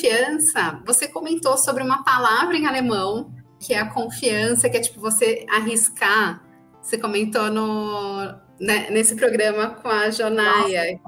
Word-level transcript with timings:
confiança, 0.00 0.82
você 0.86 1.06
comentou 1.06 1.58
sobre 1.58 1.82
uma 1.82 2.02
palavra 2.02 2.56
em 2.56 2.66
alemão, 2.66 3.32
que 3.58 3.74
é 3.74 3.78
a 3.78 3.90
confiança, 3.90 4.68
que 4.70 4.76
é 4.76 4.80
tipo 4.80 5.00
você 5.00 5.44
arriscar. 5.50 6.42
Você 6.80 6.96
comentou 6.96 7.50
no, 7.50 8.26
né, 8.58 8.88
nesse 8.90 9.14
programa 9.14 9.70
com 9.70 9.88
a 9.88 10.10
Jonaia. 10.10 10.98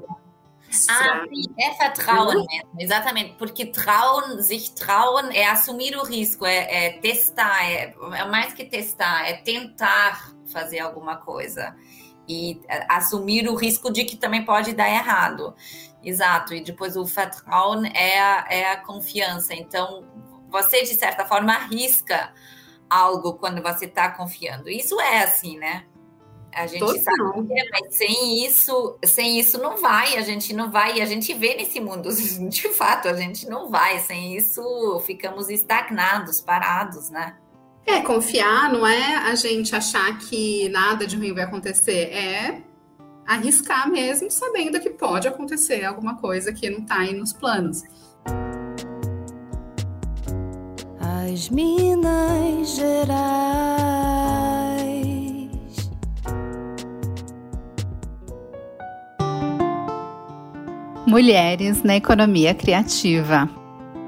Ah, 0.89 1.23
sim, 1.27 1.53
é 1.59 1.71
vertrauen 1.77 2.45
mesmo, 2.47 2.69
exatamente, 2.79 3.35
porque 3.37 3.67
trauen, 3.67 4.41
sich 4.41 4.73
trauen 4.73 5.31
é 5.31 5.47
assumir 5.47 5.95
o 5.95 6.03
risco, 6.03 6.45
é, 6.45 6.85
é 6.85 6.89
testar, 6.93 7.63
é, 7.63 7.95
é, 8.13 8.25
mais 8.25 8.53
que 8.53 8.65
testar, 8.65 9.27
é 9.27 9.33
tentar 9.33 10.33
fazer 10.51 10.79
alguma 10.79 11.17
coisa 11.17 11.75
e 12.27 12.61
é, 12.67 12.85
assumir 12.89 13.47
o 13.47 13.55
risco 13.55 13.91
de 13.91 14.03
que 14.03 14.15
também 14.15 14.43
pode 14.45 14.73
dar 14.73 14.89
errado. 14.89 15.53
Exato, 16.03 16.53
e 16.53 16.61
depois 16.61 16.97
o 16.97 17.05
vertrauen 17.05 17.89
é 17.93 18.19
a, 18.19 18.45
é 18.49 18.71
a 18.71 18.77
confiança, 18.77 19.53
então 19.53 20.03
você 20.49 20.83
de 20.83 20.95
certa 20.95 21.25
forma 21.25 21.53
arrisca 21.53 22.33
algo 22.89 23.33
quando 23.33 23.61
você 23.61 23.85
está 23.85 24.11
confiando. 24.11 24.69
Isso 24.69 24.99
é 24.99 25.23
assim, 25.23 25.57
né? 25.57 25.85
A 26.53 26.67
gente 26.67 26.79
Total. 26.79 27.01
sabe 27.01 27.59
é, 27.59 27.69
mas 27.71 27.95
sem 27.95 28.45
isso, 28.45 28.97
sem 29.03 29.39
isso 29.39 29.57
não 29.57 29.77
vai, 29.77 30.17
a 30.17 30.21
gente 30.21 30.53
não 30.53 30.69
vai, 30.69 30.97
e 30.97 31.01
a 31.01 31.05
gente 31.05 31.33
vê 31.33 31.55
nesse 31.55 31.79
mundo, 31.79 32.09
de 32.47 32.69
fato, 32.69 33.07
a 33.07 33.13
gente 33.13 33.49
não 33.49 33.69
vai, 33.69 33.99
sem 33.99 34.35
isso 34.35 34.99
ficamos 35.05 35.49
estagnados, 35.49 36.39
parados, 36.39 37.09
né? 37.09 37.35
É, 37.85 37.99
confiar 38.01 38.71
não 38.71 38.87
é 38.87 39.15
a 39.17 39.35
gente 39.35 39.75
achar 39.75 40.17
que 40.17 40.69
nada 40.69 41.05
de 41.05 41.17
ruim 41.17 41.33
vai 41.33 41.43
acontecer, 41.43 42.09
é 42.13 42.61
arriscar 43.25 43.89
mesmo, 43.89 44.29
sabendo 44.31 44.79
que 44.79 44.89
pode 44.89 45.27
acontecer 45.27 45.83
alguma 45.83 46.17
coisa 46.17 46.53
que 46.53 46.69
não 46.69 46.79
está 46.79 46.99
aí 46.99 47.13
nos 47.13 47.33
planos. 47.33 47.83
As 50.99 51.49
Minas 51.49 52.75
Gerais 52.75 54.23
Mulheres 61.05 61.83
na 61.83 61.95
Economia 61.95 62.55
Criativa. 62.55 63.62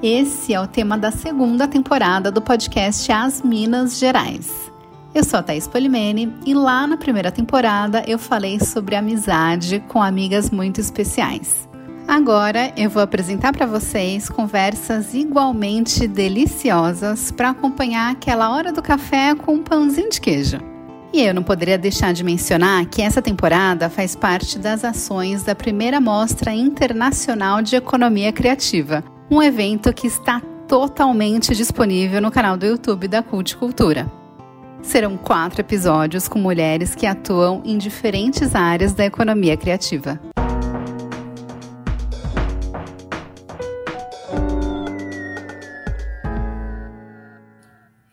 Esse 0.08 0.54
é 0.54 0.62
o 0.62 0.68
tema 0.68 1.00
da 1.00 1.10
segunda 1.10 1.68
temporada 1.68 2.30
do 2.30 2.40
podcast 2.40 3.12
As 3.12 3.42
Minas 3.42 3.98
Gerais. 3.98 4.72
Eu 5.16 5.24
sou 5.24 5.40
a 5.40 5.42
Thaís 5.42 5.68
Polimene 5.68 6.32
e 6.46 6.54
lá 6.54 6.86
na 6.86 6.96
primeira 6.96 7.32
temporada 7.32 8.04
eu 8.06 8.20
falei 8.20 8.60
sobre 8.60 8.96
amizade 8.96 9.84
com 9.88 10.04
amigas 10.04 10.52
muito 10.52 10.80
especiais. 10.80 11.68
Agora 12.08 12.72
eu 12.78 12.88
vou 12.88 13.02
apresentar 13.02 13.52
para 13.52 13.66
vocês 13.66 14.30
conversas 14.30 15.16
igualmente 15.16 16.08
deliciosas 16.08 17.32
para 17.32 17.50
acompanhar 17.50 18.12
aquela 18.12 18.52
hora 18.52 18.72
do 18.72 18.84
café 18.84 19.34
com 19.34 19.56
um 19.56 19.64
pãozinho 19.64 20.12
de 20.12 20.22
queijo. 20.22 20.60
E 21.12 21.24
eu 21.24 21.34
não 21.34 21.42
poderia 21.42 21.80
deixar 21.80 22.14
de 22.14 22.24
mencionar 22.24 22.86
que 22.86 23.02
essa 23.02 23.24
temporada 23.24 23.90
faz 23.90 24.16
parte 24.16 24.60
das 24.60 24.86
ações 24.86 25.42
da 25.42 25.56
primeira 25.56 26.00
Mostra 26.00 26.54
Internacional 26.54 27.64
de 27.64 27.76
Economia 27.76 28.32
Criativa, 28.32 29.04
um 29.30 29.42
evento 29.42 29.92
que 29.94 30.08
está 30.08 30.42
totalmente 30.68 31.56
disponível 31.56 32.22
no 32.22 32.32
canal 32.32 32.58
do 32.58 32.66
YouTube 32.66 33.08
da 33.08 33.24
Cult 33.24 33.56
Cultura. 33.58 34.12
Serão 34.82 35.18
quatro 35.18 35.62
episódios 35.62 36.28
com 36.28 36.38
mulheres 36.38 36.94
que 36.94 37.08
atuam 37.08 37.62
em 37.66 37.78
diferentes 37.78 38.54
áreas 38.54 38.94
da 38.94 39.06
economia 39.06 39.58
criativa. 39.58 40.20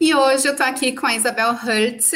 E 0.01 0.15
hoje 0.15 0.49
eu 0.49 0.53
estou 0.53 0.67
aqui 0.67 0.93
com 0.93 1.07
a 1.07 1.15
Isabel 1.15 1.55
Hertz, 1.55 2.13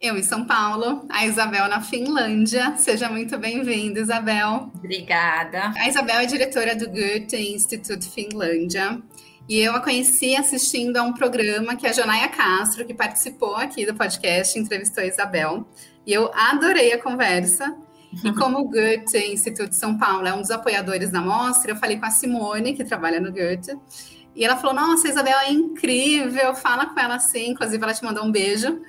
eu 0.00 0.16
em 0.16 0.22
São 0.22 0.46
Paulo, 0.46 1.04
a 1.10 1.26
Isabel 1.26 1.68
na 1.68 1.82
Finlândia. 1.82 2.74
Seja 2.78 3.10
muito 3.10 3.36
bem-vinda, 3.36 4.00
Isabel. 4.00 4.70
Obrigada. 4.74 5.74
A 5.76 5.88
Isabel 5.88 6.20
é 6.20 6.26
diretora 6.26 6.74
do 6.74 6.88
Goethe 6.88 7.36
Institute 7.36 8.08
Finlândia. 8.08 8.98
E 9.46 9.58
eu 9.58 9.74
a 9.74 9.80
conheci 9.80 10.34
assistindo 10.34 10.96
a 10.96 11.02
um 11.02 11.12
programa 11.12 11.76
que 11.76 11.86
a 11.86 11.92
Jonaia 11.92 12.28
Castro, 12.28 12.86
que 12.86 12.94
participou 12.94 13.56
aqui 13.56 13.84
do 13.84 13.94
podcast, 13.94 14.58
entrevistou 14.58 15.04
a 15.04 15.06
Isabel. 15.06 15.68
E 16.06 16.14
eu 16.14 16.30
adorei 16.32 16.94
a 16.94 17.02
conversa. 17.02 17.76
E 18.24 18.32
como 18.40 18.60
o 18.60 18.70
Goethe 18.70 19.18
Instituto 19.18 19.74
São 19.74 19.98
Paulo 19.98 20.26
é 20.26 20.32
um 20.32 20.40
dos 20.40 20.50
apoiadores 20.50 21.10
da 21.10 21.20
mostra, 21.20 21.72
eu 21.72 21.76
falei 21.76 21.98
com 21.98 22.06
a 22.06 22.10
Simone, 22.10 22.72
que 22.72 22.84
trabalha 22.84 23.20
no 23.20 23.30
Goethe. 23.30 23.76
E 24.34 24.46
ela 24.46 24.56
falou: 24.56 24.74
Nossa, 24.74 25.08
a 25.08 25.10
Isabel 25.10 25.38
é 25.40 25.52
incrível, 25.52 26.54
fala 26.54 26.86
com 26.86 26.98
ela 26.98 27.16
assim. 27.16 27.50
Inclusive, 27.50 27.82
ela 27.82 27.92
te 27.92 28.02
mandou 28.02 28.24
um 28.24 28.32
beijo. 28.32 28.80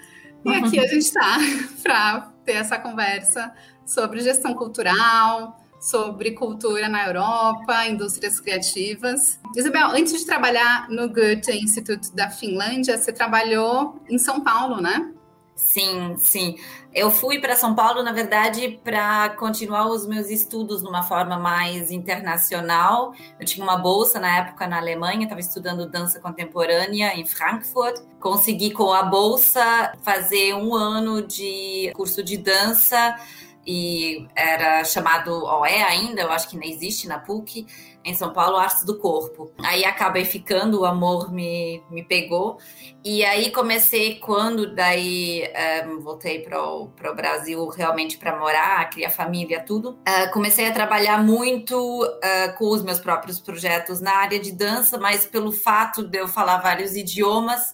E 0.45 0.53
aqui 0.53 0.79
a 0.79 0.87
gente 0.87 1.05
está 1.05 1.37
para 1.83 2.31
ter 2.43 2.53
essa 2.53 2.77
conversa 2.77 3.53
sobre 3.85 4.21
gestão 4.21 4.53
cultural, 4.53 5.57
sobre 5.79 6.31
cultura 6.31 6.87
na 6.87 7.07
Europa, 7.07 7.87
indústrias 7.87 8.39
criativas. 8.39 9.39
Isabel, 9.55 9.87
antes 9.87 10.13
de 10.13 10.25
trabalhar 10.25 10.87
no 10.89 11.09
Goethe 11.09 11.51
Instituto 11.51 12.15
da 12.15 12.29
Finlândia, 12.29 12.97
você 12.97 13.11
trabalhou 13.11 13.99
em 14.07 14.17
São 14.17 14.41
Paulo, 14.41 14.79
né? 14.79 15.11
Sim, 15.55 16.15
sim. 16.17 16.55
Eu 16.93 17.09
fui 17.09 17.39
para 17.39 17.55
São 17.55 17.73
Paulo, 17.73 18.03
na 18.03 18.11
verdade, 18.11 18.77
para 18.83 19.29
continuar 19.31 19.87
os 19.87 20.05
meus 20.05 20.29
estudos 20.29 20.81
numa 20.81 21.03
forma 21.03 21.39
mais 21.39 21.89
internacional. 21.89 23.13
Eu 23.39 23.45
tinha 23.45 23.63
uma 23.63 23.77
bolsa 23.77 24.19
na 24.19 24.39
época 24.39 24.67
na 24.67 24.77
Alemanha, 24.77 25.23
estava 25.23 25.39
estudando 25.39 25.89
dança 25.89 26.19
contemporânea 26.19 27.17
em 27.17 27.25
Frankfurt. 27.25 28.01
Consegui, 28.19 28.71
com 28.71 28.91
a 28.91 29.03
bolsa, 29.03 29.93
fazer 30.01 30.53
um 30.53 30.75
ano 30.75 31.21
de 31.21 31.93
curso 31.95 32.21
de 32.21 32.35
dança 32.35 33.17
e 33.65 34.27
era 34.35 34.83
chamado 34.83 35.43
OE 35.45 35.83
ainda, 35.83 36.21
eu 36.21 36.31
acho 36.31 36.49
que 36.49 36.57
não 36.57 36.63
existe 36.63 37.07
na 37.07 37.19
PUC, 37.19 37.65
em 38.03 38.15
São 38.15 38.33
Paulo, 38.33 38.57
Artes 38.57 38.83
do 38.83 38.97
Corpo. 38.97 39.51
Aí 39.59 39.85
acabei 39.85 40.25
ficando, 40.25 40.81
o 40.81 40.85
amor 40.85 41.31
me, 41.31 41.83
me 41.89 42.03
pegou. 42.03 42.57
E 43.03 43.23
aí 43.23 43.51
comecei, 43.51 44.15
quando 44.15 44.73
daí 44.73 45.43
eh, 45.43 45.87
voltei 46.01 46.39
para 46.39 46.63
o 46.63 46.89
Brasil 47.15 47.67
realmente 47.67 48.17
para 48.17 48.37
morar, 48.37 48.89
criar 48.89 49.09
família, 49.09 49.63
tudo, 49.63 49.91
uh, 49.91 50.31
comecei 50.33 50.67
a 50.67 50.71
trabalhar 50.71 51.23
muito 51.23 51.75
uh, 52.03 52.57
com 52.57 52.69
os 52.69 52.83
meus 52.83 52.99
próprios 52.99 53.39
projetos 53.39 54.01
na 54.01 54.15
área 54.17 54.39
de 54.39 54.51
dança, 54.51 54.97
mas 54.97 55.25
pelo 55.25 55.51
fato 55.51 56.03
de 56.03 56.19
eu 56.19 56.27
falar 56.27 56.57
vários 56.57 56.95
idiomas, 56.95 57.73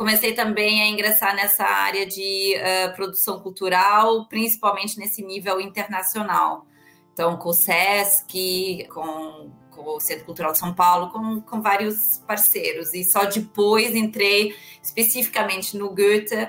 comecei 0.00 0.32
também 0.32 0.80
a 0.80 0.88
ingressar 0.88 1.36
nessa 1.36 1.62
área 1.62 2.06
de 2.06 2.54
uh, 2.56 2.96
produção 2.96 3.38
cultural, 3.38 4.26
principalmente 4.30 4.98
nesse 4.98 5.22
nível 5.22 5.60
internacional. 5.60 6.64
Então, 7.12 7.36
com 7.36 7.50
o 7.50 7.52
SESC, 7.52 8.88
com, 8.88 9.50
com 9.70 9.96
o 9.96 10.00
Centro 10.00 10.24
Cultural 10.24 10.52
de 10.52 10.58
São 10.58 10.72
Paulo, 10.72 11.10
com, 11.10 11.42
com 11.42 11.60
vários 11.60 12.16
parceiros. 12.26 12.94
E 12.94 13.04
só 13.04 13.26
depois 13.26 13.94
entrei 13.94 14.56
especificamente 14.82 15.76
no 15.76 15.90
Goethe, 15.90 16.48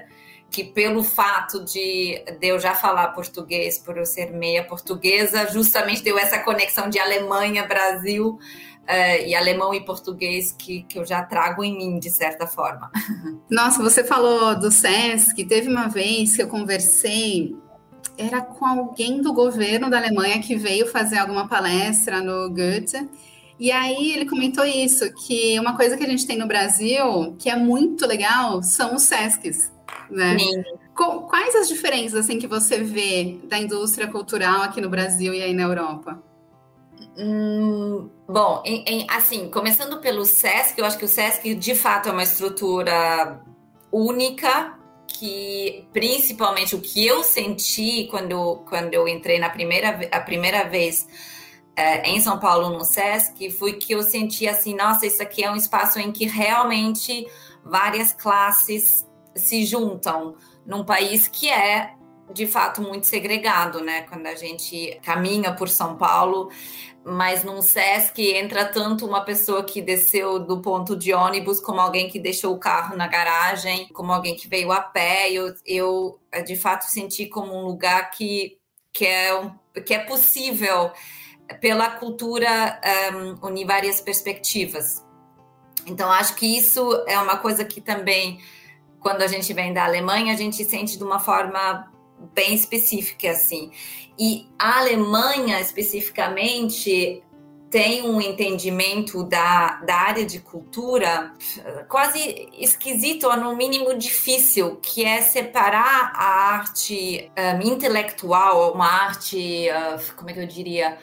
que 0.50 0.63
pelo 0.63 1.03
fato 1.03 1.66
de, 1.66 2.23
de 2.40 2.47
eu 2.47 2.57
já 2.57 2.73
falar 2.73 3.09
português, 3.09 3.78
por 3.78 3.97
eu 3.97 4.06
ser 4.06 4.31
meia 4.31 4.63
portuguesa, 4.63 5.51
justamente 5.51 6.01
deu 6.01 6.17
essa 6.17 6.40
conexão 6.40 6.90
de 6.90 7.00
Alemanha, 7.00 7.67
Brasil, 7.67 8.40
uh, 8.83 9.27
e 9.27 9.35
alemão 9.35 9.73
e 9.73 9.81
português 9.81 10.51
que, 10.51 10.83
que 10.83 10.99
eu 10.99 11.05
já 11.05 11.23
trago 11.23 11.63
em 11.63 11.77
mim, 11.77 11.99
de 11.99 12.09
certa 12.09 12.47
forma. 12.47 12.91
Nossa, 13.49 13.81
você 13.81 14.03
falou 14.03 14.57
do 14.57 14.71
SESC, 14.71 15.45
teve 15.45 15.69
uma 15.69 15.87
vez 15.87 16.35
que 16.35 16.41
eu 16.41 16.47
conversei, 16.47 17.55
era 18.17 18.41
com 18.41 18.65
alguém 18.65 19.21
do 19.21 19.33
governo 19.33 19.89
da 19.89 19.97
Alemanha 19.97 20.41
que 20.41 20.55
veio 20.55 20.87
fazer 20.87 21.17
alguma 21.17 21.47
palestra 21.47 22.21
no 22.21 22.49
Goethe, 22.49 23.09
e 23.59 23.71
aí 23.71 24.11
ele 24.13 24.25
comentou 24.25 24.65
isso, 24.65 25.13
que 25.13 25.59
uma 25.59 25.75
coisa 25.75 25.95
que 25.95 26.03
a 26.03 26.07
gente 26.07 26.25
tem 26.25 26.35
no 26.35 26.47
Brasil, 26.47 27.35
que 27.37 27.47
é 27.47 27.55
muito 27.55 28.07
legal, 28.07 28.63
são 28.63 28.95
os 28.95 29.03
SESCs. 29.03 29.72
Né? 30.09 30.35
Quais 30.95 31.55
as 31.55 31.67
diferenças 31.67 32.25
assim, 32.25 32.39
que 32.39 32.47
você 32.47 32.81
vê 32.81 33.39
da 33.43 33.59
indústria 33.59 34.07
cultural 34.07 34.61
aqui 34.61 34.81
no 34.81 34.89
Brasil 34.89 35.31
e 35.34 35.43
aí 35.43 35.53
na 35.53 35.61
Europa? 35.61 36.22
Hum, 37.23 38.09
bom, 38.28 38.64
em, 38.66 38.84
em, 38.88 39.08
assim, 39.08 39.47
começando 39.47 40.02
pelo 40.02 40.26
SESC, 40.26 40.79
eu 40.79 40.85
acho 40.85 40.97
que 40.97 41.06
o 41.06 41.08
SESC 41.08 41.53
de 41.53 41.76
fato 41.76 42.09
é 42.09 42.12
uma 42.12 42.23
estrutura 42.23 43.40
única, 43.91 44.76
que 45.08 45.88
principalmente 45.94 46.76
o 46.76 46.82
que 46.82 47.06
eu 47.06 47.22
senti 47.22 48.08
quando, 48.09 48.64
quando 48.68 48.96
eu 48.96 49.08
entrei 49.08 49.38
na 49.38 49.52
primeira, 49.52 50.09
a 50.12 50.20
primeira 50.20 50.64
vez 50.64 51.08
é, 51.76 52.09
em 52.09 52.20
São 52.20 52.40
Paulo 52.40 52.76
no 52.76 52.84
SESC, 52.84 53.52
foi 53.52 53.73
que 53.73 53.94
eu 53.94 54.02
senti 54.02 54.47
assim, 54.47 54.73
nossa, 54.73 55.06
isso 55.06 55.22
aqui 55.22 55.44
é 55.44 55.52
um 55.52 55.56
espaço 55.56 56.00
em 56.00 56.12
que 56.12 56.26
realmente 56.26 57.28
várias 57.64 58.12
classes 58.14 59.06
se 59.35 59.64
juntam 59.64 60.35
num 60.66 60.84
país 60.84 61.28
que 61.28 61.52
é 61.52 61.94
de 62.33 62.47
fato 62.47 62.81
muito 62.81 63.05
segregado, 63.07 63.81
né? 63.81 64.01
Quando 64.03 64.28
a 64.28 64.35
gente 64.35 64.99
caminha 65.03 65.53
por 65.53 65.69
São 65.69 65.97
Paulo, 65.97 66.49
mas 67.03 67.43
num 67.43 67.61
SESC 67.61 68.33
entra 68.33 68.66
tanto 68.66 69.05
uma 69.05 69.22
pessoa 69.22 69.63
que 69.63 69.81
desceu 69.81 70.39
do 70.39 70.61
ponto 70.61 70.95
de 70.95 71.13
ônibus, 71.13 71.59
como 71.59 71.81
alguém 71.81 72.09
que 72.09 72.19
deixou 72.19 72.53
o 72.53 72.59
carro 72.59 72.95
na 72.95 73.07
garagem, 73.07 73.87
como 73.89 74.11
alguém 74.11 74.35
que 74.35 74.47
veio 74.47 74.72
a 74.72 74.81
pé. 74.81 75.31
Eu, 75.31 75.53
eu 75.66 76.19
de 76.45 76.55
fato 76.55 76.83
senti 76.83 77.25
como 77.25 77.55
um 77.55 77.66
lugar 77.66 78.11
que, 78.11 78.57
que, 78.93 79.05
é, 79.05 79.51
que 79.85 79.93
é 79.93 79.99
possível, 79.99 80.91
pela 81.59 81.89
cultura, 81.89 82.79
um, 83.13 83.47
unir 83.47 83.66
várias 83.66 83.99
perspectivas. 83.99 85.03
Então, 85.87 86.11
acho 86.11 86.35
que 86.35 86.45
isso 86.45 87.03
é 87.07 87.17
uma 87.17 87.37
coisa 87.37 87.66
que 87.66 87.81
também, 87.81 88.39
quando 88.99 89.23
a 89.23 89.27
gente 89.27 89.51
vem 89.53 89.73
da 89.73 89.85
Alemanha, 89.85 90.34
a 90.34 90.37
gente 90.37 90.63
sente 90.63 90.99
de 90.99 91.03
uma 91.03 91.19
forma 91.19 91.91
bem 92.34 92.53
específica, 92.53 93.32
assim. 93.32 93.72
E 94.20 94.47
a 94.58 94.79
Alemanha, 94.79 95.59
especificamente, 95.59 97.23
tem 97.70 98.02
um 98.03 98.20
entendimento 98.20 99.23
da, 99.23 99.78
da 99.78 99.96
área 99.96 100.26
de 100.26 100.40
cultura 100.40 101.34
quase 101.88 102.50
esquisito, 102.59 103.28
ou 103.28 103.38
no 103.38 103.56
mínimo 103.56 103.97
difícil, 103.97 104.76
que 104.76 105.06
é 105.06 105.22
separar 105.22 106.12
a 106.14 106.53
arte 106.56 107.32
um, 107.38 107.62
intelectual, 107.68 108.73
uma 108.73 108.85
arte, 108.85 109.70
uh, 109.70 110.16
como 110.16 110.29
é 110.29 110.34
que 110.34 110.40
eu 110.40 110.47
diria, 110.47 110.97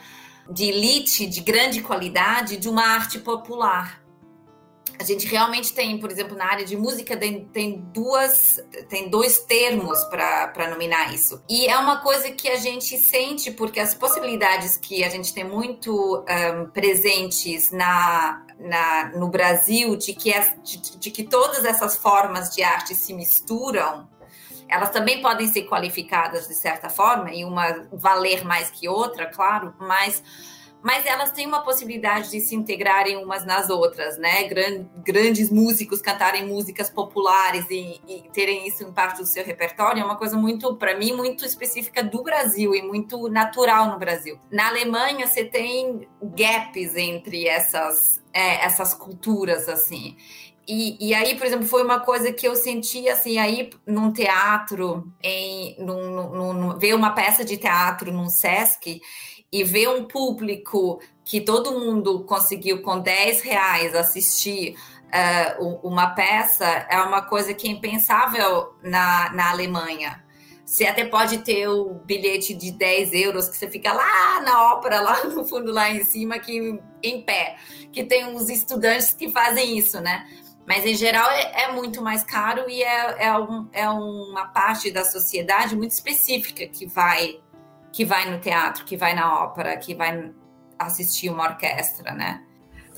de 0.51 0.65
elite, 0.65 1.27
de 1.27 1.41
grande 1.41 1.81
qualidade, 1.81 2.59
de 2.59 2.69
uma 2.69 2.83
arte 2.83 3.19
popular 3.19 3.98
a 5.01 5.05
gente 5.05 5.27
realmente 5.27 5.73
tem, 5.73 5.99
por 5.99 6.11
exemplo, 6.11 6.37
na 6.37 6.45
área 6.45 6.65
de 6.65 6.77
música, 6.77 7.17
tem, 7.17 7.45
tem 7.47 7.81
duas, 7.95 8.59
tem 8.89 9.09
dois 9.09 9.39
termos 9.39 10.03
para 10.05 10.69
nominar 10.71 11.15
isso. 11.15 11.41
E 11.49 11.67
é 11.67 11.79
uma 11.79 11.99
coisa 11.99 12.31
que 12.33 12.49
a 12.49 12.57
gente 12.57 12.99
sente, 12.99 13.53
porque 13.53 13.79
as 13.79 13.95
possibilidades 13.95 14.77
que 14.77 15.05
a 15.05 15.09
gente 15.09 15.33
tem 15.33 15.45
muito 15.45 16.25
um, 16.29 16.71
presentes 16.71 17.71
na, 17.71 18.45
na, 18.59 19.13
no 19.17 19.29
Brasil, 19.29 19.95
de 19.95 20.13
que, 20.13 20.33
é, 20.33 20.57
de, 20.65 20.99
de 20.99 21.11
que 21.13 21.23
todas 21.23 21.65
essas 21.65 21.97
formas 21.97 22.53
de 22.53 22.65
arte 22.65 22.93
se 22.95 23.13
misturam, 23.13 24.09
elas 24.69 24.91
também 24.91 25.23
podem 25.23 25.47
ser 25.47 25.63
qualificadas 25.63 26.49
de 26.49 26.55
certa 26.55 26.91
forma, 26.91 27.33
e 27.33 27.45
uma 27.45 27.87
valer 27.93 28.45
mais 28.45 28.69
que 28.69 28.89
outra, 28.89 29.27
claro, 29.27 29.73
mas 29.79 30.23
mas 30.83 31.05
elas 31.07 31.33
têm 31.33 31.47
uma 31.47 31.63
possibilidade 31.63 32.31
de 32.31 32.41
se 32.41 32.55
integrarem 32.55 33.17
umas 33.17 33.45
nas 33.45 33.69
outras, 33.69 34.17
né? 34.17 34.49
grandes 35.05 35.51
músicos 35.51 36.01
cantarem 36.01 36.47
músicas 36.47 36.89
populares 36.89 37.67
e, 37.71 38.01
e, 38.07 38.23
terem 38.33 38.67
isso 38.67 38.85
em 38.85 38.93
parte 38.93 39.19
do 39.19 39.27
seu 39.27 39.45
repertório 39.45 40.01
é 40.01 40.05
uma 40.05 40.17
coisa 40.17 40.37
muito, 40.37 40.77
para 40.77 40.97
mim, 40.97 41.13
muito 41.13 41.45
específica 41.45 42.03
do 42.03 42.23
Brasil 42.23 42.75
e 42.75 42.83
muito 42.83 43.29
natural 43.29 43.91
no 43.91 43.99
Brasil. 43.99 44.39
Na 44.51 44.69
Alemanha, 44.69 45.27
você 45.27 45.45
tem 45.45 46.09
gaps 46.23 46.95
entre 46.95 47.49
essas, 47.49 48.23
é, 48.33 48.65
essas 48.65 48.95
culturas, 48.95 49.69
assim. 49.69 50.17
E, 50.67 51.09
e, 51.09 51.15
aí, 51.15 51.35
por 51.35 51.47
exemplo, 51.47 51.67
foi 51.67 51.83
uma 51.83 52.01
coisa 52.01 52.31
que 52.31 52.47
eu 52.47 52.55
senti 52.55 53.09
assim, 53.09 53.39
aí 53.39 53.71
num 53.87 54.13
teatro, 54.13 55.11
em, 55.23 55.75
num, 55.83 56.31
num, 56.31 56.53
num, 56.53 56.79
ver 56.79 56.95
uma 56.95 57.13
peça 57.13 57.43
de 57.43 57.57
teatro 57.57 58.13
num 58.13 58.29
Sesc 58.29 59.01
e 59.53 59.65
ver 59.65 59.89
um 59.89 60.05
público 60.05 61.01
que 61.25 61.41
todo 61.41 61.79
mundo 61.79 62.25
conseguiu 62.25 62.83
com 62.83 63.01
10 63.01 63.41
reais 63.41 63.95
assistir 63.95 64.77
uh, 65.09 65.81
uma 65.83 66.11
peça 66.11 66.67
é 66.67 67.01
uma 67.01 67.23
coisa 67.23 67.55
que 67.55 67.69
é 67.69 67.71
impensável 67.71 68.75
na, 68.83 69.33
na 69.33 69.51
Alemanha. 69.51 70.23
Você 70.65 70.85
até 70.85 71.03
pode 71.03 71.39
ter 71.39 71.67
o 71.67 71.95
bilhete 72.05 72.53
de 72.53 72.71
10 72.71 73.15
euros 73.15 73.49
que 73.49 73.57
você 73.57 73.71
fica 73.71 73.91
lá 73.91 74.41
na 74.43 74.75
ópera, 74.75 75.01
lá 75.01 75.25
no 75.29 75.45
fundo, 75.47 75.73
lá 75.73 75.91
em 75.91 76.05
cima, 76.05 76.39
que 76.39 76.79
em 77.03 77.23
pé. 77.23 77.57
Que 77.91 78.05
tem 78.05 78.27
uns 78.27 78.51
estudantes 78.51 79.15
que 79.15 79.31
fazem 79.31 79.79
isso, 79.79 79.99
né? 79.99 80.29
Mas 80.67 80.85
em 80.85 80.95
geral 80.95 81.31
é, 81.31 81.63
é 81.63 81.73
muito 81.73 82.03
mais 82.03 82.23
caro 82.23 82.69
e 82.69 82.83
é, 82.83 83.25
é, 83.25 83.39
um, 83.39 83.67
é 83.73 83.89
uma 83.89 84.49
parte 84.49 84.91
da 84.91 85.03
sociedade 85.03 85.75
muito 85.75 85.93
específica 85.93 86.67
que 86.67 86.87
vai 86.87 87.41
que 87.93 88.05
vai 88.05 88.31
no 88.31 88.39
teatro, 88.39 88.85
que 88.85 88.97
vai 88.97 89.15
na 89.15 89.43
ópera, 89.43 89.77
que 89.77 89.95
vai 89.95 90.31
assistir 90.79 91.31
uma 91.31 91.45
orquestra, 91.45 92.13
né? 92.13 92.43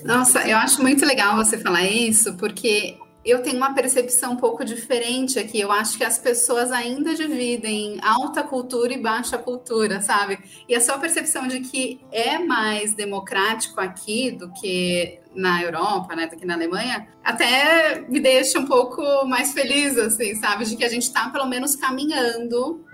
Nossa, 0.04 0.48
eu 0.48 0.56
acho 0.56 0.80
muito 0.82 1.04
legal 1.04 1.36
você 1.36 1.58
falar 1.58 1.84
isso, 1.84 2.34
porque 2.36 2.98
eu 3.24 3.42
tenho 3.42 3.58
uma 3.58 3.74
percepção 3.74 4.32
um 4.32 4.36
pouco 4.36 4.64
diferente 4.64 5.38
aqui. 5.38 5.60
Eu 5.60 5.70
acho 5.70 5.98
que 5.98 6.04
as 6.04 6.18
pessoas 6.18 6.72
ainda 6.72 7.14
dividem 7.14 7.98
alta 8.02 8.42
cultura 8.42 8.92
e 8.94 9.00
baixa 9.00 9.36
cultura, 9.36 10.00
sabe? 10.00 10.38
E 10.68 10.74
a 10.74 10.80
sua 10.80 10.98
percepção 10.98 11.46
de 11.46 11.60
que 11.60 12.00
é 12.10 12.38
mais 12.38 12.94
democrático 12.94 13.80
aqui 13.80 14.30
do 14.30 14.50
que 14.52 15.20
na 15.34 15.62
Europa, 15.62 16.16
né, 16.16 16.26
do 16.26 16.36
que 16.36 16.46
na 16.46 16.54
Alemanha, 16.54 17.08
até 17.22 18.00
me 18.08 18.20
deixa 18.20 18.58
um 18.58 18.66
pouco 18.66 19.02
mais 19.26 19.52
feliz, 19.52 19.96
assim, 19.98 20.34
sabe? 20.36 20.64
De 20.64 20.74
que 20.76 20.84
a 20.84 20.88
gente 20.88 21.02
está 21.02 21.28
pelo 21.28 21.46
menos 21.46 21.76
caminhando 21.76 22.84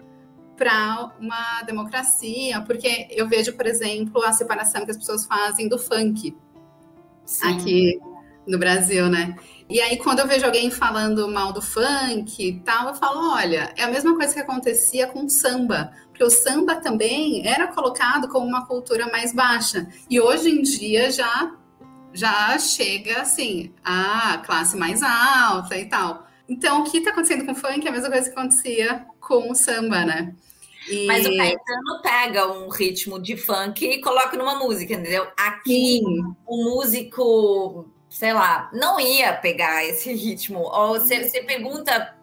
para 0.56 1.12
uma 1.20 1.62
democracia, 1.62 2.60
porque 2.62 3.08
eu 3.10 3.28
vejo, 3.28 3.52
por 3.52 3.66
exemplo, 3.66 4.22
a 4.22 4.32
separação 4.32 4.84
que 4.84 4.90
as 4.90 4.96
pessoas 4.96 5.26
fazem 5.26 5.68
do 5.68 5.78
funk 5.78 6.36
Sim. 7.24 7.48
aqui 7.48 8.00
no 8.46 8.58
Brasil, 8.58 9.08
né? 9.08 9.36
E 9.68 9.80
aí, 9.80 9.96
quando 9.96 10.20
eu 10.20 10.28
vejo 10.28 10.46
alguém 10.46 10.70
falando 10.70 11.28
mal 11.28 11.52
do 11.52 11.60
funk 11.60 12.40
e 12.40 12.60
tal, 12.60 12.88
eu 12.88 12.94
falo: 12.94 13.32
olha, 13.32 13.72
é 13.76 13.82
a 13.82 13.88
mesma 13.88 14.14
coisa 14.14 14.32
que 14.32 14.40
acontecia 14.40 15.08
com 15.08 15.24
o 15.24 15.28
samba, 15.28 15.92
porque 16.08 16.22
o 16.22 16.30
samba 16.30 16.76
também 16.76 17.46
era 17.46 17.66
colocado 17.66 18.28
como 18.28 18.46
uma 18.46 18.64
cultura 18.64 19.10
mais 19.10 19.34
baixa, 19.34 19.88
e 20.08 20.20
hoje 20.20 20.50
em 20.50 20.62
dia 20.62 21.10
já, 21.10 21.52
já 22.12 22.56
chega 22.58 23.22
assim, 23.22 23.72
a 23.84 24.38
classe 24.38 24.76
mais 24.76 25.02
alta 25.02 25.76
e 25.76 25.86
tal. 25.86 26.26
Então, 26.48 26.82
o 26.82 26.84
que 26.84 26.98
está 26.98 27.10
acontecendo 27.10 27.44
com 27.44 27.52
o 27.52 27.56
funk 27.56 27.84
é 27.84 27.88
a 27.88 27.92
mesma 27.92 28.08
coisa 28.08 28.30
que 28.30 28.38
acontecia 28.38 29.04
com 29.18 29.50
o 29.50 29.54
samba, 29.54 30.04
né? 30.04 30.32
E... 30.88 31.06
Mas 31.06 31.26
o 31.26 31.36
Caetano 31.36 32.02
pega 32.02 32.46
um 32.52 32.68
ritmo 32.68 33.20
de 33.20 33.36
funk 33.36 33.84
e 33.84 34.00
coloca 34.00 34.36
numa 34.36 34.56
música, 34.56 34.94
entendeu? 34.94 35.26
Aqui, 35.36 36.00
Sim. 36.04 36.34
o 36.46 36.64
músico, 36.64 37.88
sei 38.08 38.32
lá, 38.32 38.70
não 38.72 39.00
ia 39.00 39.32
pegar 39.32 39.84
esse 39.84 40.12
ritmo. 40.12 40.60
Ou 40.60 41.00
você, 41.00 41.28
você 41.28 41.42
pergunta, 41.42 42.14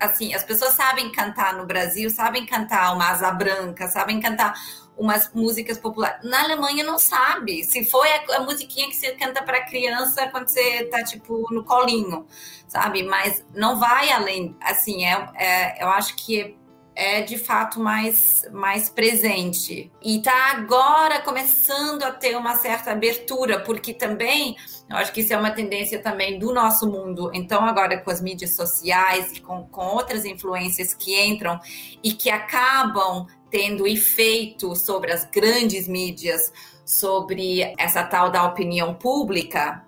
assim, 0.00 0.34
as 0.34 0.42
pessoas 0.42 0.74
sabem 0.74 1.12
cantar 1.12 1.54
no 1.54 1.66
Brasil, 1.66 2.10
sabem 2.10 2.44
cantar 2.44 2.94
uma 2.94 3.10
asa 3.10 3.30
branca, 3.30 3.86
sabem 3.88 4.20
cantar 4.20 4.54
umas 4.98 5.32
músicas 5.32 5.78
populares. 5.78 6.28
Na 6.28 6.42
Alemanha 6.42 6.82
não 6.82 6.98
sabe. 6.98 7.62
Se 7.62 7.84
foi 7.84 8.08
a, 8.10 8.36
a 8.36 8.40
musiquinha 8.40 8.88
que 8.88 8.96
você 8.96 9.12
canta 9.12 9.42
para 9.42 9.64
criança 9.64 10.26
quando 10.28 10.48
você 10.48 10.84
tá 10.86 11.04
tipo 11.04 11.46
no 11.52 11.64
colinho, 11.64 12.26
sabe? 12.66 13.04
Mas 13.04 13.46
não 13.54 13.78
vai 13.78 14.10
além. 14.10 14.56
Assim, 14.60 15.04
é, 15.04 15.30
é 15.36 15.84
eu 15.84 15.88
acho 15.88 16.16
que 16.16 16.57
é 16.98 17.22
de 17.22 17.38
fato 17.38 17.78
mais, 17.78 18.44
mais 18.50 18.88
presente. 18.88 19.88
E 20.02 20.16
está 20.16 20.50
agora 20.50 21.20
começando 21.20 22.02
a 22.02 22.10
ter 22.10 22.36
uma 22.36 22.56
certa 22.56 22.90
abertura, 22.90 23.60
porque 23.60 23.94
também, 23.94 24.56
eu 24.90 24.96
acho 24.96 25.12
que 25.12 25.20
isso 25.20 25.32
é 25.32 25.36
uma 25.36 25.52
tendência 25.52 26.02
também 26.02 26.40
do 26.40 26.52
nosso 26.52 26.90
mundo. 26.90 27.30
Então, 27.32 27.64
agora 27.64 27.98
com 27.98 28.10
as 28.10 28.20
mídias 28.20 28.56
sociais 28.56 29.36
e 29.36 29.40
com, 29.40 29.64
com 29.68 29.86
outras 29.86 30.24
influências 30.24 30.92
que 30.92 31.16
entram 31.24 31.60
e 32.02 32.12
que 32.12 32.30
acabam 32.30 33.28
tendo 33.48 33.86
efeito 33.86 34.74
sobre 34.74 35.12
as 35.12 35.24
grandes 35.24 35.86
mídias, 35.86 36.52
sobre 36.84 37.74
essa 37.78 38.02
tal 38.02 38.28
da 38.28 38.42
opinião 38.42 38.92
pública, 38.92 39.84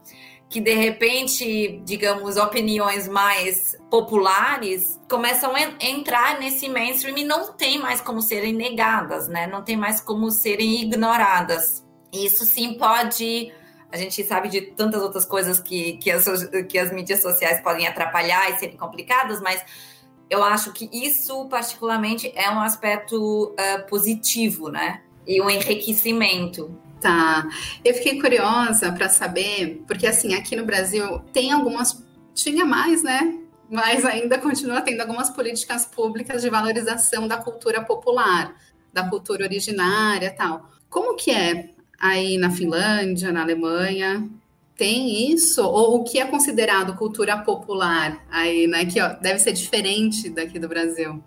que 0.48 0.60
de 0.60 0.74
repente, 0.74 1.82
digamos, 1.84 2.36
opiniões 2.36 3.08
mais 3.08 3.79
populares 3.90 4.98
começam 5.08 5.52
a 5.54 5.60
entrar 5.84 6.38
nesse 6.38 6.68
mainstream 6.68 7.18
e 7.18 7.24
não 7.24 7.52
tem 7.52 7.78
mais 7.78 8.00
como 8.00 8.22
serem 8.22 8.54
negadas, 8.54 9.28
né? 9.28 9.48
Não 9.48 9.62
tem 9.62 9.76
mais 9.76 10.00
como 10.00 10.30
serem 10.30 10.82
ignoradas. 10.82 11.84
Isso 12.12 12.44
sim 12.44 12.74
pode. 12.74 13.52
A 13.90 13.96
gente 13.96 14.22
sabe 14.22 14.48
de 14.48 14.60
tantas 14.60 15.02
outras 15.02 15.24
coisas 15.24 15.58
que, 15.58 15.94
que, 15.94 16.10
as, 16.10 16.24
que 16.68 16.78
as 16.78 16.92
mídias 16.92 17.20
sociais 17.20 17.60
podem 17.60 17.88
atrapalhar 17.88 18.48
e 18.50 18.58
serem 18.58 18.76
complicadas, 18.76 19.40
mas 19.40 19.64
eu 20.30 20.44
acho 20.44 20.72
que 20.72 20.88
isso, 20.92 21.46
particularmente, 21.46 22.32
é 22.36 22.48
um 22.48 22.60
aspecto 22.60 23.52
uh, 23.52 23.86
positivo, 23.88 24.68
né? 24.68 25.02
E 25.26 25.42
um 25.42 25.50
enriquecimento. 25.50 26.78
Tá. 27.00 27.48
Eu 27.84 27.94
fiquei 27.94 28.20
curiosa 28.20 28.92
para 28.92 29.08
saber, 29.08 29.82
porque 29.88 30.06
assim, 30.06 30.34
aqui 30.34 30.54
no 30.54 30.64
Brasil 30.64 31.18
tem 31.32 31.50
algumas. 31.50 32.00
Tinha 32.32 32.64
mais, 32.64 33.02
né? 33.02 33.39
Mas 33.70 34.04
ainda 34.04 34.36
continua 34.36 34.80
tendo 34.80 35.00
algumas 35.00 35.30
políticas 35.30 35.86
públicas 35.86 36.42
de 36.42 36.50
valorização 36.50 37.28
da 37.28 37.36
cultura 37.36 37.82
popular, 37.82 38.56
da 38.92 39.08
cultura 39.08 39.44
originária 39.44 40.34
tal. 40.36 40.68
Como 40.88 41.14
que 41.14 41.30
é 41.30 41.70
aí 41.98 42.36
na 42.36 42.50
Finlândia, 42.50 43.30
na 43.30 43.42
Alemanha? 43.42 44.28
Tem 44.76 45.30
isso? 45.30 45.62
Ou 45.62 46.00
o 46.00 46.04
que 46.04 46.18
é 46.18 46.26
considerado 46.26 46.96
cultura 46.96 47.38
popular 47.38 48.24
aí, 48.30 48.66
né? 48.66 48.84
Que 48.86 49.00
ó, 49.00 49.10
deve 49.10 49.38
ser 49.38 49.52
diferente 49.52 50.28
daqui 50.30 50.58
do 50.58 50.68
Brasil. 50.68 51.22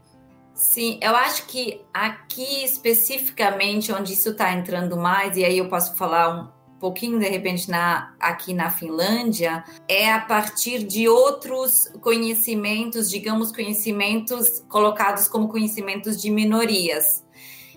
Sim, 0.53 0.99
eu 1.01 1.15
acho 1.15 1.47
que 1.47 1.81
aqui 1.93 2.63
especificamente 2.63 3.91
onde 3.91 4.13
isso 4.13 4.29
está 4.29 4.53
entrando 4.53 4.97
mais, 4.97 5.35
e 5.37 5.43
aí 5.43 5.57
eu 5.57 5.67
posso 5.67 5.95
falar 5.95 6.29
um 6.29 6.62
pouquinho 6.83 7.17
de 7.17 7.29
repente 7.29 7.71
na, 7.71 8.13
aqui 8.19 8.53
na 8.53 8.69
Finlândia, 8.69 9.63
é 9.87 10.11
a 10.11 10.19
partir 10.19 10.83
de 10.83 11.07
outros 11.07 11.87
conhecimentos, 12.01 13.09
digamos, 13.09 13.53
conhecimentos 13.53 14.59
colocados 14.67 15.29
como 15.29 15.47
conhecimentos 15.47 16.21
de 16.21 16.29
minorias. 16.29 17.23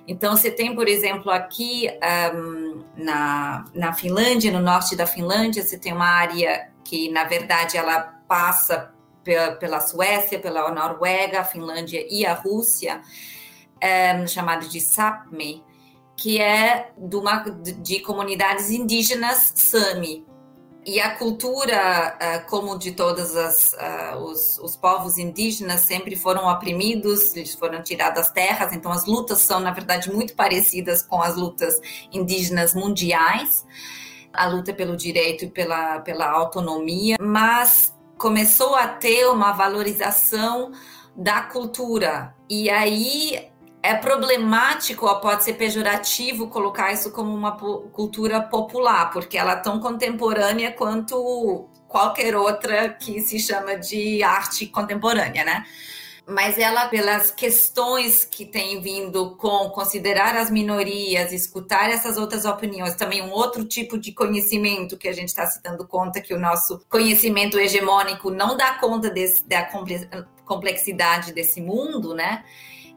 Então, 0.08 0.36
você 0.36 0.50
tem, 0.50 0.74
por 0.74 0.88
exemplo, 0.88 1.30
aqui 1.30 1.88
um, 2.34 2.82
na, 2.96 3.64
na 3.72 3.92
Finlândia, 3.92 4.50
no 4.50 4.60
norte 4.60 4.96
da 4.96 5.06
Finlândia, 5.06 5.62
você 5.62 5.78
tem 5.78 5.92
uma 5.92 6.08
área 6.08 6.68
que, 6.82 7.08
na 7.08 7.22
verdade, 7.22 7.76
ela 7.76 8.00
passa 8.26 8.92
pela 9.22 9.80
Suécia, 9.80 10.40
pela 10.40 10.68
Noruega, 10.72 11.40
a 11.40 11.44
Finlândia 11.44 12.04
e 12.10 12.26
a 12.26 12.34
Rússia, 12.34 13.00
é, 13.80 14.26
chamada 14.26 14.66
de 14.66 14.80
Sápmi, 14.80 15.62
que 16.16 16.40
é 16.40 16.90
de, 16.96 17.16
uma, 17.16 17.38
de 17.40 18.00
comunidades 18.00 18.70
indígenas 18.70 19.52
Sami. 19.54 20.24
E 20.84 21.00
a 21.00 21.16
cultura, 21.16 22.16
eh, 22.20 22.38
como 22.48 22.78
de 22.78 22.92
todos 22.92 23.34
eh, 23.34 24.16
os, 24.18 24.56
os, 24.60 24.76
povos 24.76 25.18
indígenas, 25.18 25.80
sempre 25.80 26.14
foram 26.14 26.46
oprimidos, 26.46 27.34
eles 27.34 27.56
foram 27.56 27.82
tirados 27.82 28.22
das 28.22 28.30
terras, 28.30 28.72
então 28.72 28.92
as 28.92 29.04
lutas 29.04 29.40
são, 29.40 29.58
na 29.58 29.72
verdade, 29.72 30.12
muito 30.12 30.36
parecidas 30.36 31.02
com 31.02 31.20
as 31.20 31.34
lutas 31.34 31.74
indígenas 32.12 32.72
mundiais 32.72 33.66
a 34.36 34.46
luta 34.46 34.72
pelo 34.72 34.96
direito 34.96 35.44
e 35.44 35.50
pela, 35.50 36.00
pela 36.00 36.30
autonomia, 36.30 37.16
mas 37.20 37.94
começou 38.18 38.74
a 38.74 38.86
ter 38.86 39.26
uma 39.26 39.52
valorização 39.52 40.72
da 41.16 41.40
cultura. 41.40 42.34
E 42.48 42.68
aí 42.68 43.48
é 43.86 43.94
problemático 43.94 45.06
ou 45.06 45.20
pode 45.20 45.44
ser 45.44 45.54
pejorativo 45.54 46.48
colocar 46.48 46.92
isso 46.92 47.12
como 47.12 47.32
uma 47.32 47.56
cultura 47.56 48.40
popular, 48.40 49.10
porque 49.10 49.38
ela 49.38 49.52
é 49.52 49.56
tão 49.56 49.78
contemporânea 49.80 50.72
quanto 50.72 51.68
qualquer 51.86 52.36
outra 52.36 52.88
que 52.88 53.20
se 53.20 53.38
chama 53.38 53.76
de 53.76 54.22
arte 54.22 54.66
contemporânea, 54.66 55.44
né? 55.44 55.64
mas 56.28 56.58
ela, 56.58 56.88
pelas 56.88 57.30
questões 57.30 58.24
que 58.24 58.44
tem 58.44 58.80
vindo 58.80 59.36
com 59.36 59.70
considerar 59.70 60.34
as 60.34 60.50
minorias, 60.50 61.32
escutar 61.32 61.88
essas 61.88 62.16
outras 62.16 62.44
opiniões, 62.44 62.96
também 62.96 63.22
um 63.22 63.30
outro 63.30 63.64
tipo 63.64 63.96
de 63.96 64.10
conhecimento 64.10 64.98
que 64.98 65.06
a 65.06 65.12
gente 65.12 65.28
está 65.28 65.46
se 65.46 65.62
dando 65.62 65.86
conta 65.86 66.20
que 66.20 66.34
o 66.34 66.40
nosso 66.40 66.84
conhecimento 66.88 67.56
hegemônico 67.56 68.28
não 68.28 68.56
dá 68.56 68.74
conta 68.74 69.08
desse, 69.08 69.46
da 69.46 69.70
complexidade 70.44 71.32
desse 71.32 71.60
mundo, 71.60 72.12
né? 72.12 72.44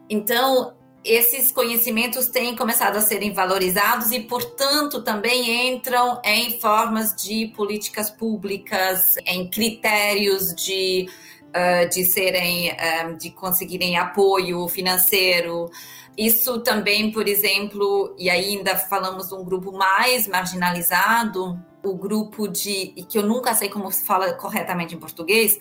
Então, 0.08 0.74
esses 1.04 1.50
conhecimentos 1.50 2.28
têm 2.28 2.54
começado 2.54 2.96
a 2.96 3.00
serem 3.00 3.32
valorizados 3.32 4.10
e, 4.10 4.20
portanto, 4.20 5.02
também 5.02 5.68
entram 5.74 6.20
em 6.24 6.60
formas 6.60 7.14
de 7.14 7.48
políticas 7.56 8.10
públicas, 8.10 9.16
em 9.26 9.48
critérios 9.48 10.54
de 10.54 11.08
uh, 11.50 11.88
de 11.88 12.04
serem, 12.04 12.70
ah, 12.72 13.12
de 13.18 13.30
conseguirem 13.30 13.96
apoio 13.96 14.66
financeiro. 14.68 15.70
Isso 16.16 16.60
também, 16.60 17.10
por 17.10 17.26
exemplo, 17.26 18.14
e 18.18 18.28
ainda 18.28 18.76
falamos 18.76 19.28
de 19.28 19.34
um 19.34 19.44
grupo 19.44 19.72
mais 19.72 20.26
marginalizado, 20.26 21.58
o 21.82 21.94
grupo 21.94 22.46
de, 22.46 22.88
que 23.08 23.16
eu 23.16 23.22
nunca 23.22 23.54
sei 23.54 23.68
como 23.68 23.90
se 23.90 24.04
fala 24.04 24.32
corretamente 24.34 24.94
em 24.94 24.98
português, 24.98 25.58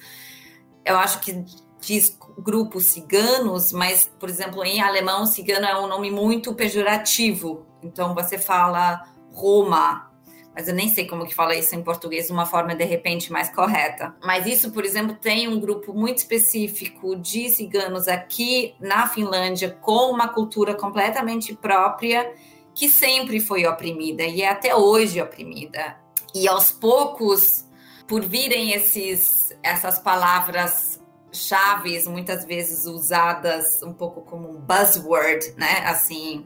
eu 0.83 0.97
acho 0.97 1.19
que 1.19 1.45
diz 1.81 2.17
grupos 2.37 2.85
ciganos, 2.85 3.71
mas, 3.71 4.09
por 4.19 4.29
exemplo, 4.29 4.63
em 4.63 4.81
alemão, 4.81 5.25
cigano 5.25 5.65
é 5.65 5.79
um 5.79 5.87
nome 5.87 6.11
muito 6.11 6.53
pejorativo. 6.53 7.65
Então, 7.81 8.13
você 8.13 8.37
fala 8.37 9.03
Roma, 9.31 10.09
mas 10.55 10.67
eu 10.67 10.73
nem 10.73 10.89
sei 10.89 11.07
como 11.07 11.25
que 11.25 11.33
fala 11.33 11.55
isso 11.55 11.73
em 11.75 11.81
português 11.81 12.27
de 12.27 12.33
uma 12.33 12.45
forma 12.45 12.75
de 12.75 12.83
repente 12.83 13.31
mais 13.31 13.53
correta. 13.53 14.13
Mas 14.23 14.45
isso, 14.45 14.71
por 14.71 14.83
exemplo, 14.83 15.15
tem 15.15 15.47
um 15.47 15.59
grupo 15.59 15.93
muito 15.93 16.17
específico 16.17 17.15
de 17.15 17.49
ciganos 17.49 18.07
aqui 18.07 18.75
na 18.79 19.07
Finlândia 19.07 19.69
com 19.81 20.11
uma 20.11 20.27
cultura 20.27 20.75
completamente 20.75 21.55
própria 21.55 22.33
que 22.75 22.89
sempre 22.89 23.39
foi 23.39 23.65
oprimida 23.65 24.23
e 24.23 24.41
é 24.41 24.49
até 24.49 24.75
hoje 24.75 25.21
oprimida. 25.21 25.97
E 26.35 26.47
aos 26.47 26.71
poucos, 26.71 27.65
por 28.07 28.21
virem 28.23 28.71
esses 28.71 29.49
essas 29.63 29.99
palavras 29.99 30.98
chaves 31.31 32.07
muitas 32.07 32.45
vezes 32.45 32.85
usadas 32.85 33.81
um 33.83 33.93
pouco 33.93 34.21
como 34.21 34.49
um 34.49 34.59
buzzword, 34.59 35.53
né? 35.57 35.83
Assim, 35.85 36.45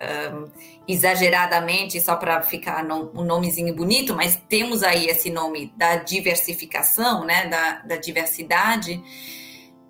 um, 0.00 0.48
exageradamente 0.88 2.00
só 2.00 2.16
para 2.16 2.40
ficar 2.42 2.82
no, 2.82 3.10
um 3.14 3.24
nomezinho 3.24 3.74
bonito, 3.74 4.14
mas 4.14 4.40
temos 4.48 4.82
aí 4.82 5.06
esse 5.06 5.30
nome 5.30 5.72
da 5.76 5.96
diversificação, 5.96 7.24
né, 7.24 7.46
da, 7.46 7.72
da 7.80 7.96
diversidade, 7.96 9.02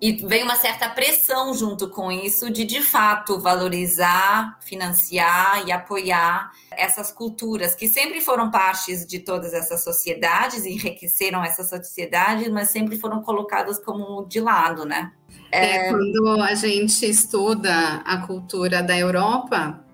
e 0.01 0.13
vem 0.13 0.41
uma 0.41 0.55
certa 0.55 0.89
pressão 0.89 1.53
junto 1.53 1.87
com 1.87 2.11
isso 2.11 2.49
de 2.49 2.65
de 2.65 2.81
fato 2.81 3.39
valorizar, 3.39 4.57
financiar 4.61 5.63
e 5.67 5.71
apoiar 5.71 6.51
essas 6.71 7.11
culturas 7.11 7.75
que 7.75 7.87
sempre 7.87 8.19
foram 8.19 8.49
partes 8.49 9.05
de 9.05 9.19
todas 9.19 9.53
essas 9.53 9.83
sociedades, 9.83 10.65
enriqueceram 10.65 11.43
essas 11.43 11.69
sociedades, 11.69 12.49
mas 12.49 12.71
sempre 12.71 12.97
foram 12.97 13.21
colocadas 13.21 13.77
como 13.77 14.25
de 14.25 14.39
lado, 14.39 14.85
né? 14.85 15.11
É, 15.51 15.89
quando 15.89 16.41
a 16.41 16.55
gente 16.55 17.05
estuda 17.05 18.01
a 18.03 18.25
cultura 18.25 18.81
da 18.81 18.97
Europa, 18.97 19.85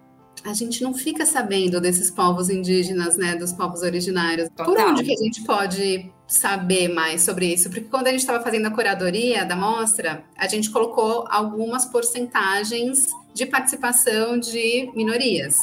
a 0.46 0.54
gente 0.54 0.82
não 0.84 0.94
fica 0.94 1.26
sabendo 1.26 1.82
desses 1.82 2.10
povos 2.10 2.50
indígenas, 2.50 3.18
né, 3.18 3.36
dos 3.36 3.52
povos 3.52 3.82
originários. 3.82 4.48
Total. 4.56 4.66
Por 4.66 4.80
onde 4.80 5.04
que 5.04 5.12
a 5.12 5.18
gente 5.18 5.44
pode 5.44 6.14
saber 6.28 6.90
mais 6.90 7.22
sobre 7.22 7.54
isso? 7.54 7.70
Porque 7.70 7.86
quando 7.86 8.08
a 8.08 8.12
gente 8.12 8.20
estava 8.20 8.44
fazendo 8.44 8.66
a 8.68 8.72
curadoria 8.72 9.46
da 9.46 9.56
mostra, 9.56 10.24
a 10.36 10.48
gente 10.48 10.70
colocou 10.70 11.26
algumas 11.30 11.86
porcentagens 11.86 13.08
de 13.34 13.46
participação 13.46 14.38
de 14.38 14.92
minorias, 14.94 15.56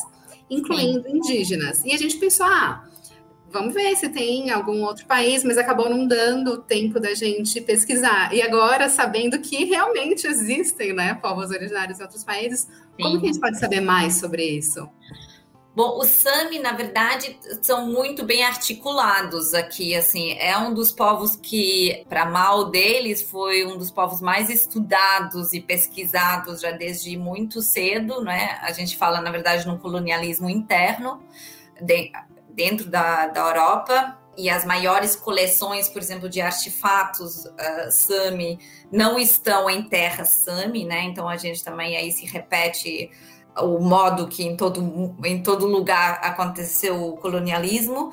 incluindo 0.49 1.03
Sim. 1.03 1.17
indígenas. 1.19 1.83
E 1.85 1.93
a 1.93 1.99
gente 1.99 2.17
pensou, 2.17 2.47
ah, 2.47 2.85
vamos 3.55 3.75
ver 3.75 3.95
se 3.97 4.09
tem 4.09 4.51
algum 4.51 4.83
outro 4.83 5.07
país, 5.07 5.45
mas 5.45 5.59
acabou 5.59 5.89
não 5.89 6.07
dando 6.07 6.59
tempo 6.59 6.99
da 6.99 7.15
gente 7.15 7.61
pesquisar. 7.61 8.35
E 8.35 8.43
agora, 8.43 8.89
sabendo 8.89 9.39
que 9.39 9.65
realmente 9.65 10.27
existem 10.27 10.93
né, 10.93 11.15
povos 11.15 11.51
originários 11.51 12.01
em 12.01 12.03
outros 12.03 12.25
países, 12.25 12.61
Sim. 12.61 13.03
como 13.03 13.21
que 13.21 13.27
a 13.27 13.33
gente 13.33 13.41
pode 13.41 13.59
saber 13.59 13.81
mais 13.81 14.19
sobre 14.19 14.45
isso? 14.45 14.89
Bom, 15.75 15.99
os 15.99 16.09
Sami, 16.09 16.61
na 16.61 16.73
verdade, 16.73 17.37
são 17.61 17.89
muito 17.89 18.25
bem 18.25 18.45
articulados 18.45 19.55
aqui, 19.55 19.93
assim, 19.97 20.39
é 20.39 20.57
um 20.57 20.73
dos 20.73 20.93
povos 20.93 21.35
que, 21.35 22.05
para 22.09 22.25
mal 22.25 22.71
deles, 22.71 23.21
foi 23.21 23.67
um 23.67 23.77
dos 23.77 23.91
povos 23.91 24.21
mais 24.21 24.49
estudados 24.49 25.53
e 25.53 25.61
pesquisados 25.61 26.61
já 26.61 26.71
desde 26.71 27.17
muito 27.17 27.61
cedo, 27.61 28.23
né? 28.23 28.57
A 28.63 28.71
gente 28.71 28.97
fala, 28.97 29.21
na 29.21 29.33
verdade, 29.33 29.67
no 29.67 29.77
colonialismo 29.77 30.49
interno, 30.49 31.21
de, 31.81 32.13
dentro 32.51 32.89
da, 32.89 33.27
da 33.27 33.41
Europa 33.41 34.17
e 34.37 34.49
as 34.49 34.65
maiores 34.65 35.17
coleções, 35.17 35.89
por 35.89 36.01
exemplo, 36.01 36.29
de 36.29 36.41
artefatos 36.41 37.47
uh, 37.47 37.91
Sami 37.91 38.61
não 38.93 39.19
estão 39.19 39.69
em 39.69 39.83
terra 39.89 40.25
Sami, 40.25 40.85
né? 40.85 41.03
Então 41.03 41.29
a 41.29 41.37
gente 41.37 41.65
também 41.65 41.97
aí 41.97 42.13
se 42.13 42.27
repete 42.27 43.11
o 43.59 43.79
modo 43.79 44.27
que 44.29 44.43
em 44.43 44.57
todo, 44.57 45.15
em 45.25 45.43
todo 45.43 45.67
lugar 45.67 46.21
aconteceu 46.23 47.09
o 47.09 47.17
colonialismo. 47.17 48.11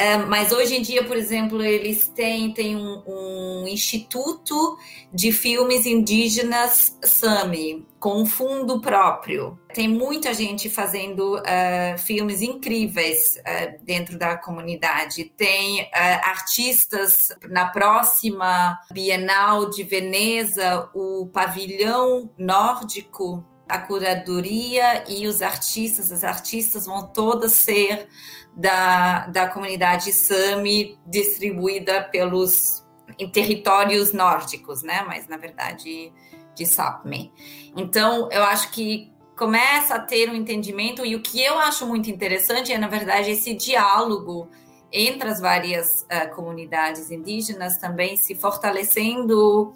É, 0.00 0.16
mas 0.16 0.52
hoje 0.52 0.76
em 0.76 0.80
dia, 0.80 1.02
por 1.02 1.16
exemplo, 1.16 1.60
eles 1.60 2.06
têm, 2.06 2.52
têm 2.52 2.76
um, 2.76 3.02
um, 3.04 3.66
instituto 3.66 4.78
de 5.12 5.32
filmes 5.32 5.86
indígenas 5.86 6.96
Sami, 7.02 7.84
com 7.98 8.22
um 8.22 8.24
fundo 8.24 8.80
próprio. 8.80 9.58
Tem 9.74 9.88
muita 9.88 10.32
gente 10.32 10.70
fazendo 10.70 11.38
uh, 11.38 11.98
filmes 11.98 12.40
incríveis 12.42 13.38
uh, 13.38 13.84
dentro 13.84 14.16
da 14.16 14.36
comunidade. 14.36 15.24
Tem 15.36 15.82
uh, 15.82 15.88
artistas 16.22 17.30
na 17.50 17.66
próxima 17.66 18.78
Bienal 18.92 19.68
de 19.68 19.82
Veneza, 19.82 20.88
o 20.94 21.26
pavilhão 21.26 22.30
nórdico 22.38 23.44
a 23.68 23.78
curadoria 23.78 25.04
e 25.08 25.26
os 25.26 25.42
artistas, 25.42 26.10
as 26.10 26.24
artistas 26.24 26.86
vão 26.86 27.06
todas 27.06 27.52
ser 27.52 28.08
da, 28.56 29.26
da 29.26 29.48
comunidade 29.48 30.12
Sami 30.12 30.98
distribuída 31.06 32.02
pelos 32.02 32.86
em 33.18 33.28
territórios 33.28 34.12
nórdicos, 34.12 34.82
né? 34.82 35.02
Mas 35.06 35.26
na 35.28 35.36
verdade 35.36 36.12
de 36.54 36.66
Sápmi. 36.66 37.32
Então, 37.76 38.28
eu 38.32 38.42
acho 38.42 38.70
que 38.72 39.12
começa 39.36 39.94
a 39.94 40.00
ter 40.00 40.28
um 40.28 40.34
entendimento 40.34 41.06
e 41.06 41.14
o 41.14 41.22
que 41.22 41.40
eu 41.40 41.56
acho 41.58 41.86
muito 41.86 42.10
interessante 42.10 42.72
é 42.72 42.78
na 42.78 42.88
verdade 42.88 43.30
esse 43.30 43.54
diálogo 43.54 44.48
entre 44.90 45.28
as 45.28 45.40
várias 45.40 46.02
uh, 46.02 46.34
comunidades 46.34 47.10
indígenas 47.12 47.78
também 47.78 48.16
se 48.16 48.34
fortalecendo 48.34 49.72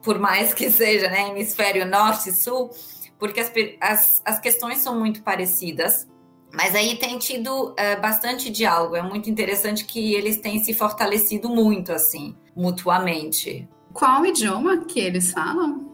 por 0.00 0.18
mais 0.18 0.54
que 0.54 0.70
seja 0.70 1.08
né, 1.08 1.28
hemisfério 1.28 1.84
norte 1.84 2.30
e 2.30 2.32
sul, 2.32 2.70
porque 3.18 3.40
as, 3.40 3.52
as, 3.80 4.22
as 4.24 4.40
questões 4.40 4.78
são 4.78 4.98
muito 4.98 5.22
parecidas. 5.22 6.06
Mas 6.52 6.74
aí 6.74 6.96
tem 6.96 7.18
tido 7.18 7.70
uh, 7.70 8.00
bastante 8.00 8.48
diálogo. 8.48 8.96
É 8.96 9.02
muito 9.02 9.28
interessante 9.28 9.84
que 9.84 10.14
eles 10.14 10.40
têm 10.40 10.62
se 10.64 10.72
fortalecido 10.72 11.48
muito, 11.48 11.92
assim, 11.92 12.34
mutuamente. 12.56 13.68
Qual 13.92 14.24
idioma 14.24 14.84
que 14.84 14.98
eles 14.98 15.32
falam? 15.32 15.86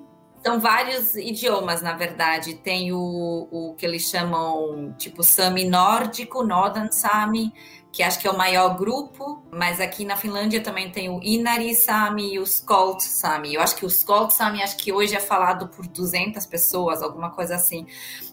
São 0.44 0.60
vários 0.60 1.16
idiomas, 1.16 1.82
na 1.82 1.94
verdade. 1.94 2.54
Tem 2.54 2.92
o, 2.92 3.48
o 3.50 3.74
que 3.76 3.84
eles 3.84 4.02
chamam, 4.02 4.94
tipo, 4.96 5.22
Sami 5.24 5.64
nórdico, 5.64 6.44
Northern 6.44 6.92
Sami, 6.92 7.52
que 7.94 8.02
acho 8.02 8.18
que 8.18 8.26
é 8.26 8.30
o 8.30 8.36
maior 8.36 8.76
grupo, 8.76 9.40
mas 9.52 9.80
aqui 9.80 10.04
na 10.04 10.16
Finlândia 10.16 10.60
também 10.60 10.90
tem 10.90 11.08
o 11.08 11.22
Inari 11.22 11.76
Sami 11.76 12.34
e 12.34 12.40
o 12.40 12.42
Skolt 12.42 13.00
Sami. 13.00 13.54
Eu 13.54 13.60
acho 13.60 13.76
que 13.76 13.84
o 13.84 13.88
Skolt 13.88 14.32
Sami 14.32 14.60
acho 14.60 14.76
que 14.76 14.92
hoje 14.92 15.14
é 15.14 15.20
falado 15.20 15.68
por 15.68 15.86
200 15.86 16.44
pessoas, 16.44 17.04
alguma 17.04 17.30
coisa 17.30 17.54
assim. 17.54 17.86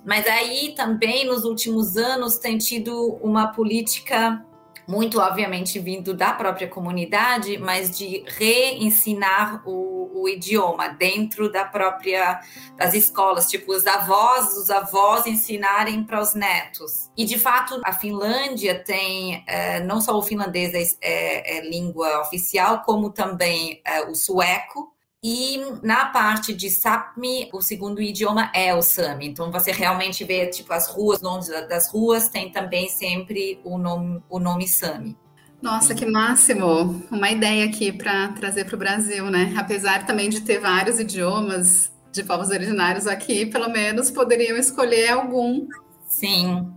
Mas 0.03 0.25
aí 0.25 0.73
também 0.75 1.27
nos 1.27 1.43
últimos 1.43 1.95
anos 1.95 2.39
tem 2.39 2.57
tido 2.57 3.19
uma 3.21 3.49
política 3.49 4.43
muito 4.91 5.21
obviamente 5.21 5.79
vindo 5.79 6.13
da 6.13 6.33
própria 6.33 6.67
comunidade, 6.67 7.57
mas 7.57 7.97
de 7.97 8.25
reensinar 8.27 9.63
o, 9.65 10.11
o, 10.13 10.27
idioma 10.27 10.89
dentro 10.89 11.49
da 11.49 11.63
própria 11.63 12.41
das 12.75 12.93
escolas, 12.93 13.47
tipo 13.49 13.71
os 13.71 13.87
avós, 13.87 14.57
os 14.57 14.69
avós 14.69 15.25
ensinarem 15.25 16.03
para 16.03 16.21
os 16.21 16.33
netos. 16.33 17.09
E 17.15 17.23
de 17.23 17.39
fato 17.39 17.79
a 17.85 17.93
Finlândia 17.93 18.83
tem 18.83 19.45
é, 19.47 19.79
não 19.79 20.01
só 20.01 20.17
o 20.17 20.21
finlandês 20.21 20.73
é, 20.73 20.83
é, 21.01 21.57
é 21.57 21.69
língua 21.69 22.19
oficial, 22.19 22.81
como 22.81 23.11
também 23.11 23.81
é, 23.85 24.01
o 24.01 24.13
sueco 24.13 24.90
e 25.23 25.61
na 25.83 26.05
parte 26.05 26.51
de 26.51 26.69
Sapmi, 26.69 27.47
o 27.53 27.61
segundo 27.61 28.01
idioma 28.01 28.51
é 28.55 28.73
o 28.73 28.81
Sami. 28.81 29.27
Então 29.27 29.51
você 29.51 29.71
realmente 29.71 30.23
vê 30.23 30.47
tipo 30.47 30.73
as 30.73 30.87
ruas, 30.87 31.21
nomes 31.21 31.47
das 31.69 31.89
ruas 31.89 32.27
tem 32.27 32.51
também 32.51 32.89
sempre 32.89 33.59
o 33.63 33.77
nome, 33.77 34.23
o 34.27 34.39
nome 34.39 34.67
Sami. 34.67 35.15
Nossa, 35.61 35.93
que 35.93 36.07
máximo! 36.07 37.05
Uma 37.11 37.29
ideia 37.29 37.65
aqui 37.65 37.91
para 37.91 38.29
trazer 38.29 38.65
para 38.65 38.75
o 38.75 38.79
Brasil, 38.79 39.29
né? 39.29 39.53
Apesar 39.55 40.07
também 40.07 40.27
de 40.27 40.41
ter 40.41 40.59
vários 40.59 40.99
idiomas 40.99 41.91
de 42.11 42.23
povos 42.23 42.49
originários 42.49 43.05
aqui, 43.05 43.45
pelo 43.45 43.69
menos 43.69 44.09
poderiam 44.09 44.57
escolher 44.57 45.09
algum. 45.09 45.67
Sim. 46.07 46.67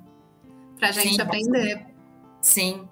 Para 0.78 0.90
a 0.90 0.92
gente 0.92 1.14
Sim. 1.14 1.20
aprender. 1.22 1.86
Sim. 2.42 2.88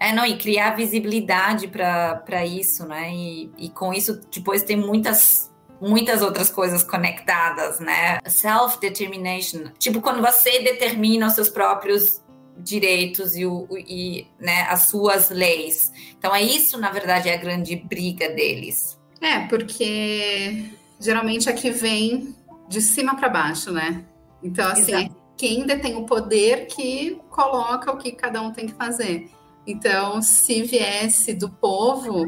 É, 0.00 0.12
não, 0.12 0.24
e 0.24 0.36
criar 0.36 0.76
visibilidade 0.76 1.68
para 1.68 2.46
isso, 2.46 2.86
né? 2.86 3.12
E, 3.12 3.50
e 3.58 3.68
com 3.70 3.92
isso, 3.92 4.20
depois 4.32 4.62
tem 4.62 4.76
muitas 4.76 5.48
muitas 5.80 6.22
outras 6.22 6.50
coisas 6.50 6.82
conectadas, 6.82 7.78
né? 7.78 8.18
Self-determination. 8.26 9.70
Tipo, 9.78 10.00
quando 10.00 10.20
você 10.20 10.60
determina 10.60 11.28
os 11.28 11.34
seus 11.34 11.48
próprios 11.48 12.20
direitos 12.58 13.36
e, 13.36 13.46
o, 13.46 13.68
e 13.70 14.26
né, 14.40 14.62
as 14.62 14.88
suas 14.88 15.30
leis. 15.30 15.92
Então, 16.18 16.34
é 16.34 16.42
isso, 16.42 16.76
na 16.78 16.90
verdade, 16.90 17.28
é 17.28 17.34
a 17.34 17.36
grande 17.36 17.76
briga 17.76 18.28
deles. 18.30 18.98
É, 19.20 19.40
porque 19.46 20.64
geralmente 21.00 21.48
aqui 21.48 21.70
vem 21.70 22.34
de 22.68 22.80
cima 22.80 23.16
para 23.16 23.28
baixo, 23.28 23.70
né? 23.70 24.04
Então, 24.42 24.68
assim, 24.68 24.94
é 24.94 25.08
quem 25.36 25.64
detém 25.64 25.96
o 25.96 26.04
poder 26.04 26.66
que 26.66 27.20
coloca 27.30 27.92
o 27.92 27.96
que 27.96 28.12
cada 28.12 28.42
um 28.42 28.52
tem 28.52 28.66
que 28.66 28.74
fazer. 28.74 29.30
Então, 29.68 30.22
se 30.22 30.62
viesse 30.62 31.34
do 31.34 31.50
povo, 31.50 32.26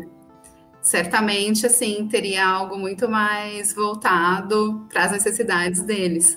certamente 0.83 1.65
assim 1.65 2.07
teria 2.07 2.47
algo 2.47 2.77
muito 2.77 3.09
mais 3.09 3.75
voltado 3.75 4.87
para 4.91 5.05
as 5.05 5.13
necessidades 5.13 5.81
deles. 5.81 6.37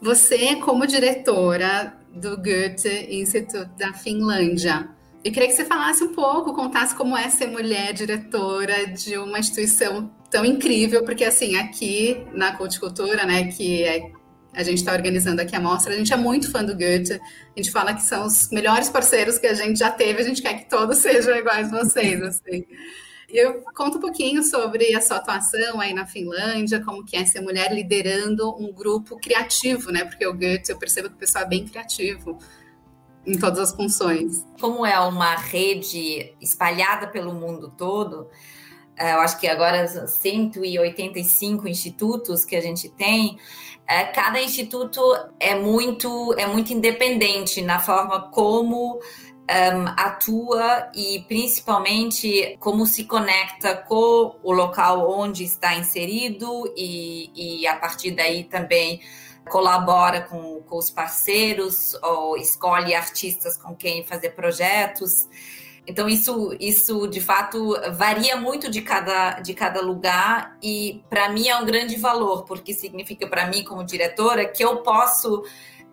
Você, 0.00 0.56
como 0.56 0.86
diretora 0.86 1.94
do 2.14 2.38
Goethe 2.38 3.08
Institute 3.10 3.70
da 3.78 3.92
Finlândia, 3.92 4.88
eu 5.22 5.30
queria 5.30 5.48
que 5.48 5.54
você 5.54 5.66
falasse 5.66 6.02
um 6.02 6.14
pouco, 6.14 6.54
contasse 6.54 6.94
como 6.94 7.14
é 7.14 7.28
ser 7.28 7.48
mulher 7.48 7.92
diretora 7.92 8.86
de 8.86 9.18
uma 9.18 9.40
instituição 9.40 10.10
tão 10.30 10.46
incrível, 10.46 11.04
porque 11.04 11.24
assim, 11.24 11.56
aqui 11.56 12.24
na 12.32 12.56
Culticultura, 12.56 13.26
né, 13.26 13.48
que 13.48 13.82
é 13.82 14.10
a 14.58 14.62
gente 14.64 14.78
está 14.78 14.92
organizando 14.92 15.40
aqui 15.40 15.54
a 15.54 15.60
mostra. 15.60 15.94
A 15.94 15.96
gente 15.96 16.12
é 16.12 16.16
muito 16.16 16.50
fã 16.50 16.64
do 16.64 16.74
Goethe. 16.74 17.12
A 17.12 17.20
gente 17.56 17.70
fala 17.70 17.94
que 17.94 18.02
são 18.02 18.26
os 18.26 18.50
melhores 18.50 18.90
parceiros 18.90 19.38
que 19.38 19.46
a 19.46 19.54
gente 19.54 19.78
já 19.78 19.88
teve. 19.88 20.20
A 20.20 20.24
gente 20.24 20.42
quer 20.42 20.54
que 20.54 20.68
todos 20.68 20.98
sejam 20.98 21.36
iguais 21.36 21.72
a 21.72 21.84
vocês. 21.84 22.20
Assim. 22.20 22.64
Eu 23.28 23.62
conto 23.72 23.98
um 23.98 24.00
pouquinho 24.00 24.42
sobre 24.42 24.92
a 24.96 25.00
sua 25.00 25.18
atuação 25.18 25.80
aí 25.80 25.94
na 25.94 26.06
Finlândia, 26.06 26.82
como 26.84 27.04
que 27.04 27.16
é 27.16 27.24
ser 27.24 27.40
mulher 27.40 27.72
liderando 27.72 28.52
um 28.60 28.72
grupo 28.72 29.16
criativo, 29.20 29.92
né? 29.92 30.04
Porque 30.04 30.26
o 30.26 30.34
Goethe, 30.34 30.70
eu 30.70 30.76
percebo 30.76 31.08
que 31.08 31.14
o 31.14 31.18
pessoal 31.18 31.44
é 31.44 31.48
bem 31.48 31.64
criativo 31.64 32.36
em 33.24 33.38
todas 33.38 33.60
as 33.60 33.72
funções. 33.72 34.44
Como 34.60 34.84
é 34.84 34.98
uma 34.98 35.36
rede 35.36 36.34
espalhada 36.40 37.06
pelo 37.06 37.32
mundo 37.32 37.72
todo, 37.78 38.28
é, 38.96 39.12
eu 39.12 39.20
acho 39.20 39.38
que 39.38 39.46
agora 39.46 39.86
185 39.86 41.68
institutos 41.68 42.44
que 42.44 42.56
a 42.56 42.60
gente 42.60 42.88
tem, 42.88 43.38
cada 44.12 44.40
instituto 44.40 45.00
é 45.40 45.54
muito, 45.54 46.34
é 46.38 46.46
muito 46.46 46.72
independente 46.72 47.62
na 47.62 47.78
forma 47.80 48.30
como 48.30 49.00
um, 49.50 49.88
atua 49.96 50.90
e 50.94 51.24
principalmente 51.26 52.56
como 52.60 52.84
se 52.84 53.04
conecta 53.04 53.74
com 53.74 54.36
o 54.42 54.52
local 54.52 55.10
onde 55.10 55.44
está 55.44 55.74
inserido 55.74 56.72
e, 56.76 57.60
e 57.62 57.66
a 57.66 57.76
partir 57.76 58.10
daí 58.10 58.44
também 58.44 59.00
colabora 59.48 60.20
com, 60.20 60.62
com 60.62 60.76
os 60.76 60.90
parceiros 60.90 61.94
ou 62.02 62.36
escolhe 62.36 62.94
artistas 62.94 63.56
com 63.56 63.74
quem 63.74 64.04
fazer 64.04 64.30
projetos. 64.30 65.26
Então, 65.88 66.06
isso, 66.06 66.54
isso 66.60 67.08
de 67.08 67.18
fato 67.18 67.74
varia 67.94 68.36
muito 68.36 68.70
de 68.70 68.82
cada, 68.82 69.40
de 69.40 69.54
cada 69.54 69.80
lugar, 69.80 70.54
e 70.62 71.02
para 71.08 71.30
mim 71.30 71.48
é 71.48 71.56
um 71.56 71.64
grande 71.64 71.96
valor, 71.96 72.44
porque 72.44 72.74
significa 72.74 73.26
para 73.26 73.46
mim, 73.46 73.64
como 73.64 73.82
diretora, 73.82 74.44
que 74.44 74.62
eu 74.62 74.82
posso, 74.82 75.42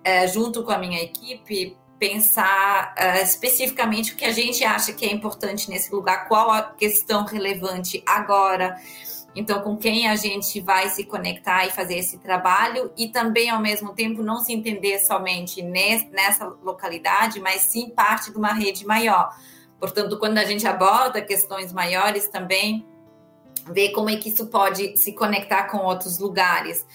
é, 0.04 0.28
junto 0.28 0.64
com 0.64 0.72
a 0.74 0.78
minha 0.78 1.02
equipe, 1.02 1.78
pensar 1.98 2.94
uh, 3.00 3.24
especificamente 3.24 4.12
o 4.12 4.18
que 4.18 4.26
a 4.26 4.34
gente 4.34 4.66
acha 4.66 4.92
que 4.92 5.06
é 5.06 5.14
importante 5.14 5.70
nesse 5.70 5.96
lugar, 5.96 6.28
qual 6.28 6.52
a 6.52 6.62
questão 6.62 7.24
relevante 7.24 8.04
agora. 8.06 8.76
Então, 9.34 9.62
com 9.62 9.78
quem 9.78 10.10
a 10.10 10.16
gente 10.18 10.60
vai 10.60 10.90
se 10.90 11.06
conectar 11.06 11.66
e 11.66 11.72
fazer 11.72 11.98
esse 11.98 12.18
trabalho, 12.18 12.92
e 12.98 13.08
também, 13.08 13.50
ao 13.50 13.62
mesmo 13.62 13.94
tempo, 13.94 14.22
não 14.22 14.40
se 14.40 14.52
entender 14.52 15.00
somente 15.00 15.62
nessa 15.62 16.54
localidade, 16.62 17.40
mas 17.40 17.62
sim 17.62 17.90
parte 17.90 18.30
de 18.30 18.38
uma 18.38 18.52
rede 18.52 18.86
maior. 18.86 19.34
Portanto, 19.80 20.18
quando 20.18 20.38
a 20.38 20.46
gente 20.46 20.68
aborda 20.68 21.22
questões 21.22 21.72
maiores 21.74 22.28
também, 22.28 22.86
ver 23.72 23.92
como 23.92 24.10
é 24.10 24.16
que 24.16 24.30
isso 24.30 24.48
pode 24.48 24.98
se 24.98 25.14
conectar 25.14 25.64
com 25.66 25.78
outros 25.78 26.20
lugares. 26.20 26.86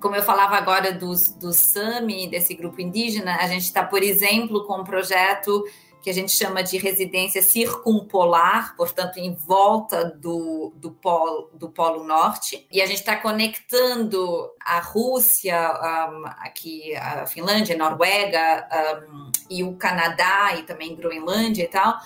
Como 0.00 0.14
eu 0.14 0.22
falava 0.22 0.56
agora 0.56 0.92
dos, 0.92 1.30
do 1.30 1.52
SAMI, 1.52 2.28
desse 2.28 2.54
grupo 2.54 2.80
indígena, 2.80 3.36
a 3.36 3.46
gente 3.46 3.64
está, 3.64 3.82
por 3.82 4.02
exemplo, 4.02 4.64
com 4.64 4.80
um 4.80 4.84
projeto 4.84 5.64
que 6.02 6.10
a 6.10 6.14
gente 6.14 6.32
chama 6.32 6.62
de 6.62 6.78
residência 6.78 7.42
circumpolar, 7.42 8.74
portanto, 8.76 9.18
em 9.18 9.34
volta 9.34 10.04
do, 10.04 10.72
do, 10.76 10.92
polo, 10.92 11.50
do 11.52 11.68
Polo 11.68 12.04
Norte. 12.04 12.66
E 12.70 12.80
a 12.80 12.86
gente 12.86 13.00
está 13.00 13.16
conectando 13.16 14.48
a 14.64 14.78
Rússia, 14.78 15.58
um, 15.58 16.24
aqui 16.38 16.94
a 16.96 17.26
Finlândia, 17.26 17.76
Noruega, 17.76 18.68
um, 19.10 19.30
e 19.50 19.64
o 19.64 19.74
Canadá, 19.74 20.54
e 20.56 20.62
também 20.62 20.94
Groenlândia 20.94 21.64
e 21.64 21.68
tal, 21.68 21.98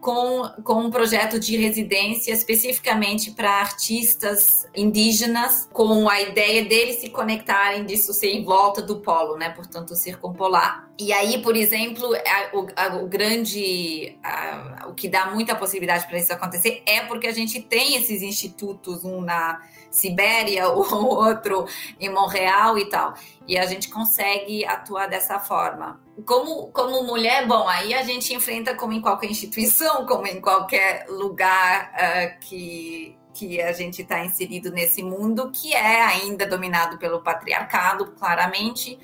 com, 0.00 0.48
com 0.64 0.74
um 0.74 0.90
projeto 0.90 1.38
de 1.38 1.56
residência 1.56 2.32
especificamente 2.32 3.32
para 3.32 3.50
artistas 3.50 4.66
indígenas, 4.74 5.68
com 5.72 6.08
a 6.08 6.20
ideia 6.20 6.64
deles 6.64 6.96
se 6.96 7.10
conectarem 7.10 7.84
disso 7.84 8.12
ser 8.12 8.30
em 8.30 8.42
volta 8.42 8.80
do 8.80 9.00
polo, 9.00 9.36
né? 9.36 9.50
Portanto, 9.50 9.94
circumpolar. 9.94 10.88
E 10.98 11.12
aí, 11.12 11.42
por 11.42 11.56
exemplo, 11.56 12.06
a, 12.14 12.56
o, 12.56 12.66
a, 12.76 12.96
o, 12.96 13.06
grande, 13.06 14.18
a, 14.22 14.86
o 14.88 14.94
que 14.94 15.08
dá 15.08 15.26
muita 15.26 15.54
possibilidade 15.54 16.06
para 16.06 16.18
isso 16.18 16.32
acontecer 16.32 16.82
é 16.86 17.00
porque 17.02 17.26
a 17.26 17.32
gente 17.32 17.60
tem 17.60 17.96
esses 17.96 18.22
institutos, 18.22 19.04
um 19.04 19.20
na 19.20 19.60
Sibéria, 19.90 20.68
o 20.72 21.04
outro 21.04 21.66
em 21.98 22.08
Montreal 22.08 22.78
e 22.78 22.88
tal. 22.88 23.14
E 23.46 23.58
a 23.58 23.66
gente 23.66 23.88
consegue 23.88 24.64
atuar 24.64 25.08
dessa 25.08 25.38
forma. 25.38 26.00
Como, 26.26 26.72
como 26.72 27.04
mulher, 27.04 27.46
bom, 27.46 27.68
aí 27.68 27.94
a 27.94 28.02
gente 28.02 28.34
enfrenta 28.34 28.74
como 28.74 28.92
em 28.92 29.00
qualquer 29.00 29.30
instituição, 29.30 30.06
como 30.06 30.26
em 30.26 30.40
qualquer 30.40 31.06
lugar 31.08 31.92
uh, 31.94 32.40
que, 32.40 33.16
que 33.32 33.60
a 33.60 33.72
gente 33.72 34.02
está 34.02 34.24
inserido 34.24 34.70
nesse 34.70 35.02
mundo, 35.02 35.50
que 35.52 35.72
é 35.74 36.02
ainda 36.02 36.46
dominado 36.46 36.98
pelo 36.98 37.22
patriarcado, 37.22 38.12
claramente, 38.12 38.98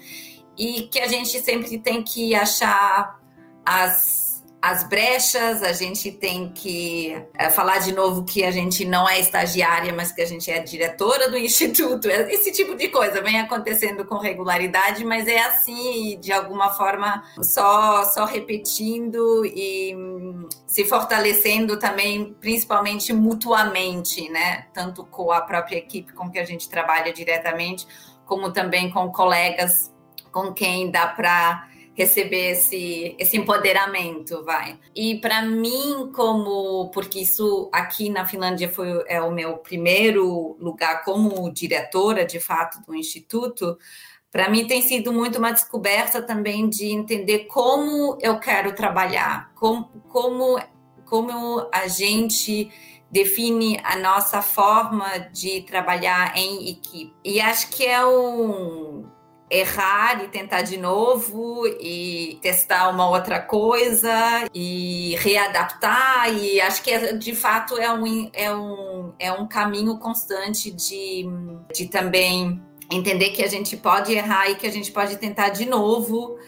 e 0.58 0.82
que 0.82 0.98
a 0.98 1.06
gente 1.06 1.40
sempre 1.40 1.78
tem 1.78 2.02
que 2.02 2.34
achar 2.34 3.20
as 3.64 4.25
as 4.66 4.82
brechas, 4.82 5.62
a 5.62 5.72
gente 5.72 6.10
tem 6.10 6.48
que 6.48 7.16
é, 7.38 7.48
falar 7.50 7.78
de 7.78 7.94
novo 7.94 8.24
que 8.24 8.42
a 8.42 8.50
gente 8.50 8.84
não 8.84 9.08
é 9.08 9.20
estagiária, 9.20 9.92
mas 9.92 10.10
que 10.10 10.20
a 10.20 10.26
gente 10.26 10.50
é 10.50 10.58
diretora 10.58 11.30
do 11.30 11.38
instituto. 11.38 12.08
Esse 12.08 12.50
tipo 12.50 12.74
de 12.74 12.88
coisa 12.88 13.22
vem 13.22 13.38
acontecendo 13.38 14.04
com 14.04 14.16
regularidade, 14.16 15.04
mas 15.04 15.28
é 15.28 15.38
assim, 15.38 16.18
de 16.20 16.32
alguma 16.32 16.70
forma, 16.70 17.22
só, 17.40 18.02
só 18.06 18.24
repetindo 18.24 19.46
e 19.46 19.94
hum, 19.94 20.48
se 20.66 20.84
fortalecendo 20.84 21.78
também, 21.78 22.34
principalmente 22.40 23.12
mutuamente, 23.12 24.28
né? 24.28 24.66
Tanto 24.74 25.04
com 25.04 25.30
a 25.30 25.42
própria 25.42 25.76
equipe 25.76 26.12
com 26.12 26.28
que 26.28 26.40
a 26.40 26.44
gente 26.44 26.68
trabalha 26.68 27.12
diretamente, 27.12 27.86
como 28.24 28.52
também 28.52 28.90
com 28.90 29.12
colegas 29.12 29.94
com 30.32 30.52
quem 30.52 30.90
dá 30.90 31.06
para 31.06 31.68
receber 31.96 32.50
esse, 32.50 33.16
esse 33.18 33.36
empoderamento, 33.38 34.44
vai. 34.44 34.78
E 34.94 35.18
para 35.18 35.42
mim, 35.42 36.10
como 36.14 36.90
porque 36.90 37.20
isso 37.20 37.70
aqui 37.72 38.10
na 38.10 38.26
Finlândia 38.26 38.68
foi 38.68 39.02
é 39.08 39.20
o 39.20 39.32
meu 39.32 39.56
primeiro 39.56 40.56
lugar 40.60 41.02
como 41.04 41.50
diretora, 41.50 42.26
de 42.26 42.38
fato, 42.38 42.84
do 42.86 42.94
instituto. 42.94 43.78
Para 44.30 44.50
mim 44.50 44.66
tem 44.66 44.82
sido 44.82 45.10
muito 45.10 45.38
uma 45.38 45.52
descoberta 45.52 46.20
também 46.20 46.68
de 46.68 46.86
entender 46.92 47.46
como 47.46 48.18
eu 48.20 48.38
quero 48.38 48.74
trabalhar, 48.74 49.50
como, 49.54 49.88
como, 50.08 50.60
como 51.06 51.66
a 51.72 51.88
gente 51.88 52.70
define 53.10 53.80
a 53.82 53.96
nossa 53.96 54.42
forma 54.42 55.18
de 55.32 55.62
trabalhar 55.62 56.36
em 56.36 56.68
equipe. 56.68 57.14
E 57.24 57.40
acho 57.40 57.70
que 57.70 57.86
é 57.86 58.04
um 58.04 59.15
errar 59.48 60.24
e 60.24 60.28
tentar 60.28 60.62
de 60.62 60.76
novo 60.76 61.66
e 61.80 62.38
testar 62.42 62.88
uma 62.88 63.08
outra 63.08 63.40
coisa 63.40 64.48
e 64.54 65.16
readaptar. 65.18 66.32
E 66.34 66.60
acho 66.60 66.82
que 66.82 66.90
é, 66.90 67.12
de 67.12 67.34
fato 67.34 67.76
é 67.76 67.92
um, 67.92 68.30
é 68.32 68.54
um, 68.54 69.12
é 69.18 69.32
um 69.32 69.46
caminho 69.46 69.98
constante 69.98 70.70
de, 70.70 71.26
de 71.74 71.86
também 71.86 72.60
entender 72.90 73.30
que 73.30 73.42
a 73.42 73.48
gente 73.48 73.76
pode 73.76 74.12
errar 74.12 74.50
e 74.50 74.56
que 74.56 74.66
a 74.66 74.72
gente 74.72 74.90
pode 74.90 75.16
tentar 75.16 75.50
de 75.50 75.64
novo 75.64 76.38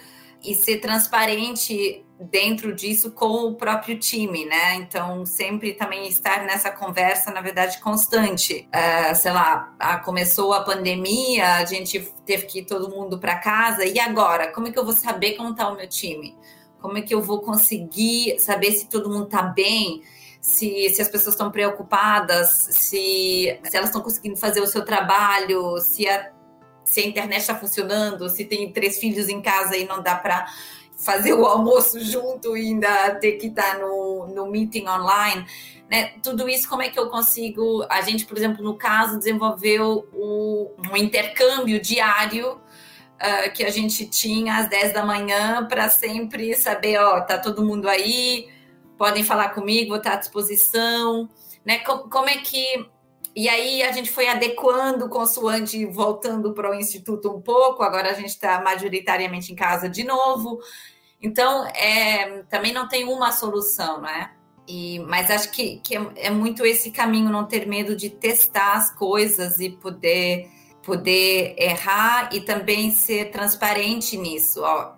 e 0.44 0.54
ser 0.54 0.78
transparente 0.78 2.04
dentro 2.20 2.74
disso 2.74 3.12
com 3.12 3.46
o 3.46 3.54
próprio 3.54 3.98
time, 3.98 4.44
né? 4.44 4.74
Então, 4.74 5.24
sempre 5.24 5.72
também 5.72 6.08
estar 6.08 6.44
nessa 6.44 6.70
conversa, 6.70 7.30
na 7.30 7.40
verdade, 7.40 7.78
constante. 7.78 8.68
Uh, 8.74 9.14
sei 9.14 9.32
lá, 9.32 9.72
a, 9.78 9.98
começou 9.98 10.52
a 10.52 10.64
pandemia, 10.64 11.54
a 11.54 11.64
gente 11.64 12.00
teve 12.26 12.46
que 12.46 12.58
ir 12.60 12.64
todo 12.64 12.90
mundo 12.90 13.18
para 13.18 13.36
casa, 13.36 13.84
e 13.84 13.98
agora? 14.00 14.48
Como 14.52 14.66
é 14.66 14.72
que 14.72 14.78
eu 14.78 14.84
vou 14.84 14.94
saber 14.94 15.34
como 15.34 15.50
está 15.50 15.68
o 15.68 15.76
meu 15.76 15.88
time? 15.88 16.36
Como 16.80 16.98
é 16.98 17.02
que 17.02 17.14
eu 17.14 17.22
vou 17.22 17.40
conseguir 17.40 18.38
saber 18.40 18.72
se 18.72 18.88
todo 18.88 19.08
mundo 19.08 19.24
está 19.24 19.42
bem? 19.42 20.02
Se, 20.40 20.88
se 20.90 21.02
as 21.02 21.08
pessoas 21.08 21.34
estão 21.34 21.50
preocupadas, 21.50 22.48
se, 22.70 23.58
se 23.62 23.76
elas 23.76 23.88
estão 23.88 24.00
conseguindo 24.00 24.36
fazer 24.36 24.60
o 24.60 24.66
seu 24.66 24.84
trabalho, 24.84 25.78
se 25.80 26.08
a, 26.08 26.30
se 26.84 27.00
a 27.00 27.06
internet 27.06 27.40
está 27.40 27.54
funcionando, 27.56 28.28
se 28.28 28.44
tem 28.44 28.72
três 28.72 28.98
filhos 28.98 29.28
em 29.28 29.42
casa 29.42 29.76
e 29.76 29.84
não 29.84 30.02
dá 30.02 30.14
para 30.14 30.46
fazer 30.98 31.32
o 31.32 31.46
almoço 31.46 31.98
junto 32.04 32.56
e 32.56 32.66
ainda 32.66 33.14
ter 33.16 33.32
que 33.32 33.46
estar 33.46 33.78
no, 33.78 34.26
no 34.28 34.50
meeting 34.50 34.86
online. 34.86 35.46
Né? 35.90 36.12
Tudo 36.22 36.48
isso, 36.48 36.68
como 36.68 36.82
é 36.82 36.90
que 36.90 36.98
eu 36.98 37.08
consigo? 37.08 37.86
A 37.88 38.02
gente, 38.02 38.26
por 38.26 38.36
exemplo, 38.36 38.62
no 38.62 38.76
caso, 38.76 39.16
desenvolveu 39.16 40.06
o, 40.12 40.70
um 40.92 40.96
intercâmbio 40.96 41.80
diário 41.80 42.52
uh, 42.52 43.52
que 43.54 43.64
a 43.64 43.70
gente 43.70 44.04
tinha 44.06 44.56
às 44.56 44.68
10 44.68 44.92
da 44.92 45.04
manhã 45.04 45.66
para 45.66 45.88
sempre 45.88 46.54
saber, 46.54 46.98
ó, 46.98 47.20
tá 47.20 47.38
todo 47.38 47.64
mundo 47.64 47.88
aí, 47.88 48.48
podem 48.98 49.24
falar 49.24 49.50
comigo, 49.50 49.90
vou 49.90 49.98
estar 49.98 50.14
à 50.14 50.16
disposição. 50.16 51.28
Né? 51.64 51.78
Como, 51.78 52.10
como 52.10 52.28
é 52.28 52.36
que 52.36 52.86
e 53.34 53.48
aí 53.48 53.82
a 53.82 53.92
gente 53.92 54.10
foi 54.10 54.28
adequando 54.28 55.08
consoante, 55.08 55.84
voltando 55.86 56.52
para 56.52 56.70
o 56.70 56.74
Instituto 56.74 57.30
um 57.30 57.40
pouco, 57.40 57.82
agora 57.82 58.10
a 58.10 58.14
gente 58.14 58.30
está 58.30 58.60
majoritariamente 58.60 59.52
em 59.52 59.56
casa 59.56 59.88
de 59.88 60.04
novo. 60.04 60.58
Então, 61.20 61.66
é, 61.68 62.42
também 62.44 62.72
não 62.72 62.88
tem 62.88 63.04
uma 63.04 63.32
solução, 63.32 64.00
né? 64.00 64.32
E, 64.66 64.98
mas 65.00 65.30
acho 65.30 65.50
que, 65.50 65.80
que 65.80 65.96
é, 65.96 66.06
é, 66.16 66.30
muito 66.30 66.64
esse 66.64 66.90
caminho, 66.90 67.30
não 67.30 67.44
ter 67.44 67.66
medo 67.66 67.96
de 67.96 68.10
testar 68.10 68.74
as 68.74 68.94
coisas 68.94 69.58
e 69.60 69.70
poder, 69.70 70.48
poder 70.82 71.54
errar 71.58 72.30
e 72.32 72.40
também 72.40 72.90
ser 72.90 73.30
transparente 73.30 74.16
nisso. 74.16 74.62
Ó, 74.62 74.92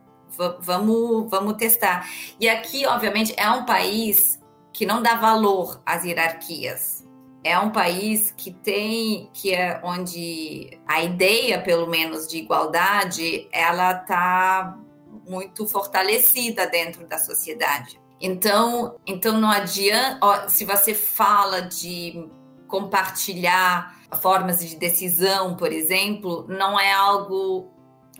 vamos, 0.60 1.30
vamos 1.30 1.54
testar. 1.54 2.08
E 2.38 2.48
aqui, 2.48 2.84
obviamente, 2.86 3.32
é 3.36 3.48
um 3.50 3.64
país 3.64 4.40
que 4.72 4.84
não 4.84 5.00
dá 5.00 5.14
valor 5.14 5.80
às 5.86 6.04
hierarquias 6.04 6.99
é 7.42 7.58
um 7.58 7.70
país 7.70 8.32
que 8.36 8.50
tem 8.50 9.30
que 9.32 9.54
é 9.54 9.80
onde 9.82 10.78
a 10.86 11.02
ideia 11.02 11.60
pelo 11.60 11.86
menos 11.86 12.28
de 12.28 12.38
igualdade 12.38 13.48
ela 13.50 13.92
está 13.92 14.78
muito 15.26 15.66
fortalecida 15.66 16.66
dentro 16.66 17.06
da 17.06 17.18
sociedade. 17.18 18.00
Então 18.20 18.96
então 19.06 19.40
não 19.40 19.50
adianta 19.50 20.48
se 20.48 20.64
você 20.64 20.94
fala 20.94 21.62
de 21.62 22.28
compartilhar 22.68 23.98
formas 24.20 24.60
de 24.60 24.76
decisão 24.76 25.56
por 25.56 25.72
exemplo 25.72 26.44
não 26.48 26.78
é 26.78 26.92
algo 26.92 27.70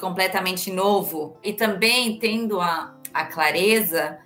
completamente 0.01 0.73
novo. 0.73 1.37
E 1.43 1.53
também 1.53 2.19
tendo 2.19 2.59
a, 2.59 2.95
a 3.13 3.27
clareza 3.27 4.19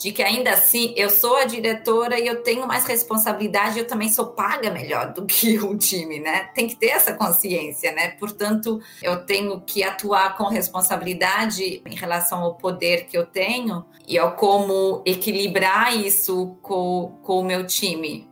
de 0.00 0.12
que 0.12 0.22
ainda 0.22 0.52
assim 0.52 0.94
eu 0.96 1.10
sou 1.10 1.36
a 1.36 1.44
diretora 1.44 2.18
e 2.18 2.26
eu 2.26 2.42
tenho 2.42 2.66
mais 2.66 2.86
responsabilidade, 2.86 3.78
eu 3.78 3.86
também 3.86 4.08
sou 4.08 4.28
paga 4.28 4.70
melhor 4.70 5.12
do 5.12 5.26
que 5.26 5.58
um 5.60 5.76
time, 5.76 6.18
né? 6.18 6.48
Tem 6.54 6.66
que 6.66 6.74
ter 6.74 6.86
essa 6.86 7.12
consciência, 7.12 7.92
né? 7.92 8.08
Portanto, 8.18 8.80
eu 9.02 9.26
tenho 9.26 9.60
que 9.60 9.82
atuar 9.82 10.38
com 10.38 10.44
responsabilidade 10.44 11.82
em 11.84 11.94
relação 11.94 12.40
ao 12.40 12.54
poder 12.54 13.04
que 13.04 13.18
eu 13.18 13.26
tenho 13.26 13.84
e 14.08 14.18
ao 14.18 14.32
como 14.36 15.02
equilibrar 15.04 15.94
isso 15.94 16.56
com, 16.62 17.18
com 17.22 17.40
o 17.40 17.44
meu 17.44 17.66
time. 17.66 18.26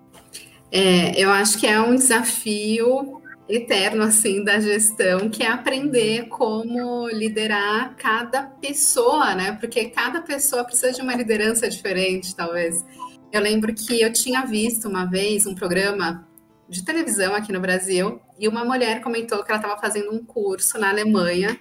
É, 0.72 1.20
eu 1.20 1.30
acho 1.30 1.58
que 1.58 1.66
é 1.66 1.78
um 1.78 1.94
desafio 1.94 3.20
eterno 3.48 4.02
assim 4.02 4.44
da 4.44 4.60
gestão, 4.60 5.30
que 5.30 5.42
é 5.42 5.48
aprender 5.48 6.28
como 6.28 7.08
liderar 7.08 7.96
cada 7.96 8.42
pessoa, 8.42 9.34
né? 9.34 9.52
Porque 9.52 9.86
cada 9.86 10.20
pessoa 10.20 10.64
precisa 10.64 10.92
de 10.92 11.00
uma 11.00 11.14
liderança 11.14 11.68
diferente, 11.68 12.36
talvez. 12.36 12.84
Eu 13.32 13.40
lembro 13.40 13.74
que 13.74 14.00
eu 14.00 14.12
tinha 14.12 14.44
visto 14.44 14.88
uma 14.88 15.06
vez 15.06 15.46
um 15.46 15.54
programa 15.54 16.28
de 16.68 16.84
televisão 16.84 17.34
aqui 17.34 17.50
no 17.52 17.60
Brasil 17.60 18.20
e 18.38 18.46
uma 18.46 18.64
mulher 18.64 19.00
comentou 19.00 19.42
que 19.42 19.50
ela 19.50 19.60
estava 19.60 19.80
fazendo 19.80 20.12
um 20.12 20.22
curso 20.22 20.78
na 20.78 20.90
Alemanha 20.90 21.58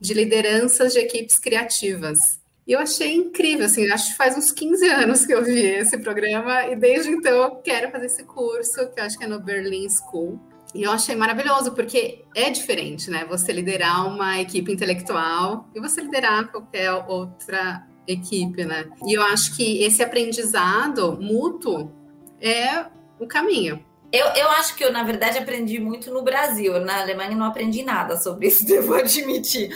de 0.00 0.14
lideranças 0.14 0.92
de 0.92 0.98
equipes 0.98 1.38
criativas. 1.38 2.18
E 2.66 2.72
eu 2.72 2.80
achei 2.80 3.14
incrível, 3.14 3.64
assim, 3.64 3.90
acho 3.90 4.10
que 4.10 4.16
faz 4.16 4.36
uns 4.36 4.52
15 4.52 4.86
anos 4.88 5.24
que 5.24 5.32
eu 5.32 5.42
vi 5.42 5.60
esse 5.60 5.96
programa 5.98 6.66
e 6.66 6.76
desde 6.76 7.10
então 7.10 7.42
eu 7.42 7.56
quero 7.56 7.90
fazer 7.90 8.06
esse 8.06 8.24
curso, 8.24 8.90
que 8.90 9.00
eu 9.00 9.04
acho 9.04 9.16
que 9.16 9.24
é 9.24 9.26
no 9.26 9.40
Berlin 9.40 9.86
School. 9.88 10.38
E 10.74 10.82
eu 10.82 10.92
achei 10.92 11.16
maravilhoso, 11.16 11.72
porque 11.72 12.24
é 12.34 12.50
diferente, 12.50 13.10
né? 13.10 13.24
Você 13.26 13.52
liderar 13.52 14.06
uma 14.06 14.40
equipe 14.40 14.72
intelectual 14.72 15.68
e 15.74 15.80
você 15.80 16.00
liderar 16.00 16.50
qualquer 16.50 16.92
outra 16.92 17.86
equipe, 18.06 18.64
né? 18.64 18.88
E 19.06 19.14
eu 19.14 19.22
acho 19.22 19.56
que 19.56 19.82
esse 19.82 20.02
aprendizado 20.02 21.18
mútuo 21.20 21.92
é 22.40 22.86
o 23.18 23.26
caminho. 23.26 23.84
Eu, 24.10 24.26
eu 24.28 24.48
acho 24.52 24.74
que 24.74 24.82
eu, 24.82 24.90
na 24.90 25.02
verdade, 25.02 25.36
aprendi 25.36 25.78
muito 25.78 26.10
no 26.10 26.22
Brasil. 26.22 26.80
Na 26.80 27.02
Alemanha 27.02 27.36
não 27.36 27.46
aprendi 27.46 27.82
nada 27.82 28.16
sobre 28.16 28.48
isso, 28.48 28.64
devo 28.66 28.94
admitir. 28.94 29.70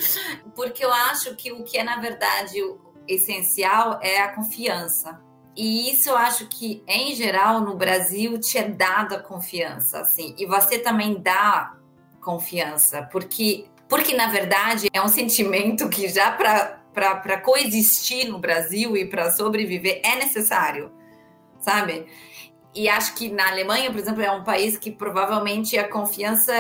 Porque 0.55 0.85
eu 0.85 0.93
acho 0.93 1.35
que 1.37 1.53
o 1.53 1.63
que 1.63 1.77
é, 1.77 1.85
na 1.85 1.97
verdade, 1.97 2.59
essencial 3.07 3.99
é 4.03 4.23
a 4.23 4.35
confiança. 4.35 5.21
E 5.57 5.91
isso 5.91 6.09
eu 6.09 6.17
acho 6.17 6.47
que, 6.47 6.83
em 6.89 7.15
geral, 7.15 7.61
no 7.61 7.77
Brasil, 7.77 8.39
te 8.41 8.57
é 8.57 8.69
dada 8.69 9.19
confiança, 9.19 10.01
assim. 10.01 10.35
E 10.39 10.47
você 10.47 10.79
também 10.79 11.21
dá 11.21 11.75
confiança, 12.21 13.03
porque, 13.11 13.67
porque 13.89 14.15
na 14.15 14.29
verdade, 14.29 14.89
é 14.93 15.03
um 15.03 15.09
sentimento 15.09 15.89
que 15.89 16.09
já 16.09 16.31
para 16.31 17.41
coexistir 17.41 18.31
no 18.31 18.39
Brasil 18.39 18.97
e 18.97 19.05
para 19.05 19.31
sobreviver 19.33 20.01
é 20.05 20.17
necessário, 20.17 20.91
sabe? 21.61 22.07
E 22.75 22.89
acho 22.89 23.15
que 23.15 23.29
na 23.29 23.49
Alemanha, 23.51 23.91
por 23.91 23.99
exemplo, 23.99 24.23
é 24.23 24.31
um 24.31 24.45
país 24.45 24.79
que 24.79 24.91
provavelmente 24.91 25.77
a 25.77 25.87
confiança, 25.87 26.55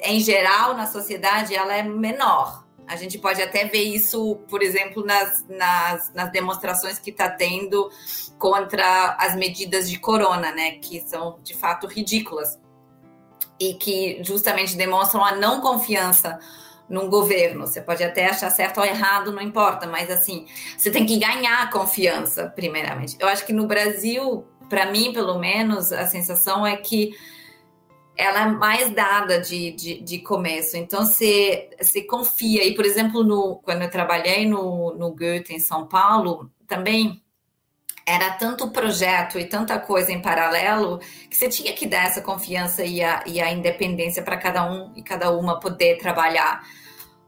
em 0.00 0.20
geral, 0.20 0.76
na 0.76 0.86
sociedade, 0.86 1.54
ela 1.54 1.74
é 1.74 1.82
menor 1.82 2.65
a 2.86 2.96
gente 2.96 3.18
pode 3.18 3.42
até 3.42 3.64
ver 3.64 3.82
isso, 3.82 4.36
por 4.48 4.62
exemplo, 4.62 5.04
nas, 5.04 5.44
nas, 5.48 6.12
nas 6.14 6.30
demonstrações 6.30 6.98
que 6.98 7.10
está 7.10 7.28
tendo 7.28 7.90
contra 8.38 9.16
as 9.18 9.34
medidas 9.34 9.90
de 9.90 9.98
corona, 9.98 10.52
né? 10.52 10.72
Que 10.72 11.00
são 11.00 11.38
de 11.42 11.54
fato 11.54 11.86
ridículas 11.86 12.58
e 13.58 13.74
que 13.74 14.22
justamente 14.22 14.76
demonstram 14.76 15.24
a 15.24 15.34
não 15.34 15.60
confiança 15.60 16.38
num 16.88 17.08
governo. 17.08 17.66
Você 17.66 17.80
pode 17.80 18.04
até 18.04 18.26
achar 18.26 18.50
certo 18.50 18.78
ou 18.78 18.86
errado, 18.86 19.32
não 19.32 19.42
importa, 19.42 19.86
mas 19.86 20.10
assim, 20.10 20.46
você 20.76 20.90
tem 20.90 21.04
que 21.04 21.18
ganhar 21.18 21.70
confiança, 21.70 22.52
primeiramente. 22.54 23.16
Eu 23.18 23.28
acho 23.28 23.44
que 23.44 23.52
no 23.52 23.66
Brasil, 23.66 24.46
para 24.68 24.90
mim, 24.90 25.12
pelo 25.12 25.38
menos, 25.38 25.92
a 25.92 26.06
sensação 26.06 26.66
é 26.66 26.76
que 26.76 27.12
ela 28.16 28.42
é 28.42 28.46
mais 28.46 28.90
dada 28.90 29.40
de, 29.40 29.72
de, 29.72 30.00
de 30.00 30.18
começo. 30.20 30.76
Então, 30.76 31.04
você, 31.04 31.70
você 31.80 32.02
confia. 32.02 32.64
E, 32.64 32.74
por 32.74 32.84
exemplo, 32.84 33.22
no, 33.22 33.56
quando 33.56 33.82
eu 33.82 33.90
trabalhei 33.90 34.46
no, 34.48 34.94
no 34.94 35.10
Goethe, 35.10 35.54
em 35.54 35.58
São 35.58 35.86
Paulo, 35.86 36.50
também 36.66 37.22
era 38.06 38.30
tanto 38.30 38.70
projeto 38.70 39.36
e 39.36 39.44
tanta 39.44 39.80
coisa 39.80 40.12
em 40.12 40.22
paralelo 40.22 41.00
que 41.28 41.36
você 41.36 41.48
tinha 41.48 41.72
que 41.72 41.88
dar 41.88 42.06
essa 42.06 42.20
confiança 42.22 42.84
e 42.84 43.02
a, 43.02 43.24
e 43.26 43.40
a 43.40 43.50
independência 43.50 44.22
para 44.22 44.36
cada 44.36 44.64
um 44.70 44.92
e 44.94 45.02
cada 45.02 45.32
uma 45.32 45.58
poder 45.58 45.98
trabalhar. 45.98 46.64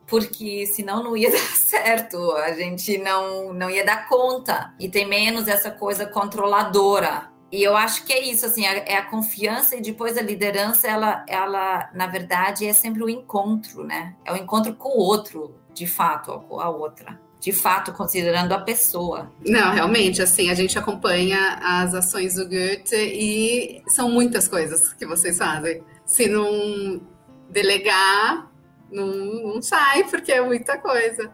Porque 0.07 0.65
senão 0.67 1.03
não 1.03 1.17
ia 1.17 1.31
dar 1.33 1.57
certo, 1.57 2.33
a 2.33 2.53
gente 2.53 2.97
não, 2.97 3.53
não 3.53 3.69
ia 3.69 3.85
dar 3.85 4.09
conta. 4.09 4.73
E 4.79 4.89
tem 4.89 5.07
menos 5.07 5.49
essa 5.49 5.71
coisa 5.71 6.07
controladora. 6.07 7.29
E 7.51 7.63
eu 7.63 7.77
acho 7.77 8.05
que 8.05 8.13
é 8.13 8.23
isso, 8.23 8.45
assim, 8.45 8.67
é 8.67 8.97
a 8.97 9.07
confiança 9.07 9.75
e 9.75 9.81
depois 9.81 10.19
a 10.19 10.23
liderança, 10.23 10.87
ela, 10.87 11.25
ela, 11.27 11.91
na 11.95 12.07
verdade, 12.07 12.67
é 12.67 12.73
sempre 12.73 13.03
o 13.03 13.09
encontro, 13.09 13.85
né? 13.85 14.15
É 14.25 14.33
o 14.33 14.37
encontro 14.37 14.75
com 14.75 14.91
o 14.91 15.01
outro, 15.01 15.55
de 15.73 15.87
fato, 15.87 16.41
com 16.49 16.61
a 16.61 16.69
outra 16.69 17.19
de 17.41 17.53
fato, 17.53 17.93
considerando 17.93 18.53
a 18.53 18.59
pessoa. 18.59 19.33
Não, 19.47 19.73
realmente, 19.73 20.21
assim, 20.21 20.51
a 20.51 20.55
gente 20.55 20.79
acompanha 20.79 21.59
as 21.63 21.95
ações 21.95 22.35
do 22.35 22.49
Goethe 22.49 22.97
e 22.97 23.83
são 23.87 24.11
muitas 24.11 24.49
coisas 24.49 24.93
que 24.95 25.07
vocês 25.07 25.39
fazem. 25.39 25.83
Se 26.05 26.29
não 26.29 27.01
delegar, 27.49 28.51
não, 28.91 29.07
não 29.07 29.63
sai, 29.63 30.05
porque 30.05 30.33
é 30.33 30.41
muita 30.41 30.79
coisa. 30.79 31.31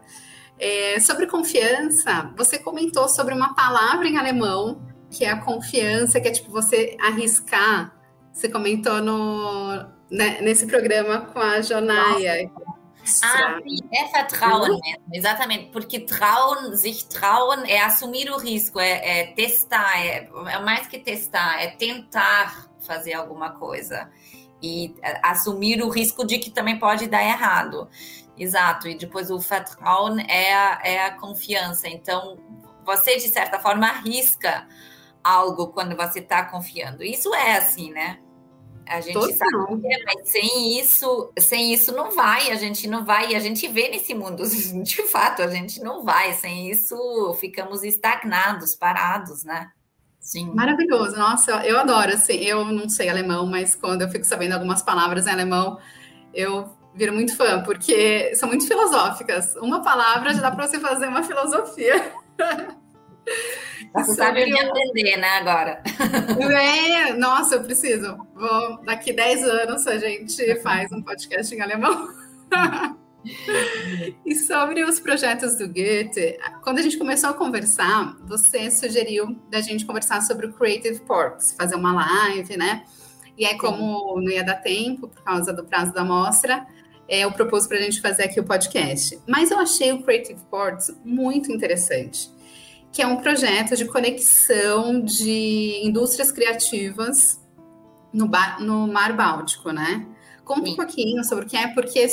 É, 0.59 0.99
sobre 0.99 1.27
confiança, 1.27 2.31
você 2.37 2.59
comentou 2.59 3.09
sobre 3.09 3.33
uma 3.33 3.53
palavra 3.55 4.07
em 4.07 4.17
alemão, 4.17 4.81
que 5.15 5.23
é 5.23 5.29
a 5.29 5.39
confiança, 5.39 6.19
que 6.19 6.27
é 6.27 6.31
tipo 6.31 6.51
você 6.51 6.97
arriscar. 6.99 7.95
Você 8.33 8.49
comentou 8.49 9.01
no, 9.01 9.77
né, 10.11 10.41
nesse 10.41 10.67
programa 10.67 11.21
com 11.21 11.39
a 11.39 11.61
Jonaia. 11.61 12.51
Ah, 13.23 13.59
sim, 13.63 13.79
é 13.93 14.11
Vertrauen 14.11 14.71
uhum. 14.71 14.79
mesmo, 14.83 15.05
exatamente, 15.13 15.71
porque 15.71 16.01
trauen, 16.01 16.75
sich 16.75 17.05
trauen 17.05 17.63
é 17.65 17.81
assumir 17.81 18.29
o 18.29 18.37
risco, 18.37 18.79
é, 18.79 19.21
é 19.21 19.27
testar, 19.27 20.03
é, 20.03 20.27
é, 20.47 20.59
mais 20.59 20.87
que 20.87 20.99
testar, 20.99 21.61
é 21.61 21.67
tentar 21.67 22.67
fazer 22.81 23.13
alguma 23.13 23.51
coisa 23.51 24.09
e 24.61 24.93
é, 25.01 25.19
assumir 25.23 25.81
o 25.81 25.89
risco 25.89 26.25
de 26.25 26.39
que 26.39 26.49
também 26.49 26.77
pode 26.77 27.07
dar 27.07 27.23
errado. 27.23 27.87
Exato, 28.37 28.89
e 28.89 28.97
depois 28.97 29.31
o 29.31 29.39
Vertrauen 29.39 30.25
é 30.27 30.53
a, 30.53 30.81
é 30.83 31.05
a 31.05 31.11
confiança, 31.11 31.87
então 31.87 32.37
você 32.83 33.15
de 33.15 33.29
certa 33.29 33.59
forma 33.59 33.87
arrisca 33.87 34.67
algo 35.25 35.69
quando 35.69 35.95
você 35.95 36.19
está 36.19 36.45
confiando. 36.45 37.03
Isso 37.03 37.33
é 37.33 37.57
assim, 37.57 37.91
né? 37.91 38.19
A 38.87 39.01
gente 39.01 39.13
Total. 39.13 39.35
sabe 39.35 39.81
é, 39.91 40.03
mas 40.05 40.29
sem 40.29 40.79
isso, 40.79 41.33
sem 41.39 41.73
isso 41.73 41.91
não 41.91 42.11
vai, 42.11 42.51
a 42.51 42.55
gente 42.55 42.87
não 42.87 43.03
vai, 43.03 43.31
e 43.31 43.35
a 43.35 43.39
gente 43.39 43.67
vê 43.67 43.89
nesse 43.89 44.13
mundo, 44.13 44.43
de 44.83 45.01
fato, 45.07 45.41
a 45.41 45.47
gente 45.47 45.81
não 45.81 46.03
vai, 46.03 46.33
sem 46.33 46.69
isso 46.69 46.95
ficamos 47.39 47.83
estagnados, 47.83 48.75
parados, 48.75 49.43
né? 49.43 49.71
Sim. 50.19 50.51
Maravilhoso, 50.53 51.17
nossa, 51.17 51.51
eu 51.65 51.79
adoro, 51.79 52.13
assim, 52.13 52.35
eu 52.35 52.63
não 52.65 52.87
sei 52.87 53.09
alemão, 53.09 53.47
mas 53.47 53.73
quando 53.73 54.03
eu 54.03 54.09
fico 54.09 54.25
sabendo 54.25 54.53
algumas 54.53 54.83
palavras 54.83 55.25
em 55.25 55.31
alemão, 55.31 55.79
eu 56.31 56.69
viro 56.93 57.11
muito 57.11 57.35
fã, 57.35 57.63
porque 57.63 58.35
são 58.35 58.47
muito 58.47 58.67
filosóficas. 58.67 59.55
Uma 59.55 59.81
palavra 59.81 60.33
já 60.33 60.41
dá 60.41 60.51
para 60.51 60.67
você 60.67 60.79
fazer 60.79 61.07
uma 61.07 61.23
filosofia. 61.23 62.13
Você 63.93 64.15
sabe 64.15 64.45
me 64.45 64.59
aprender, 64.59 65.17
né, 65.17 65.29
agora? 65.37 65.81
É, 66.51 67.13
nossa, 67.13 67.55
eu 67.55 67.63
preciso. 67.63 68.17
Vou, 68.33 68.83
daqui 68.83 69.13
10 69.13 69.43
anos 69.43 69.87
a 69.87 69.97
gente 69.97 70.55
faz 70.61 70.91
um 70.91 71.01
podcast 71.01 71.53
em 71.55 71.61
alemão. 71.61 72.09
e 74.25 74.35
sobre 74.35 74.83
os 74.83 74.99
projetos 74.99 75.55
do 75.55 75.67
Goethe, 75.67 76.37
quando 76.61 76.79
a 76.79 76.81
gente 76.81 76.97
começou 76.97 77.29
a 77.29 77.33
conversar, 77.33 78.17
você 78.25 78.69
sugeriu 78.69 79.39
da 79.49 79.61
gente 79.61 79.85
conversar 79.85 80.21
sobre 80.21 80.47
o 80.47 80.53
Creative 80.53 80.99
Ports, 81.01 81.55
fazer 81.57 81.75
uma 81.75 81.93
live, 81.93 82.57
né? 82.57 82.83
E 83.37 83.45
aí, 83.45 83.57
como 83.57 84.19
não 84.19 84.31
ia 84.31 84.43
dar 84.43 84.55
tempo 84.55 85.07
por 85.07 85.23
causa 85.23 85.53
do 85.53 85.63
prazo 85.63 85.93
da 85.93 86.03
mostra, 86.03 86.65
é, 87.07 87.19
eu 87.19 87.31
propus 87.31 87.65
para 87.65 87.77
a 87.77 87.81
gente 87.81 88.01
fazer 88.01 88.23
aqui 88.23 88.39
o 88.39 88.43
podcast. 88.43 89.19
Mas 89.27 89.51
eu 89.51 89.59
achei 89.59 89.93
o 89.93 90.03
Creative 90.03 90.41
Ports 90.49 90.93
muito 91.03 91.51
interessante 91.51 92.34
que 92.95 93.01
é 93.01 93.07
um 93.07 93.17
projeto 93.17 93.75
de 93.75 93.83
conexão 93.83 95.01
de 95.01 95.81
indústrias 95.83 96.31
criativas 96.31 97.37
no, 98.13 98.31
no 98.61 98.87
Mar 98.87 99.11
Báltico, 99.11 99.69
né? 99.71 100.07
Conta 100.45 100.69
um 100.69 100.75
pouquinho 100.77 101.21
sobre 101.25 101.43
o 101.43 101.47
que 101.47 101.57
é, 101.57 101.67
porque 101.67 102.07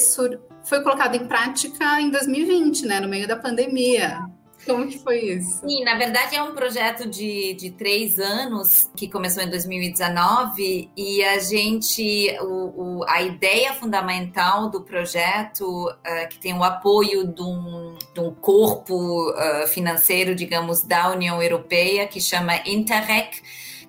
foi 0.65 0.83
colocado 0.83 1.15
em 1.15 1.25
prática 1.25 2.01
em 2.01 2.11
2020, 2.11 2.85
né? 2.87 2.99
No 2.99 3.07
meio 3.07 3.29
da 3.29 3.37
pandemia. 3.37 4.19
Como 4.65 4.87
que 4.87 4.99
foi 4.99 5.19
isso? 5.19 5.61
Sim, 5.67 5.85
na 5.85 5.97
verdade 5.97 6.37
é 6.37 6.43
um 6.43 6.55
projeto 6.55 7.09
de, 7.09 7.55
de 7.55 7.71
três 7.71 8.19
anos 8.19 8.91
que 8.97 9.09
começou 9.09 9.43
em 9.43 9.51
2019 9.51 10.91
e 10.97 11.25
a 11.25 11.39
gente, 11.39 12.37
o, 12.41 13.01
o 13.01 13.05
a 13.09 13.23
ideia 13.23 13.73
fundamental 13.75 14.71
do 14.71 14.83
projeto, 14.83 15.89
uh, 15.89 16.29
que 16.29 16.39
tem 16.39 16.55
o 16.55 16.63
apoio 16.63 17.27
de 17.27 17.43
um, 17.43 17.97
de 18.15 18.21
um 18.21 18.33
corpo 18.33 19.31
uh, 19.31 19.67
financeiro, 19.69 20.35
digamos, 20.35 20.83
da 20.83 21.11
União 21.11 21.43
Europeia, 21.43 22.07
que 22.07 22.21
chama 22.21 22.57
Interreg, 22.65 23.31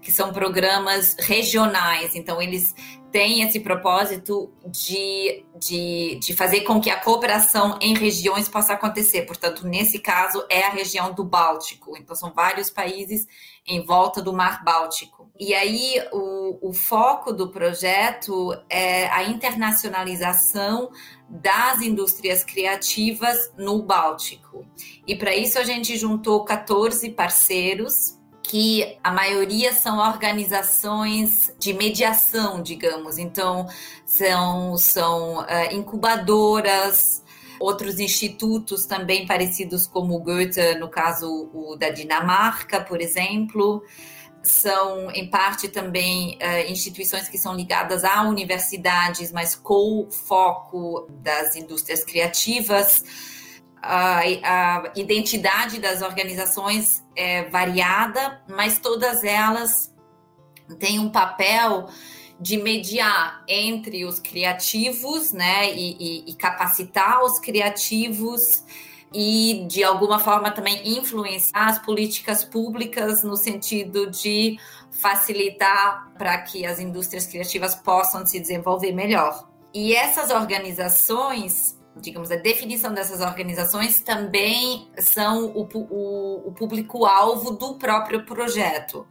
que 0.02 0.12
são 0.12 0.34
programas 0.34 1.16
regionais. 1.20 2.16
Então, 2.16 2.42
eles 2.42 2.76
tem 3.14 3.44
esse 3.44 3.60
propósito 3.60 4.52
de, 4.66 5.46
de, 5.56 6.16
de 6.16 6.36
fazer 6.36 6.62
com 6.62 6.82
que 6.82 6.90
a 6.90 7.00
cooperação 7.00 7.78
em 7.80 7.94
regiões 7.94 8.50
possa 8.50 8.74
acontecer. 8.74 9.22
Portanto, 9.28 9.68
nesse 9.68 10.00
caso, 10.00 10.44
é 10.50 10.64
a 10.64 10.72
região 10.72 11.14
do 11.14 11.24
Báltico. 11.24 11.96
Então, 11.96 12.16
são 12.16 12.34
vários 12.34 12.72
países 12.72 13.28
em 13.68 13.86
volta 13.86 14.20
do 14.20 14.34
Mar 14.34 14.64
Báltico. 14.64 15.30
E 15.40 15.54
aí, 15.54 16.04
o, 16.12 16.70
o 16.70 16.74
foco 16.74 17.32
do 17.32 17.50
projeto 17.50 18.52
é 18.68 19.06
a 19.10 19.24
internacionalização 19.26 20.90
das 21.30 21.82
indústrias 21.82 22.44
criativas 22.44 23.54
no 23.56 23.84
Báltico. 23.84 24.66
E 25.06 25.16
para 25.16 25.36
isso, 25.36 25.60
a 25.60 25.64
gente 25.64 25.96
juntou 25.98 26.44
14 26.44 27.12
parceiros 27.12 28.18
que 28.44 28.98
a 29.02 29.12
maioria 29.12 29.74
são 29.74 29.98
organizações 29.98 31.56
de 31.58 31.74
mediação, 31.74 32.62
digamos. 32.62 33.18
Então, 33.18 33.68
são, 34.06 34.78
são 34.78 35.40
uh, 35.40 35.74
incubadoras, 35.74 37.24
outros 37.60 38.00
institutos 38.00 38.86
também 38.86 39.26
parecidos 39.26 39.88
como 39.88 40.16
o 40.16 40.20
Goethe, 40.20 40.76
no 40.76 40.90
caso 40.90 41.50
o 41.54 41.78
da 41.78 41.90
Dinamarca, 41.90 42.82
por 42.82 43.02
exemplo. 43.02 43.82
São, 44.44 45.10
em 45.12 45.30
parte, 45.30 45.70
também 45.70 46.38
uh, 46.38 46.70
instituições 46.70 47.30
que 47.30 47.38
são 47.38 47.56
ligadas 47.56 48.04
a 48.04 48.24
universidades, 48.24 49.32
mas 49.32 49.56
com 49.56 50.06
foco 50.12 51.08
das 51.10 51.56
indústrias 51.56 52.04
criativas 52.04 53.33
a, 53.84 54.20
a 54.22 54.92
identidade 54.96 55.80
das 55.80 56.02
organizações 56.02 57.04
é 57.16 57.44
variada, 57.50 58.42
mas 58.48 58.80
todas 58.80 59.24
elas 59.26 59.94
têm 60.80 61.00
um 61.00 61.10
papel 61.10 61.90
de 62.40 62.58
mediar 62.58 63.44
entre 63.48 64.06
os 64.06 64.20
criativos, 64.20 65.34
né, 65.34 65.72
e, 65.74 65.98
e, 66.00 66.32
e, 66.32 66.34
capacitar 66.36 67.24
os 67.24 67.40
criativos 67.40 68.64
e 69.14 69.66
de 69.70 69.84
alguma 69.84 70.18
forma 70.18 70.50
também 70.50 70.98
influenciar 70.98 71.68
as 71.68 71.80
políticas 71.80 72.44
públicas 72.44 73.24
no 73.24 73.38
sentido 73.38 74.10
de 74.10 74.58
facilitar 74.92 76.12
para 76.18 76.38
que 76.42 76.66
as 76.66 76.80
indústrias 76.80 77.28
criativas 77.28 77.76
possam 77.76 78.26
se 78.26 78.40
desenvolver 78.40 78.92
melhor. 78.92 79.48
E 79.74 79.96
essas 79.96 80.32
organizações 80.32 81.73
digamos, 81.98 82.32
a 82.32 82.36
definição 82.36 82.94
dessas 82.94 83.22
organizações 83.22 84.00
também 84.00 84.88
são 84.98 85.48
o, 85.48 85.68
o, 85.74 86.48
o 86.50 86.52
público-alvo 86.52 87.52
do 87.52 87.76
próprio 87.76 88.26
projeto. 88.26 89.08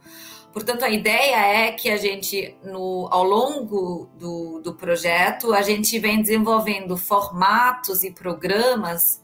Portanto, 0.51 0.83
a 0.83 0.89
ideia 0.89 1.35
é 1.35 1.71
que 1.71 1.89
a 1.89 1.97
gente, 1.97 2.55
no, 2.63 3.07
ao 3.09 3.23
longo 3.23 4.07
do, 4.15 4.61
do 4.61 4.75
projeto, 4.75 5.51
a 5.51 5.63
gente 5.63 5.97
vem 5.97 6.21
desenvolvendo 6.21 6.95
formatos 6.95 8.03
e 8.03 8.11
programas 8.11 9.19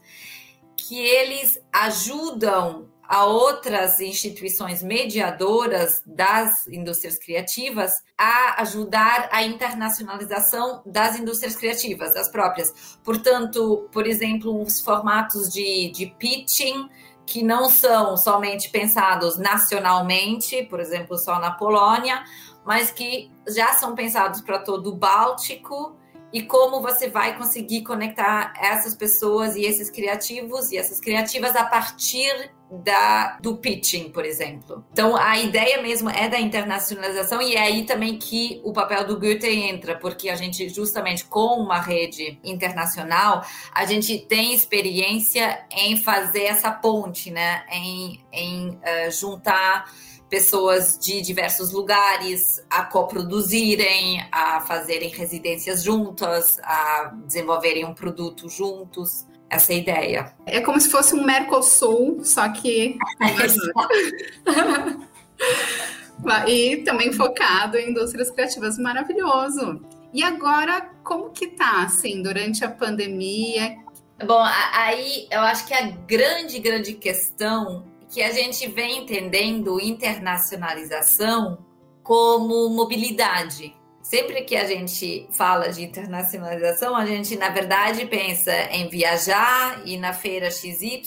que 0.76 0.98
eles 0.98 1.62
ajudam 1.72 2.89
a 3.10 3.24
outras 3.24 3.98
instituições 3.98 4.84
mediadoras 4.84 6.00
das 6.06 6.68
indústrias 6.68 7.18
criativas 7.18 8.04
a 8.16 8.62
ajudar 8.62 9.28
a 9.32 9.42
internacionalização 9.42 10.80
das 10.86 11.18
indústrias 11.18 11.56
criativas, 11.56 12.14
as 12.14 12.30
próprias. 12.30 13.00
Portanto, 13.02 13.88
por 13.90 14.06
exemplo, 14.06 14.62
os 14.62 14.80
formatos 14.80 15.52
de, 15.52 15.90
de 15.90 16.06
pitching 16.20 16.88
que 17.26 17.42
não 17.42 17.68
são 17.68 18.16
somente 18.16 18.70
pensados 18.70 19.36
nacionalmente, 19.36 20.62
por 20.70 20.78
exemplo, 20.78 21.18
só 21.18 21.40
na 21.40 21.50
Polônia, 21.50 22.22
mas 22.64 22.92
que 22.92 23.28
já 23.48 23.72
são 23.72 23.92
pensados 23.96 24.40
para 24.40 24.60
todo 24.60 24.90
o 24.90 24.96
Báltico 24.96 25.96
e 26.32 26.42
como 26.42 26.80
você 26.80 27.08
vai 27.08 27.36
conseguir 27.36 27.82
conectar 27.82 28.52
essas 28.60 28.94
pessoas 28.94 29.56
e 29.56 29.62
esses 29.62 29.90
criativos 29.90 30.70
e 30.70 30.76
essas 30.76 31.00
criativas 31.00 31.56
a 31.56 31.64
partir 31.64 32.50
da, 32.70 33.36
do 33.40 33.56
pitching, 33.56 34.10
por 34.10 34.24
exemplo. 34.24 34.84
Então, 34.92 35.16
a 35.16 35.38
ideia 35.38 35.82
mesmo 35.82 36.08
é 36.08 36.28
da 36.28 36.38
internacionalização 36.38 37.42
e 37.42 37.56
é 37.56 37.62
aí 37.62 37.84
também 37.84 38.16
que 38.16 38.60
o 38.64 38.72
papel 38.72 39.04
do 39.04 39.18
Goethe 39.18 39.48
entra, 39.48 39.96
porque 39.96 40.28
a 40.28 40.36
gente, 40.36 40.68
justamente 40.68 41.24
com 41.24 41.60
uma 41.60 41.80
rede 41.80 42.38
internacional, 42.44 43.44
a 43.74 43.84
gente 43.84 44.18
tem 44.18 44.54
experiência 44.54 45.64
em 45.70 45.96
fazer 45.96 46.44
essa 46.44 46.70
ponte, 46.70 47.30
né? 47.30 47.64
Em, 47.72 48.24
em 48.32 48.68
uh, 48.68 49.10
juntar 49.10 49.90
pessoas 50.30 50.96
de 50.96 51.20
diversos 51.20 51.72
lugares 51.72 52.64
a 52.70 52.84
coproduzirem, 52.84 54.24
a 54.30 54.60
fazerem 54.60 55.10
residências 55.10 55.82
juntas, 55.82 56.58
a 56.62 57.12
desenvolverem 57.26 57.84
um 57.84 57.92
produto 57.92 58.48
juntos. 58.48 59.26
Essa 59.50 59.72
é 59.72 59.76
a 59.76 59.78
ideia. 59.78 60.34
É 60.46 60.60
como 60.60 60.80
se 60.80 60.88
fosse 60.88 61.16
um 61.16 61.24
Mercosul, 61.24 62.24
só 62.24 62.48
que. 62.48 62.96
e 66.46 66.76
também 66.78 67.12
focado 67.12 67.76
em 67.76 67.90
indústrias 67.90 68.30
criativas. 68.30 68.78
Maravilhoso. 68.78 69.84
E 70.12 70.22
agora, 70.22 70.90
como 71.02 71.30
que 71.30 71.48
tá, 71.48 71.82
assim, 71.82 72.22
durante 72.22 72.64
a 72.64 72.70
pandemia? 72.70 73.76
Bom, 74.24 74.44
aí 74.74 75.26
eu 75.30 75.40
acho 75.40 75.66
que 75.66 75.74
a 75.74 75.90
grande, 76.06 76.60
grande 76.60 76.94
questão 76.94 77.84
que 78.10 78.22
a 78.22 78.32
gente 78.32 78.66
vem 78.68 78.98
entendendo 78.98 79.80
internacionalização 79.80 81.64
como 82.02 82.68
mobilidade. 82.70 83.72
Sempre 84.02 84.42
que 84.42 84.56
a 84.56 84.64
gente 84.64 85.28
fala 85.30 85.68
de 85.68 85.84
internacionalização, 85.84 86.96
a 86.96 87.06
gente, 87.06 87.36
na 87.36 87.50
verdade, 87.50 88.06
pensa 88.06 88.52
em 88.72 88.88
viajar, 88.88 89.86
ir 89.86 89.98
na 89.98 90.12
feira 90.12 90.50
XY 90.50 91.02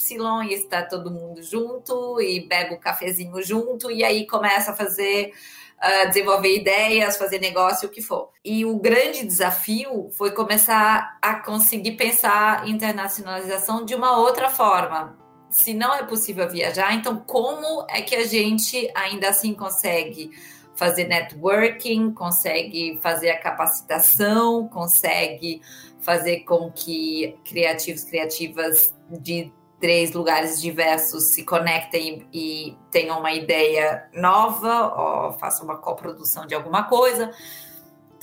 e 0.48 0.54
estar 0.54 0.88
todo 0.88 1.10
mundo 1.10 1.42
junto 1.42 2.18
e 2.22 2.48
bebe 2.48 2.74
o 2.74 2.80
cafezinho 2.80 3.42
junto 3.42 3.90
e 3.90 4.02
aí 4.02 4.26
começa 4.26 4.70
a 4.70 4.74
fazer, 4.74 5.34
uh, 5.76 6.08
desenvolver 6.08 6.56
ideias, 6.56 7.18
fazer 7.18 7.38
negócio, 7.38 7.88
o 7.88 7.92
que 7.92 8.00
for. 8.00 8.30
E 8.42 8.64
o 8.64 8.78
grande 8.78 9.26
desafio 9.26 10.08
foi 10.16 10.30
começar 10.30 11.18
a 11.20 11.34
conseguir 11.34 11.96
pensar 11.96 12.66
internacionalização 12.66 13.84
de 13.84 13.94
uma 13.94 14.16
outra 14.16 14.48
forma, 14.48 15.22
se 15.54 15.72
não 15.72 15.94
é 15.94 16.02
possível 16.02 16.50
viajar, 16.50 16.92
então 16.94 17.16
como 17.16 17.86
é 17.88 18.02
que 18.02 18.16
a 18.16 18.26
gente 18.26 18.90
ainda 18.92 19.28
assim 19.28 19.54
consegue 19.54 20.32
fazer 20.74 21.04
networking, 21.04 22.10
consegue 22.12 22.98
fazer 23.00 23.30
a 23.30 23.38
capacitação, 23.38 24.66
consegue 24.66 25.62
fazer 26.00 26.40
com 26.40 26.72
que 26.72 27.38
criativos, 27.44 28.02
criativas 28.02 28.92
de 29.08 29.52
três 29.80 30.10
lugares 30.12 30.60
diversos 30.60 31.34
se 31.34 31.44
conectem 31.44 32.26
e 32.32 32.76
tenham 32.90 33.20
uma 33.20 33.32
ideia 33.32 34.08
nova 34.12 35.28
ou 35.28 35.32
façam 35.34 35.64
uma 35.64 35.78
coprodução 35.78 36.48
de 36.48 36.54
alguma 36.56 36.82
coisa. 36.82 37.30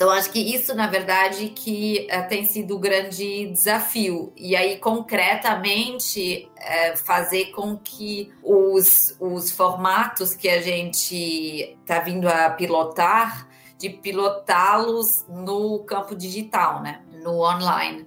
Então, 0.02 0.10
acho 0.10 0.32
que 0.32 0.40
isso, 0.40 0.74
na 0.74 0.88
verdade, 0.88 1.50
que 1.50 2.08
uh, 2.10 2.28
tem 2.28 2.44
sido 2.44 2.74
o 2.74 2.78
grande 2.80 3.46
desafio. 3.52 4.32
E 4.36 4.56
aí, 4.56 4.76
concretamente, 4.78 6.50
uh, 6.58 6.96
fazer 6.96 7.52
com 7.52 7.76
que 7.76 8.32
os, 8.42 9.16
os 9.20 9.52
formatos 9.52 10.34
que 10.34 10.48
a 10.48 10.60
gente 10.60 11.78
está 11.80 12.00
vindo 12.00 12.26
a 12.26 12.50
pilotar, 12.50 13.46
de 13.78 13.90
pilotá-los 13.90 15.24
no 15.28 15.78
campo 15.84 16.16
digital, 16.16 16.82
né? 16.82 17.00
no 17.22 17.40
online. 17.40 18.04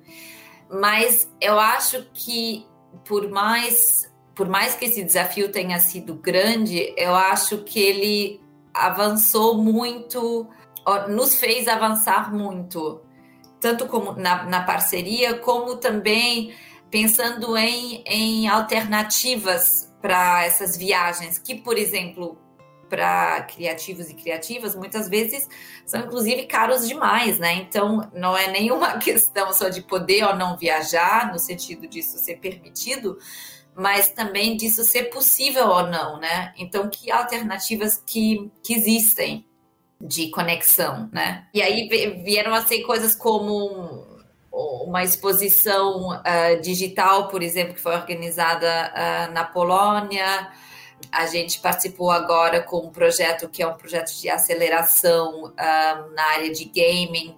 Mas 0.69 1.31
eu 1.39 1.57
acho 1.57 2.05
que, 2.13 2.67
por 3.07 3.29
mais, 3.29 4.13
por 4.35 4.49
mais 4.49 4.75
que 4.75 4.83
esse 4.83 5.01
desafio 5.01 5.49
tenha 5.49 5.79
sido 5.79 6.13
grande, 6.15 6.93
eu 6.97 7.15
acho 7.15 7.59
que 7.59 7.79
ele 7.79 8.41
avançou 8.73 9.57
muito 9.57 10.45
nos 11.09 11.35
fez 11.35 11.67
avançar 11.67 12.33
muito, 12.33 13.01
tanto 13.59 13.87
como 13.87 14.13
na, 14.13 14.43
na 14.43 14.63
parceria, 14.63 15.37
como 15.39 15.77
também 15.77 16.53
pensando 16.89 17.57
em, 17.57 18.03
em 18.05 18.47
alternativas 18.47 19.93
para 20.01 20.45
essas 20.45 20.77
viagens, 20.77 21.39
que, 21.39 21.55
por 21.55 21.77
exemplo, 21.77 22.37
para 22.89 23.41
criativos 23.41 24.09
e 24.09 24.13
criativas, 24.13 24.75
muitas 24.75 25.09
vezes 25.09 25.47
são 25.85 26.01
inclusive 26.01 26.45
caros 26.45 26.87
demais, 26.87 27.39
né? 27.39 27.53
Então, 27.53 28.09
não 28.13 28.37
é 28.37 28.51
nenhuma 28.51 28.97
questão 28.99 29.51
só 29.51 29.69
de 29.69 29.81
poder 29.81 30.23
ou 30.23 30.35
não 30.35 30.57
viajar, 30.57 31.31
no 31.31 31.39
sentido 31.39 31.87
disso 31.87 32.17
ser 32.17 32.35
permitido, 32.35 33.17
mas 33.75 34.09
também 34.09 34.55
disso 34.55 34.83
ser 34.83 35.05
possível 35.05 35.67
ou 35.67 35.87
não, 35.87 36.19
né? 36.19 36.53
Então, 36.57 36.89
que 36.89 37.11
alternativas 37.11 38.01
que, 38.05 38.51
que 38.63 38.73
existem 38.73 39.45
de 39.99 40.29
conexão, 40.29 41.09
né? 41.11 41.47
E 41.53 41.61
aí 41.61 41.87
vieram 42.23 42.53
a 42.53 42.61
ser 42.65 42.81
coisas 42.83 43.15
como 43.15 44.05
uma 44.55 45.03
exposição 45.03 46.11
uh, 46.11 46.61
digital, 46.61 47.27
por 47.27 47.43
exemplo, 47.43 47.73
que 47.73 47.81
foi 47.81 47.95
organizada 47.95 48.93
uh, 48.93 49.33
na 49.33 49.43
Polônia. 49.43 50.49
A 51.11 51.25
gente 51.25 51.59
participou 51.59 52.09
agora 52.09 52.61
com 52.61 52.77
um 52.77 52.89
projeto 52.89 53.49
que 53.49 53.61
é 53.61 53.67
um 53.67 53.75
projeto 53.75 54.13
de 54.17 54.29
aceleração 54.29 55.45
uh, 55.45 56.13
na 56.15 56.23
área 56.33 56.51
de 56.51 56.65
gaming, 56.65 57.35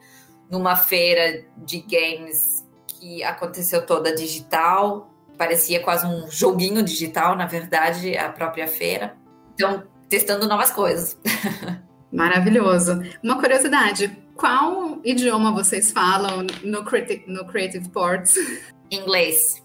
numa 0.50 0.76
feira 0.76 1.44
de 1.58 1.80
games 1.80 2.66
que 2.88 3.24
aconteceu 3.24 3.86
toda 3.86 4.16
digital. 4.16 5.12
Parecia 5.38 5.80
quase 5.80 6.06
um 6.06 6.30
joguinho 6.30 6.84
digital, 6.84 7.36
na 7.36 7.46
verdade, 7.46 8.16
a 8.18 8.30
própria 8.30 8.68
feira. 8.68 9.16
Então, 9.54 9.84
testando 10.08 10.48
novas 10.48 10.72
coisas. 10.72 11.18
Maravilhoso. 12.12 13.02
Uma 13.24 13.40
curiosidade: 13.40 14.18
qual 14.36 15.00
idioma 15.04 15.52
vocês 15.52 15.92
falam 15.92 16.46
no, 16.64 16.84
no 17.28 17.46
Creative 17.46 17.90
Ports? 17.90 18.36
Inglês. 18.90 19.64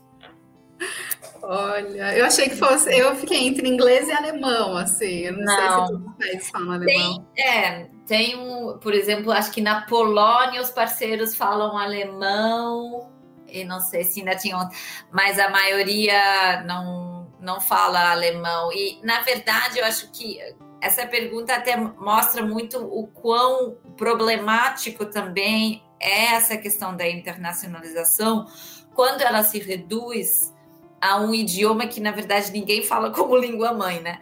Olha, 1.42 2.16
eu 2.16 2.24
achei 2.24 2.48
que 2.48 2.56
fosse. 2.56 2.96
Eu 2.96 3.16
fiquei 3.16 3.46
entre 3.46 3.68
inglês 3.68 4.08
e 4.08 4.12
alemão, 4.12 4.76
assim. 4.76 5.26
Eu 5.26 5.32
não, 5.32 5.44
não. 5.44 5.56
sei 5.56 5.68
se 5.68 5.86
todos 5.86 6.06
os 6.06 6.16
países 6.16 6.50
falam 6.50 6.72
alemão. 6.72 7.26
Tem, 7.34 7.44
é, 7.44 7.90
tem 8.06 8.36
um, 8.36 8.78
por 8.78 8.94
exemplo, 8.94 9.32
acho 9.32 9.50
que 9.50 9.60
na 9.60 9.82
Polônia 9.82 10.60
os 10.60 10.70
parceiros 10.70 11.34
falam 11.34 11.76
alemão, 11.76 13.10
e 13.48 13.64
não 13.64 13.80
sei 13.80 14.04
se 14.04 14.20
ainda 14.20 14.36
tinham, 14.36 14.68
mas 15.10 15.38
a 15.38 15.50
maioria 15.50 16.62
não, 16.62 17.28
não 17.40 17.60
fala 17.60 18.12
alemão. 18.12 18.72
E, 18.72 19.00
na 19.02 19.20
verdade, 19.22 19.78
eu 19.80 19.84
acho 19.84 20.10
que 20.12 20.38
essa 20.82 21.06
pergunta 21.06 21.54
até 21.54 21.76
mostra 21.76 22.44
muito 22.44 22.76
o 22.78 23.06
quão 23.06 23.76
problemático 23.96 25.06
também 25.06 25.80
é 26.00 26.34
essa 26.34 26.56
questão 26.56 26.96
da 26.96 27.08
internacionalização 27.08 28.46
quando 28.92 29.22
ela 29.22 29.44
se 29.44 29.60
reduz 29.60 30.52
a 31.00 31.20
um 31.20 31.32
idioma 31.32 31.86
que, 31.86 32.00
na 32.00 32.10
verdade, 32.10 32.50
ninguém 32.50 32.82
fala 32.82 33.12
como 33.12 33.36
língua 33.36 33.72
mãe, 33.72 34.00
né? 34.00 34.20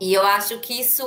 E 0.00 0.14
eu 0.14 0.26
acho 0.26 0.58
que 0.60 0.80
isso, 0.80 1.04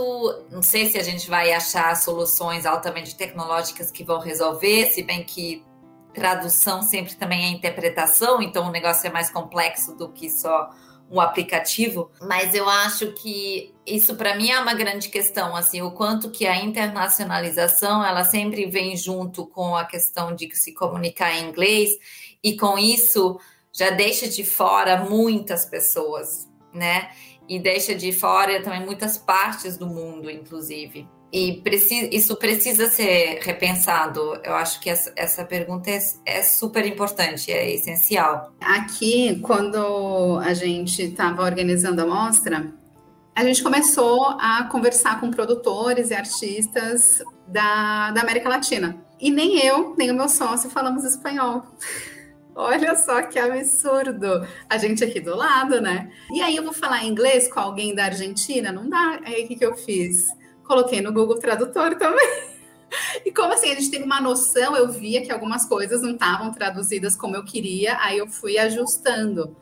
não 0.51 0.61
sei 0.61 0.85
se 0.85 0.99
a 0.99 1.03
gente 1.03 1.27
vai 1.27 1.51
achar 1.51 1.95
soluções 1.95 2.63
altamente 2.63 3.15
tecnológicas 3.15 3.89
que 3.89 4.03
vão 4.03 4.19
resolver, 4.19 4.91
se 4.91 5.01
bem 5.01 5.23
que 5.23 5.65
tradução 6.13 6.83
sempre 6.83 7.15
também 7.15 7.45
é 7.45 7.49
interpretação, 7.49 8.43
então 8.43 8.67
o 8.67 8.71
negócio 8.71 9.07
é 9.07 9.09
mais 9.09 9.31
complexo 9.31 9.95
do 9.95 10.09
que 10.09 10.29
só 10.29 10.69
um 11.09 11.19
aplicativo, 11.19 12.09
mas 12.21 12.55
eu 12.55 12.67
acho 12.67 13.13
que 13.13 13.73
isso 13.85 14.15
para 14.15 14.35
mim 14.35 14.49
é 14.49 14.59
uma 14.59 14.73
grande 14.73 15.09
questão, 15.09 15.55
assim, 15.55 15.81
o 15.81 15.91
quanto 15.91 16.31
que 16.31 16.47
a 16.47 16.57
internacionalização 16.57 18.03
ela 18.03 18.23
sempre 18.23 18.65
vem 18.65 18.97
junto 18.97 19.45
com 19.45 19.75
a 19.75 19.85
questão 19.85 20.33
de 20.33 20.49
se 20.55 20.73
comunicar 20.73 21.35
em 21.35 21.49
inglês 21.49 21.91
e 22.43 22.57
com 22.57 22.77
isso 22.77 23.39
já 23.71 23.89
deixa 23.89 24.27
de 24.27 24.43
fora 24.43 25.05
muitas 25.05 25.65
pessoas, 25.65 26.49
né? 26.73 27.09
e 27.47 27.59
deixa 27.59 27.93
de 27.93 28.11
fora 28.11 28.61
também 28.61 28.85
muitas 28.85 29.17
partes 29.17 29.77
do 29.77 29.87
mundo, 29.87 30.29
inclusive. 30.29 31.07
E 31.33 31.63
isso 32.11 32.35
precisa 32.35 32.87
ser 32.87 33.39
repensado. 33.41 34.39
Eu 34.43 34.53
acho 34.53 34.79
que 34.79 34.87
essa, 34.87 35.11
essa 35.15 35.43
pergunta 35.43 35.89
é, 35.89 35.99
é, 36.27 36.43
super 36.43 36.85
importante, 36.85 37.51
é 37.51 37.73
essencial. 37.73 38.53
Aqui, 38.61 39.39
quando 39.41 40.37
a 40.45 40.53
gente 40.53 41.01
estava 41.01 41.41
organizando 41.41 42.03
a 42.03 42.05
mostra, 42.05 42.71
a 43.35 43.43
gente 43.43 43.63
começou 43.63 44.25
a 44.39 44.65
conversar 44.65 45.19
com 45.19 45.31
produtores 45.31 46.11
e 46.11 46.13
artistas 46.13 47.23
da, 47.47 48.11
da 48.11 48.21
América 48.21 48.47
Latina. 48.47 49.03
E 49.19 49.31
nem 49.31 49.57
eu, 49.65 49.95
nem 49.97 50.11
o 50.11 50.13
meu 50.13 50.29
sócio 50.29 50.69
falamos 50.69 51.03
espanhol. 51.03 51.63
Olha 52.53 52.95
só 52.95 53.23
que 53.23 53.39
absurdo. 53.39 54.47
A 54.69 54.77
gente 54.77 55.03
aqui 55.03 55.19
do 55.19 55.35
lado, 55.35 55.81
né? 55.81 56.11
E 56.31 56.43
aí 56.43 56.55
eu 56.55 56.63
vou 56.63 56.73
falar 56.73 57.03
inglês 57.03 57.51
com 57.51 57.59
alguém 57.59 57.95
da 57.95 58.05
Argentina? 58.05 58.71
Não 58.71 58.87
dá. 58.87 59.19
Aí 59.25 59.45
o 59.45 59.47
que, 59.47 59.55
que 59.55 59.65
eu 59.65 59.75
fiz? 59.75 60.27
Coloquei 60.63 61.01
no 61.01 61.13
Google 61.13 61.39
Tradutor 61.39 61.95
também. 61.95 62.53
E 63.25 63.31
como 63.31 63.53
assim, 63.53 63.71
a 63.71 63.75
gente 63.75 63.89
tem 63.89 64.03
uma 64.03 64.21
noção, 64.21 64.75
eu 64.75 64.91
via 64.91 65.23
que 65.23 65.31
algumas 65.31 65.65
coisas 65.65 66.01
não 66.01 66.11
estavam 66.11 66.51
traduzidas 66.51 67.15
como 67.15 67.35
eu 67.35 67.43
queria, 67.43 67.97
aí 67.99 68.19
eu 68.19 68.27
fui 68.27 68.57
ajustando. 68.57 69.55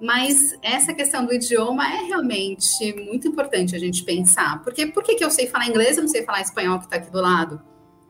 Mas 0.00 0.58
essa 0.60 0.92
questão 0.92 1.24
do 1.24 1.32
idioma 1.32 1.86
é 1.86 2.02
realmente 2.02 2.92
muito 3.04 3.28
importante 3.28 3.76
a 3.76 3.78
gente 3.78 4.02
pensar. 4.02 4.62
Porque 4.62 4.86
por 4.86 5.02
que, 5.02 5.14
que 5.14 5.24
eu 5.24 5.30
sei 5.30 5.46
falar 5.46 5.68
inglês 5.68 5.96
e 5.96 6.00
não 6.00 6.08
sei 6.08 6.24
falar 6.24 6.40
espanhol 6.40 6.78
que 6.78 6.86
está 6.86 6.96
aqui 6.96 7.10
do 7.10 7.20
lado? 7.20 7.62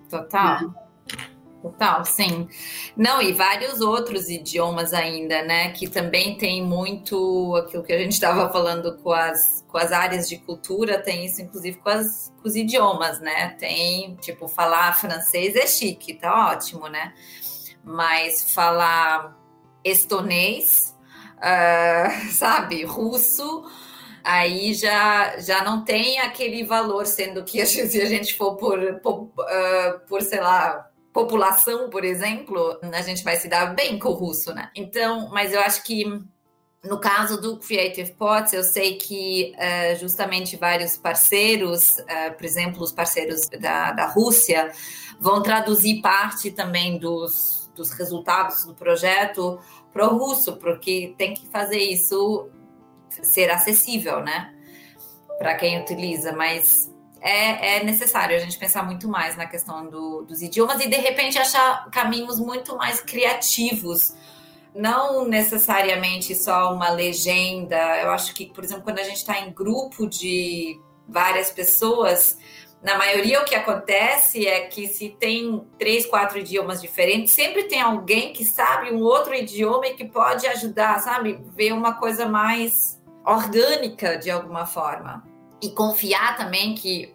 Total. 0.09 0.63
Né? 0.63 0.75
Total, 1.65 2.05
sim. 2.05 2.47
Não, 2.95 3.23
e 3.23 3.33
vários 3.33 3.81
outros 3.81 4.29
idiomas 4.29 4.93
ainda, 4.93 5.41
né? 5.41 5.71
Que 5.71 5.89
também 5.89 6.37
tem 6.37 6.63
muito 6.63 7.57
aquilo 7.57 7.83
que 7.83 7.93
a 7.95 7.99
gente 7.99 8.13
estava 8.13 8.53
falando 8.53 8.99
com 8.99 9.11
as, 9.11 9.65
com 9.67 9.79
as 9.79 9.91
áreas 9.91 10.29
de 10.29 10.37
cultura, 10.37 11.01
tem 11.01 11.25
isso, 11.25 11.41
inclusive, 11.41 11.79
com, 11.79 11.89
as, 11.89 12.31
com 12.43 12.47
os 12.47 12.55
idiomas, 12.55 13.19
né? 13.19 13.57
Tem, 13.59 14.15
tipo, 14.17 14.47
falar 14.47 14.93
francês 14.93 15.57
é 15.57 15.67
chique, 15.67 16.13
tá 16.13 16.51
ótimo, 16.51 16.87
né? 16.87 17.15
Mas 17.83 18.53
falar 18.53 19.35
estonês, 19.83 20.95
uh, 21.39 22.29
sabe, 22.31 22.85
russo, 22.85 23.65
aí 24.23 24.75
já, 24.75 25.39
já 25.39 25.65
não 25.65 25.83
tem 25.83 26.19
aquele 26.21 26.63
valor, 26.63 27.07
sendo 27.07 27.43
que 27.43 27.65
se 27.65 28.03
a 28.03 28.05
gente 28.05 28.35
for 28.37 28.57
por, 28.57 29.01
por, 29.01 29.23
uh, 29.23 30.07
por 30.07 30.21
sei 30.21 30.41
lá 30.41 30.91
população, 31.15 31.89
por 31.89 32.05
exemplo, 32.05 32.77
a 32.93 33.01
gente 33.01 33.23
vai 33.23 33.37
se 33.37 33.49
dar 33.49 33.67
bem 33.67 34.01
com 34.01 34.09
o 34.09 34.15
russo, 34.15 34.53
né? 34.53 34.69
Então, 34.75 35.31
mas 35.31 35.53
eu 35.53 35.61
acho 35.61 35.85
que 35.85 36.05
no 36.83 36.99
caso 36.99 37.41
do 37.41 37.57
Creative 37.57 38.13
Pots, 38.13 38.53
eu 38.53 38.65
sei 38.65 38.97
que 38.97 39.55
uh, 39.55 39.97
justamente 39.99 40.57
vários 40.57 40.99
parceiros, 40.99 41.99
uh, 41.99 42.35
por 42.37 42.45
exemplo, 42.45 42.83
os 42.83 42.93
parceiros 42.93 43.49
da, 43.49 43.93
da 43.93 44.07
Rússia, 44.07 44.73
vão 45.21 45.41
traduzir 45.41 46.03
parte 46.03 46.51
também 46.51 46.99
dos, 46.99 47.71
dos 47.77 47.93
resultados 47.93 48.65
do 48.65 48.75
projeto 48.75 49.59
para 49.93 50.13
o 50.13 50.19
russo, 50.19 50.57
porque 50.57 51.15
tem 51.17 51.33
que 51.33 51.47
fazer 51.47 51.79
isso 51.79 52.51
ser 53.09 53.51
acessível, 53.51 54.21
né? 54.21 54.53
Para 55.39 55.55
quem 55.55 55.81
utiliza, 55.81 56.33
mas 56.33 56.93
é, 57.25 57.79
é, 57.79 57.85
necessário 57.85 58.37
a 58.37 58.39
gente 58.39 58.59
pensar 58.59 58.85
muito 58.85 59.09
mais 59.09 59.35
na 59.35 59.47
questão 59.47 59.89
do, 59.89 60.27
dos 60.29 60.43
idiomas 60.43 60.79
e 60.85 60.89
de 60.89 60.97
repente 60.97 61.39
achar 61.39 61.89
caminhos 61.91 62.39
muito 62.39 62.77
mais 62.77 63.01
criativos. 63.01 64.15
Não 64.75 65.27
necessariamente 65.27 66.35
só 66.35 66.75
uma 66.75 66.91
legenda. 66.91 67.77
Eu 68.03 68.11
acho 68.11 68.35
que, 68.35 68.47
por 68.47 68.63
exemplo, 68.63 68.85
quando 68.85 68.99
a 68.99 69.05
gente 69.05 69.17
está 69.17 69.41
em 69.41 69.51
grupo 69.51 70.07
de 70.07 70.79
várias 71.09 71.51
pessoas, 71.51 72.37
na 72.83 72.99
maioria 72.99 73.41
o 73.41 73.45
que 73.47 73.55
acontece 73.55 74.47
é 74.47 74.67
que 74.67 74.87
se 74.87 75.09
tem 75.19 75.67
três, 75.79 76.05
quatro 76.05 76.39
idiomas 76.39 76.83
diferentes, 76.83 77.33
sempre 77.33 77.65
tem 77.65 77.81
alguém 77.81 78.35
que 78.35 78.45
sabe 78.45 78.93
um 78.93 79.01
outro 79.01 79.35
idioma 79.35 79.87
e 79.87 79.95
que 79.95 80.05
pode 80.05 80.47
ajudar, 80.47 81.01
sabe? 81.01 81.41
Ver 81.57 81.73
uma 81.73 81.95
coisa 81.95 82.27
mais 82.27 83.03
orgânica 83.25 84.19
de 84.19 84.31
alguma 84.31 84.67
forma 84.67 85.25
e 85.65 85.71
confiar 85.71 86.37
também 86.37 86.75
que, 86.75 87.14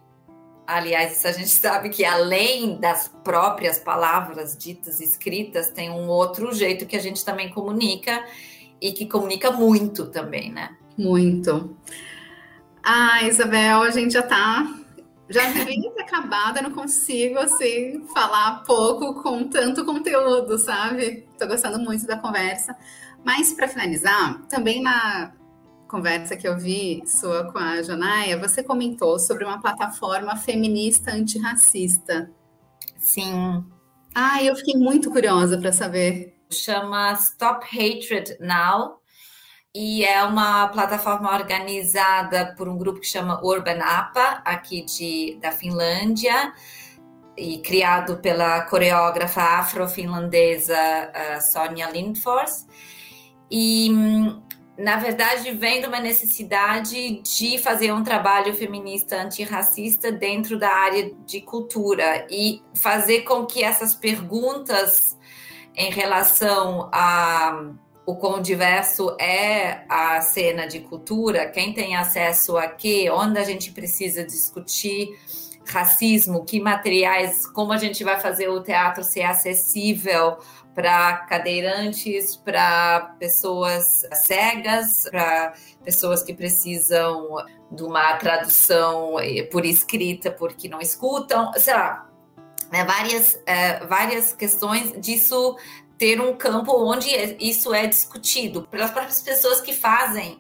aliás, 0.75 1.17
isso 1.17 1.27
a 1.27 1.31
gente 1.31 1.49
sabe 1.51 1.89
que 1.89 2.05
além 2.05 2.79
das 2.79 3.07
próprias 3.23 3.79
palavras 3.79 4.57
ditas 4.57 4.99
escritas, 5.01 5.69
tem 5.71 5.89
um 5.89 6.07
outro 6.07 6.53
jeito 6.53 6.85
que 6.85 6.95
a 6.95 7.01
gente 7.01 7.23
também 7.25 7.49
comunica 7.49 8.23
e 8.81 8.91
que 8.91 9.05
comunica 9.05 9.51
muito 9.51 10.05
também, 10.05 10.51
né? 10.51 10.75
Muito. 10.97 11.75
Ah, 12.83 13.23
Isabel, 13.23 13.81
a 13.81 13.89
gente 13.89 14.13
já 14.13 14.21
tá 14.21 14.75
já 15.29 15.43
acabado, 15.99 16.57
eu 16.57 16.63
não 16.63 16.71
consigo 16.71 17.37
assim 17.37 18.03
falar 18.13 18.63
pouco 18.65 19.21
com 19.21 19.47
tanto 19.47 19.85
conteúdo, 19.85 20.57
sabe? 20.57 21.27
Tô 21.37 21.47
gostando 21.47 21.79
muito 21.79 22.05
da 22.07 22.17
conversa. 22.17 22.75
Mas 23.23 23.53
para 23.53 23.67
finalizar, 23.67 24.41
também 24.47 24.81
na 24.81 25.33
conversa 25.89 26.37
que 26.37 26.47
eu 26.47 26.57
vi 26.57 27.01
sua 27.05 27.51
com 27.51 27.57
a 27.57 27.81
Janaia, 27.81 28.39
você 28.39 28.63
comentou 28.63 29.17
sobre 29.19 29.43
uma 29.43 29.59
plataforma 29.59 30.37
feminista 30.37 31.11
antirracista. 31.11 32.31
Sim. 32.97 33.65
Ah, 34.13 34.41
eu 34.43 34.55
fiquei 34.55 34.75
muito 34.75 35.11
curiosa 35.11 35.57
para 35.57 35.71
saber. 35.71 36.37
Chama 36.51 37.13
Stop 37.13 37.65
Hatred 37.65 38.37
Now 38.39 38.99
e 39.73 40.03
é 40.03 40.23
uma 40.23 40.67
plataforma 40.67 41.33
organizada 41.33 42.53
por 42.55 42.67
um 42.67 42.77
grupo 42.77 42.99
que 42.99 43.07
chama 43.07 43.39
Urban 43.43 43.79
APA, 43.81 44.41
aqui 44.45 44.83
de, 44.83 45.37
da 45.41 45.51
Finlândia, 45.51 46.53
e 47.37 47.59
criado 47.59 48.17
pela 48.17 48.61
coreógrafa 48.61 49.41
afro-finlandesa 49.41 50.75
uh, 50.75 51.41
Sonja 51.41 51.89
Lindfors. 51.89 52.65
E 53.49 53.89
hum, 53.91 54.41
na 54.79 54.95
verdade, 54.95 55.51
vem 55.51 55.81
de 55.81 55.87
uma 55.87 55.99
necessidade 55.99 57.21
de 57.21 57.57
fazer 57.57 57.91
um 57.91 58.01
trabalho 58.01 58.55
feminista 58.55 59.21
antirracista 59.21 60.09
dentro 60.09 60.57
da 60.57 60.69
área 60.69 61.11
de 61.25 61.41
cultura 61.41 62.25
e 62.31 62.61
fazer 62.73 63.23
com 63.23 63.45
que 63.45 63.61
essas 63.61 63.93
perguntas 63.93 65.17
em 65.75 65.91
relação 65.91 66.89
a 66.93 67.73
o 68.05 68.15
quão 68.15 68.41
diverso 68.41 69.17
é 69.19 69.83
a 69.89 70.21
cena 70.21 70.65
de 70.65 70.79
cultura, 70.79 71.49
quem 71.49 71.73
tem 71.73 71.97
acesso 71.97 72.57
a 72.57 72.65
quê, 72.65 73.09
onde 73.11 73.37
a 73.37 73.43
gente 73.43 73.71
precisa 73.71 74.23
discutir 74.23 75.09
racismo, 75.67 76.43
que 76.45 76.59
materiais, 76.59 77.45
como 77.47 77.71
a 77.71 77.77
gente 77.77 78.03
vai 78.03 78.19
fazer 78.19 78.47
o 78.47 78.63
teatro 78.63 79.03
ser 79.03 79.23
acessível 79.23 80.37
para 80.73 81.17
cadeirantes, 81.27 82.35
para 82.35 83.15
pessoas 83.19 84.03
cegas, 84.25 85.07
para 85.09 85.53
pessoas 85.83 86.23
que 86.23 86.33
precisam 86.33 87.35
de 87.71 87.83
uma 87.83 88.15
tradução 88.15 89.19
eh, 89.19 89.43
por 89.43 89.65
escrita 89.65 90.31
porque 90.31 90.69
não 90.69 90.79
escutam, 90.79 91.51
sei 91.53 91.73
lá, 91.73 92.09
né, 92.71 92.83
várias, 92.85 93.39
é, 93.45 93.85
várias 93.85 94.33
questões 94.33 94.93
disso 94.99 95.57
ter 95.97 96.21
um 96.21 96.33
campo 96.35 96.71
onde 96.77 97.09
isso 97.39 97.73
é 97.73 97.85
discutido 97.85 98.65
pelas 98.67 98.91
próprias 98.91 99.21
pessoas 99.21 99.59
que 99.59 99.73
fazem 99.73 100.39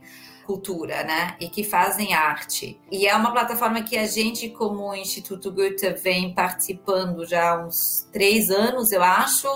cultura, 0.49 1.03
né? 1.03 1.35
E 1.39 1.47
que 1.47 1.63
fazem 1.63 2.15
arte. 2.15 2.79
E 2.91 3.05
é 3.05 3.15
uma 3.15 3.31
plataforma 3.31 3.83
que 3.83 3.95
a 3.95 4.07
gente, 4.07 4.49
como 4.49 4.95
Instituto 4.95 5.51
Goethe, 5.51 5.93
vem 5.93 6.33
participando 6.33 7.23
já 7.23 7.51
há 7.51 7.63
uns 7.63 8.09
três 8.11 8.49
anos, 8.49 8.91
eu 8.91 9.03
acho, 9.03 9.47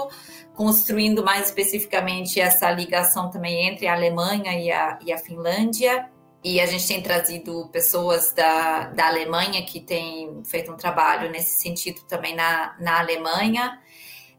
construindo 0.56 1.24
mais 1.24 1.47
especificamente 1.47 2.39
essa 2.39 2.70
ligação 2.72 3.30
também 3.30 3.68
entre 3.68 3.88
a 3.88 3.93
Alemanha 3.93 4.54
e 4.54 4.72
a, 4.72 4.99
e 5.06 5.12
a 5.12 5.18
Finlândia. 5.18 6.10
E 6.43 6.60
a 6.60 6.66
gente 6.66 6.88
tem 6.88 7.01
trazido 7.01 7.70
pessoas 7.72 8.34
da, 8.34 8.88
da 8.88 9.08
Alemanha 9.08 9.64
que 9.64 9.80
têm 9.80 10.43
feito 10.43 10.72
um 10.72 10.76
trabalho 10.76 11.32
nesse 11.32 11.62
sentido 11.62 12.01
também 12.08 12.36
na, 12.36 12.76
na 12.80 12.99
Alemanha 12.99 13.80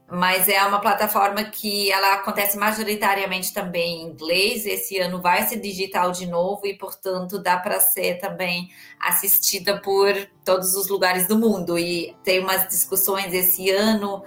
mas 0.07 0.47
é 0.47 0.63
uma 0.63 0.79
plataforma 0.79 1.43
que 1.43 1.91
ela 1.91 2.13
acontece 2.13 2.57
majoritariamente 2.57 3.51
também 3.51 4.01
em 4.01 4.07
inglês. 4.07 4.65
Esse 4.65 4.99
ano 4.99 5.19
vai 5.19 5.47
ser 5.47 5.59
digital 5.59 6.11
de 6.11 6.27
novo 6.27 6.67
e, 6.67 6.77
portanto, 6.77 7.39
dá 7.39 7.57
para 7.57 7.79
ser 7.79 8.19
também 8.19 8.69
assistida 8.99 9.81
por 9.81 10.13
todos 10.43 10.75
os 10.75 10.87
lugares 10.89 11.27
do 11.27 11.39
mundo. 11.39 11.77
E 11.77 12.15
tem 12.23 12.39
umas 12.39 12.67
discussões 12.67 13.33
esse 13.33 13.71
ano. 13.71 14.23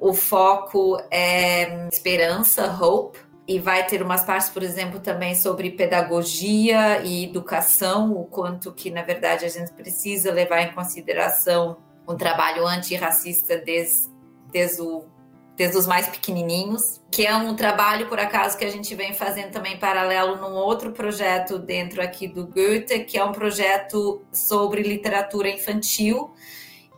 O 0.00 0.14
foco 0.14 0.96
é 1.10 1.86
esperança, 1.92 2.66
hope, 2.80 3.18
e 3.46 3.58
vai 3.58 3.86
ter 3.86 4.00
umas 4.02 4.22
partes, 4.22 4.48
por 4.48 4.62
exemplo, 4.62 4.98
também 4.98 5.34
sobre 5.34 5.72
pedagogia 5.72 7.02
e 7.02 7.24
educação, 7.24 8.12
o 8.12 8.24
quanto 8.24 8.72
que, 8.72 8.90
na 8.90 9.02
verdade, 9.02 9.44
a 9.44 9.48
gente 9.48 9.72
precisa 9.72 10.32
levar 10.32 10.62
em 10.62 10.72
consideração 10.72 11.76
um 12.08 12.16
trabalho 12.16 12.66
antirracista 12.66 13.58
desde 13.58 14.08
desde 14.50 14.80
o 14.82 15.04
desde 15.56 15.76
os 15.76 15.86
mais 15.86 16.08
pequenininhos, 16.08 17.02
que 17.12 17.26
é 17.26 17.36
um 17.36 17.54
trabalho, 17.54 18.08
por 18.08 18.18
acaso, 18.18 18.56
que 18.56 18.64
a 18.64 18.70
gente 18.70 18.94
vem 18.94 19.12
fazendo 19.12 19.50
também 19.50 19.78
paralelo 19.78 20.36
num 20.36 20.54
outro 20.54 20.90
projeto 20.90 21.58
dentro 21.58 22.00
aqui 22.02 22.26
do 22.26 22.46
Goethe, 22.46 23.00
que 23.00 23.18
é 23.18 23.24
um 23.24 23.32
projeto 23.32 24.24
sobre 24.32 24.80
literatura 24.80 25.50
infantil 25.50 26.32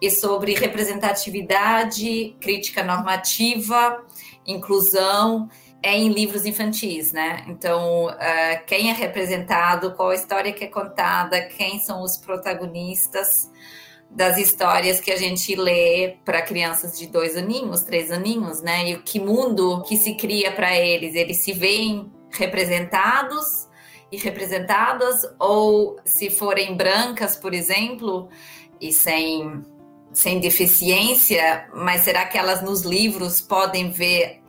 e 0.03 0.11
sobre 0.11 0.53
representatividade, 0.55 2.35
crítica 2.41 2.83
normativa, 2.83 4.05
inclusão 4.45 5.49
é 5.81 5.97
em 5.97 6.09
livros 6.09 6.45
infantis, 6.45 7.13
né? 7.13 7.45
Então, 7.47 8.07
uh, 8.07 8.67
quem 8.67 8.91
é 8.91 8.93
representado, 8.93 9.93
qual 9.93 10.11
a 10.11 10.15
história 10.17 10.53
que 10.53 10.65
é 10.65 10.67
contada, 10.67 11.41
quem 11.43 11.79
são 11.79 12.03
os 12.03 12.17
protagonistas, 12.17 13.49
das 14.11 14.37
histórias 14.37 15.01
que 15.01 15.11
a 15.11 15.17
gente 15.17 15.55
lê 15.55 16.17
para 16.25 16.43
crianças 16.43 16.99
de 16.99 17.07
dois 17.07 17.35
aninhos, 17.35 17.81
três 17.83 18.11
aninhos, 18.11 18.61
né? 18.61 18.91
E 18.91 18.99
que 18.99 19.21
mundo 19.21 19.83
que 19.87 19.97
se 19.97 20.15
cria 20.17 20.53
para 20.53 20.77
eles, 20.77 21.15
eles 21.15 21.39
se 21.39 21.53
veem 21.53 22.13
representados 22.31 23.69
e 24.11 24.19
representadas, 24.19 25.23
ou 25.39 25.97
se 26.05 26.29
forem 26.29 26.77
brancas, 26.77 27.37
por 27.37 27.55
exemplo, 27.55 28.29
e 28.83 28.93
sem, 28.93 29.63
sem 30.13 30.41
deficiência, 30.41 31.69
mas 31.75 32.03
será 32.03 32.27
que 32.27 32.37
elas 32.37 32.63
nos 32.63 32.83
livros 32.83 33.41
podem 33.41 33.91
ver 33.91 34.43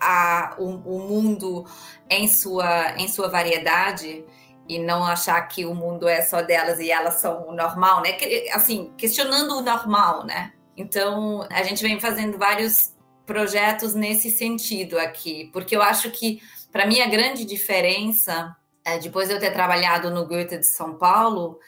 a, 0.00 0.56
o, 0.58 0.96
o 0.96 0.98
mundo 1.08 1.64
em 2.08 2.28
sua, 2.28 2.94
em 2.96 3.08
sua 3.08 3.28
variedade? 3.28 4.24
e 4.68 4.78
não 4.78 5.04
achar 5.04 5.40
que 5.42 5.64
o 5.64 5.74
mundo 5.74 6.08
é 6.08 6.22
só 6.22 6.42
delas 6.42 6.78
e 6.80 6.90
elas 6.90 7.14
são 7.14 7.48
o 7.48 7.52
normal, 7.52 8.02
né? 8.02 8.16
Assim, 8.52 8.92
questionando 8.96 9.56
o 9.56 9.62
normal, 9.62 10.24
né? 10.26 10.52
Então, 10.76 11.46
a 11.50 11.62
gente 11.62 11.82
vem 11.82 12.00
fazendo 12.00 12.36
vários 12.36 12.92
projetos 13.24 13.94
nesse 13.94 14.30
sentido 14.30 14.98
aqui, 14.98 15.50
porque 15.52 15.74
eu 15.74 15.82
acho 15.82 16.10
que, 16.10 16.40
para 16.70 16.86
mim, 16.86 17.00
a 17.00 17.08
grande 17.08 17.44
diferença, 17.44 18.54
é, 18.84 18.98
depois 18.98 19.28
de 19.28 19.34
eu 19.34 19.40
ter 19.40 19.52
trabalhado 19.52 20.10
no 20.10 20.26
Goethe 20.26 20.58
de 20.58 20.66
São 20.66 20.94
Paulo 20.94 21.58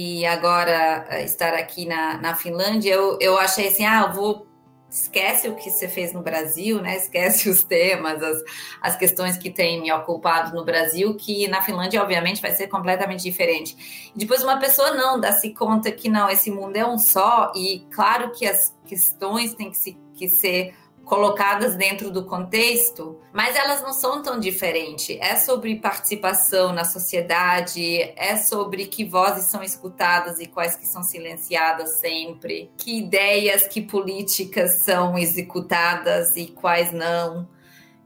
e 0.00 0.24
agora 0.24 1.06
é, 1.08 1.24
estar 1.24 1.54
aqui 1.54 1.84
na, 1.84 2.18
na 2.18 2.36
Finlândia, 2.36 2.94
eu, 2.94 3.18
eu 3.20 3.36
achei 3.36 3.66
assim, 3.66 3.84
ah, 3.84 4.06
vou 4.06 4.46
esquece 4.88 5.48
o 5.48 5.56
que 5.56 5.68
você 5.68 5.86
fez 5.88 6.12
no 6.12 6.22
Brasil, 6.22 6.80
né? 6.80 6.96
Esquece 6.96 7.48
os 7.50 7.64
temas, 7.64 8.22
as, 8.22 8.42
as 8.80 8.96
questões 8.96 9.36
que 9.36 9.50
tem 9.50 9.82
me 9.82 9.92
ocupado 9.92 10.54
no 10.54 10.64
Brasil, 10.64 11.16
que 11.16 11.48
na 11.48 11.60
Finlândia, 11.62 12.00
obviamente, 12.00 12.40
vai 12.40 12.52
ser 12.52 12.68
completamente 12.68 13.24
diferente. 13.24 14.12
Depois 14.14 14.44
uma 14.44 14.60
pessoa 14.60 14.92
não 14.92 15.18
dá-se 15.18 15.52
conta 15.52 15.90
que 15.90 16.08
não, 16.08 16.30
esse 16.30 16.48
mundo 16.48 16.76
é 16.76 16.86
um 16.86 16.96
só, 16.96 17.50
e 17.56 17.84
claro 17.90 18.30
que 18.30 18.46
as 18.46 18.72
questões 18.86 19.52
têm 19.54 19.70
que, 19.70 19.76
se, 19.76 19.98
que 20.14 20.28
ser 20.28 20.74
colocadas 21.08 21.74
dentro 21.74 22.10
do 22.10 22.26
contexto, 22.26 23.18
mas 23.32 23.56
elas 23.56 23.80
não 23.80 23.94
são 23.94 24.22
tão 24.22 24.38
diferentes. 24.38 25.16
É 25.20 25.36
sobre 25.36 25.74
participação 25.76 26.70
na 26.70 26.84
sociedade, 26.84 28.12
é 28.14 28.36
sobre 28.36 28.86
que 28.86 29.06
vozes 29.06 29.46
são 29.46 29.62
escutadas 29.62 30.38
e 30.38 30.46
quais 30.46 30.76
que 30.76 30.86
são 30.86 31.02
silenciadas 31.02 31.98
sempre, 31.98 32.70
que 32.76 32.98
ideias, 32.98 33.66
que 33.66 33.80
políticas 33.80 34.82
são 34.84 35.16
executadas 35.16 36.36
e 36.36 36.48
quais 36.48 36.92
não. 36.92 37.48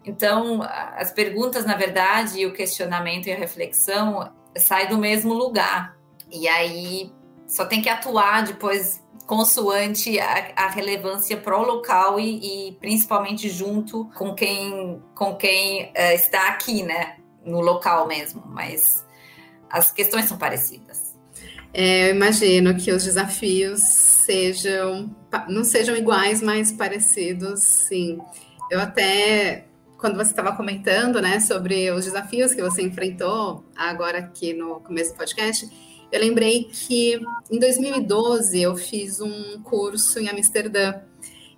Então, 0.05 0.63
as 0.63 1.11
perguntas, 1.11 1.65
na 1.65 1.75
verdade, 1.75 2.47
o 2.47 2.53
questionamento 2.53 3.27
e 3.27 3.33
a 3.33 3.37
reflexão 3.37 4.33
sai 4.57 4.87
do 4.87 4.97
mesmo 4.97 5.35
lugar. 5.35 5.97
E 6.31 6.47
aí 6.47 7.13
só 7.49 7.65
tem 7.65 7.83
que 7.83 7.89
atuar 7.89 8.45
depois 8.45 9.02
consoante 9.33 10.21
a, 10.21 10.53
a 10.57 10.69
relevância 10.69 11.39
pro 11.39 11.63
local 11.63 12.21
e, 12.21 12.69
e, 12.69 12.73
principalmente 12.73 13.49
junto 13.49 14.05
com 14.15 14.35
quem, 14.35 15.03
com 15.15 15.35
quem 15.37 15.85
uh, 15.85 16.15
está 16.15 16.49
aqui, 16.49 16.83
né? 16.83 17.17
No 17.43 17.63
local 17.63 18.07
mesmo, 18.07 18.43
mas 18.47 19.07
as 19.71 19.91
questões 19.91 20.27
são 20.27 20.37
parecidas. 20.37 21.17
É, 21.73 22.11
eu 22.11 22.15
imagino 22.15 22.77
que 22.77 22.93
os 22.93 23.05
desafios 23.05 23.81
sejam 23.81 25.17
não 25.49 25.65
sejam 25.65 25.97
iguais, 25.97 26.43
mas 26.43 26.71
parecidos, 26.71 27.63
sim. 27.63 28.19
Eu 28.71 28.81
até 28.81 29.65
quando 29.97 30.17
você 30.17 30.31
estava 30.31 30.55
comentando, 30.55 31.23
né, 31.23 31.41
sobre 31.41 31.91
os 31.91 32.05
desafios 32.05 32.53
que 32.53 32.61
você 32.61 32.83
enfrentou 32.83 33.65
agora 33.75 34.19
aqui 34.19 34.53
no 34.53 34.81
começo 34.81 35.13
do 35.13 35.17
podcast, 35.17 35.67
eu 36.13 36.21
lembrei 36.21 36.65
que 36.65 37.19
em 37.51 37.59
2012 37.59 38.61
eu 38.61 38.77
fiz 38.77 39.21
um 39.21 39.63
curso 39.63 40.19
em 40.21 40.29
Amsterdã. 40.29 41.01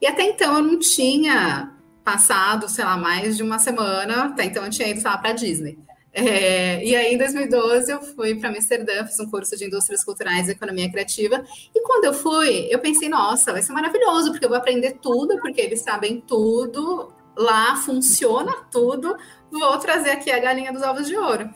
E 0.01 0.07
até 0.07 0.23
então 0.23 0.57
eu 0.57 0.63
não 0.63 0.79
tinha 0.79 1.73
passado, 2.05 2.69
sei 2.69 2.85
lá, 2.85 2.97
mais 2.97 3.37
de 3.37 3.43
uma 3.43 3.59
semana, 3.59 4.27
até 4.27 4.45
então 4.45 4.65
eu 4.65 4.71
tinha 4.71 4.89
ido, 4.89 5.03
para 5.03 5.33
Disney. 5.33 5.79
É, 6.13 6.85
e 6.85 6.95
aí, 6.95 7.15
em 7.15 7.19
2012, 7.19 7.91
eu 7.91 8.01
fui 8.01 8.37
para 8.37 8.51
Amsterdã, 8.51 9.05
fiz 9.05 9.19
um 9.19 9.29
curso 9.29 9.57
de 9.57 9.65
Indústrias 9.65 10.05
Culturais 10.05 10.47
e 10.47 10.53
Economia 10.53 10.89
Criativa. 10.89 11.45
E 11.75 11.81
quando 11.83 12.05
eu 12.05 12.15
fui, 12.15 12.69
eu 12.71 12.79
pensei, 12.79 13.09
nossa, 13.09 13.53
vai 13.53 13.63
ser 13.63 13.73
maravilhoso, 13.73 14.31
porque 14.31 14.45
eu 14.45 14.49
vou 14.49 14.59
aprender 14.59 14.99
tudo, 15.03 15.37
porque 15.41 15.61
eles 15.61 15.81
sabem 15.81 16.21
tudo, 16.21 17.13
lá 17.37 17.75
funciona 17.75 18.53
tudo, 18.71 19.17
vou 19.51 19.77
trazer 19.79 20.11
aqui 20.11 20.31
a 20.31 20.39
galinha 20.39 20.73
dos 20.73 20.83
ovos 20.83 21.09
de 21.09 21.17
ouro. 21.17 21.51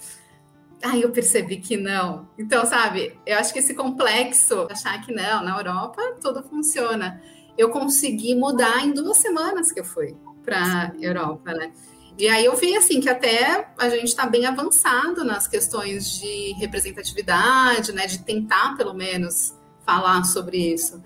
Aí 0.82 1.02
eu 1.02 1.10
percebi 1.10 1.56
que 1.56 1.76
não. 1.76 2.28
Então, 2.38 2.64
sabe, 2.64 3.18
eu 3.26 3.38
acho 3.38 3.52
que 3.52 3.58
esse 3.58 3.74
complexo, 3.74 4.68
achar 4.70 5.04
que 5.04 5.12
não, 5.12 5.42
na 5.42 5.56
Europa 5.56 6.00
tudo 6.20 6.42
funciona. 6.42 7.20
Eu 7.56 7.70
consegui 7.70 8.34
mudar 8.34 8.84
em 8.84 8.92
duas 8.92 9.18
semanas 9.18 9.72
que 9.72 9.80
eu 9.80 9.84
fui 9.84 10.16
para 10.44 10.92
Europa, 11.00 11.52
né? 11.52 11.72
E 12.16 12.28
aí 12.28 12.44
eu 12.44 12.56
vi 12.56 12.76
assim 12.76 13.00
que 13.00 13.08
até 13.08 13.68
a 13.78 13.88
gente 13.88 14.08
está 14.08 14.26
bem 14.26 14.46
avançado 14.46 15.24
nas 15.24 15.46
questões 15.46 16.18
de 16.18 16.52
representatividade, 16.54 17.92
né? 17.92 18.06
De 18.06 18.20
tentar 18.24 18.76
pelo 18.76 18.94
menos 18.94 19.54
falar 19.84 20.24
sobre 20.24 20.74
isso. 20.74 21.02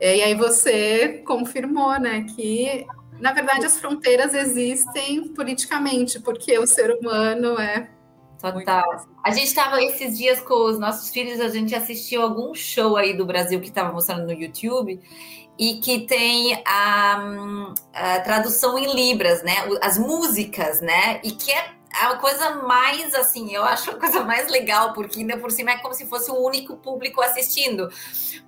E 0.00 0.22
aí 0.22 0.34
você 0.34 1.22
confirmou, 1.26 1.98
né, 1.98 2.24
que 2.36 2.86
na 3.18 3.32
verdade 3.32 3.66
as 3.66 3.80
fronteiras 3.80 4.32
existem 4.32 5.26
politicamente, 5.28 6.20
porque 6.20 6.56
o 6.56 6.66
ser 6.66 6.90
humano 6.92 7.58
é 7.58 7.88
Total. 8.40 9.06
A 9.24 9.30
gente 9.32 9.48
estava 9.48 9.82
esses 9.82 10.16
dias 10.16 10.40
com 10.40 10.54
os 10.70 10.78
nossos 10.78 11.10
filhos, 11.10 11.40
a 11.40 11.48
gente 11.48 11.74
assistiu 11.74 12.22
algum 12.22 12.54
show 12.54 12.96
aí 12.96 13.16
do 13.16 13.26
Brasil 13.26 13.60
que 13.60 13.68
estava 13.68 13.92
mostrando 13.92 14.26
no 14.26 14.32
YouTube 14.32 15.00
e 15.58 15.74
que 15.80 16.06
tem 16.06 16.62
a, 16.64 17.20
a, 17.92 18.20
tradução 18.20 18.78
em 18.78 18.94
libras, 18.94 19.42
né? 19.42 19.54
As 19.82 19.98
músicas, 19.98 20.80
né? 20.80 21.20
E 21.24 21.32
que 21.32 21.50
é 21.50 21.78
a 22.00 22.14
coisa 22.16 22.62
mais 22.62 23.12
assim, 23.14 23.52
eu 23.52 23.64
acho 23.64 23.90
a 23.90 23.98
coisa 23.98 24.22
mais 24.22 24.48
legal, 24.48 24.92
porque 24.92 25.18
ainda 25.18 25.36
por 25.38 25.50
cima 25.50 25.72
é 25.72 25.78
como 25.78 25.94
se 25.94 26.06
fosse 26.06 26.30
o 26.30 26.36
único 26.36 26.76
público 26.76 27.20
assistindo. 27.20 27.90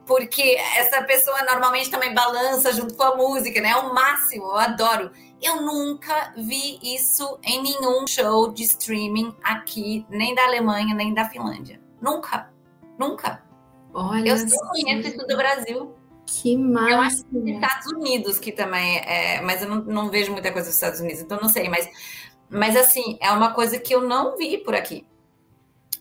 Porque 0.06 0.56
essa 0.76 1.02
pessoa 1.02 1.42
normalmente 1.42 1.90
também 1.90 2.14
balança 2.14 2.72
junto 2.72 2.94
com 2.94 3.02
a 3.02 3.16
música, 3.16 3.60
né? 3.60 3.70
É 3.70 3.76
o 3.76 3.92
máximo, 3.92 4.44
eu 4.44 4.56
adoro. 4.56 5.10
Eu 5.42 5.62
nunca 5.62 6.34
vi 6.36 6.78
isso 6.82 7.38
em 7.42 7.62
nenhum 7.62 8.06
show 8.06 8.52
de 8.52 8.62
streaming 8.64 9.34
aqui, 9.42 10.04
nem 10.10 10.34
da 10.34 10.44
Alemanha, 10.44 10.94
nem 10.94 11.14
da 11.14 11.28
Finlândia. 11.28 11.80
Nunca. 12.00 12.50
Nunca. 12.98 13.42
Olha 13.94 14.30
eu 14.30 14.48
só 14.48 14.68
conheço 14.68 15.08
isso 15.08 15.26
do 15.26 15.36
Brasil. 15.36 15.94
Que 16.26 16.56
massa. 16.56 16.90
Eu 16.90 17.00
acho 17.00 17.24
que 17.24 17.38
nos 17.38 17.48
Estados 17.48 17.86
Unidos 17.92 18.38
que 18.38 18.52
também 18.52 18.98
é, 18.98 19.40
mas 19.40 19.62
eu 19.62 19.68
não, 19.68 19.82
não, 19.82 20.10
vejo 20.10 20.30
muita 20.32 20.52
coisa 20.52 20.68
nos 20.68 20.76
Estados 20.76 21.00
Unidos, 21.00 21.20
então 21.20 21.40
não 21.40 21.48
sei, 21.48 21.68
mas, 21.68 21.88
mas 22.48 22.76
assim, 22.76 23.18
é 23.20 23.32
uma 23.32 23.52
coisa 23.52 23.78
que 23.80 23.92
eu 23.92 24.02
não 24.02 24.36
vi 24.36 24.58
por 24.58 24.74
aqui. 24.74 25.04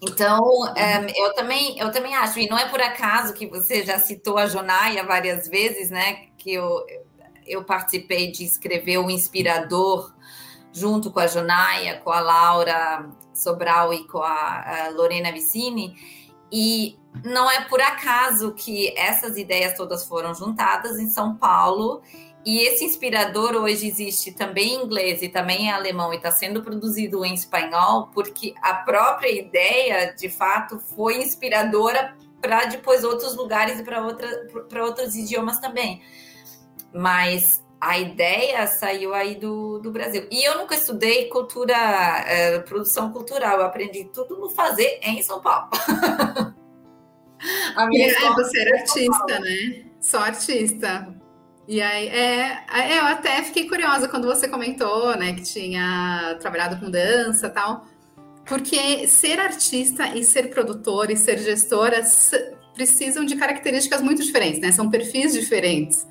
Então, 0.02 0.74
é, 0.78 1.08
eu, 1.16 1.34
também, 1.34 1.78
eu 1.78 1.92
também 1.92 2.16
acho, 2.16 2.40
e 2.40 2.48
não 2.48 2.58
é 2.58 2.70
por 2.70 2.80
acaso 2.80 3.34
que 3.34 3.48
você 3.48 3.84
já 3.84 4.00
citou 4.00 4.38
a 4.38 4.46
Jonaia 4.46 5.04
várias 5.04 5.48
vezes, 5.48 5.90
né? 5.90 6.28
Que 6.38 6.54
eu, 6.54 6.86
eu 7.50 7.64
participei 7.64 8.32
de 8.32 8.46
escrever 8.46 9.00
o 9.00 9.10
Inspirador 9.10 10.14
junto 10.72 11.12
com 11.12 11.20
a 11.20 11.28
Jonaia, 11.28 11.98
com 11.98 12.12
a 12.12 12.20
Laura 12.20 13.10
Sobral 13.34 13.94
e 13.94 14.08
com 14.08 14.20
a, 14.20 14.86
a 14.86 14.90
Lorena 14.90 15.32
Vicini. 15.32 15.96
E 16.52 16.98
não 17.24 17.50
é 17.50 17.62
por 17.66 17.82
acaso 17.82 18.54
que 18.54 18.94
essas 18.98 19.38
ideias 19.38 19.76
todas 19.76 20.08
foram 20.08 20.34
juntadas 20.34 21.00
em 21.00 21.08
São 21.08 21.36
Paulo. 21.36 22.02
E 22.46 22.60
esse 22.60 22.86
inspirador 22.86 23.56
hoje 23.56 23.88
existe 23.88 24.32
também 24.32 24.76
em 24.76 24.84
inglês 24.84 25.22
e 25.22 25.28
também 25.28 25.64
em 25.64 25.72
alemão 25.72 26.14
e 26.14 26.18
está 26.18 26.32
sendo 26.32 26.62
produzido 26.64 27.26
em 27.26 27.34
espanhol, 27.34 28.10
porque 28.14 28.54
a 28.62 28.76
própria 28.76 29.30
ideia, 29.30 30.14
de 30.14 30.30
fato, 30.30 30.80
foi 30.80 31.22
inspiradora 31.22 32.16
para 32.42 32.66
depois 32.66 33.04
outros 33.04 33.36
lugares 33.36 33.80
e 33.80 33.84
para 33.84 34.84
outros 34.86 35.16
idiomas 35.16 35.60
também 35.60 36.02
mas 36.94 37.64
a 37.80 37.98
ideia 37.98 38.68
saiu 38.68 39.14
aí 39.14 39.36
do, 39.36 39.80
do 39.80 39.92
Brasil. 39.92 40.28
E 40.30 40.44
eu 40.44 40.58
nunca 40.58 40.76
estudei 40.76 41.26
cultura, 41.30 41.74
é, 42.28 42.60
produção 42.60 43.12
cultural, 43.12 43.60
eu 43.60 43.66
aprendi 43.66 44.06
tudo 44.14 44.38
no 44.38 44.50
fazer 44.50 45.00
em 45.02 45.22
São 45.24 45.40
Paulo. 45.40 45.70
a 47.76 47.88
minha 47.88 48.12
é, 48.12 48.34
você 48.34 48.60
era 48.60 48.80
artista, 48.80 49.40
né? 49.40 49.86
Só 50.02 50.20
artista. 50.20 51.16
E 51.68 51.82
aí, 51.82 52.08
é, 52.08 52.64
é, 52.74 52.98
eu 52.98 53.06
até 53.06 53.44
fiquei 53.44 53.70
curiosa 53.70 54.08
quando 54.08 54.28
você 54.28 54.48
comentou, 54.48 55.16
né, 55.16 55.34
que 55.34 55.44
tinha 55.44 56.36
trabalhado 56.40 56.80
com 56.80 56.90
dança 56.90 57.46
e 57.46 57.50
tal, 57.52 57.86
porque 58.44 59.08
ser 59.08 59.40
artista 59.40 60.18
e 60.18 60.26
ser 60.26 60.50
produtor 60.50 61.12
e 61.12 61.16
ser 61.16 61.38
gestora 61.38 62.02
precisam 62.74 63.24
de 63.24 63.36
características 63.36 64.02
muito 64.02 64.24
diferentes, 64.24 64.60
né? 64.60 64.72
São 64.72 64.90
perfis 64.90 65.32
diferentes. 65.34 66.08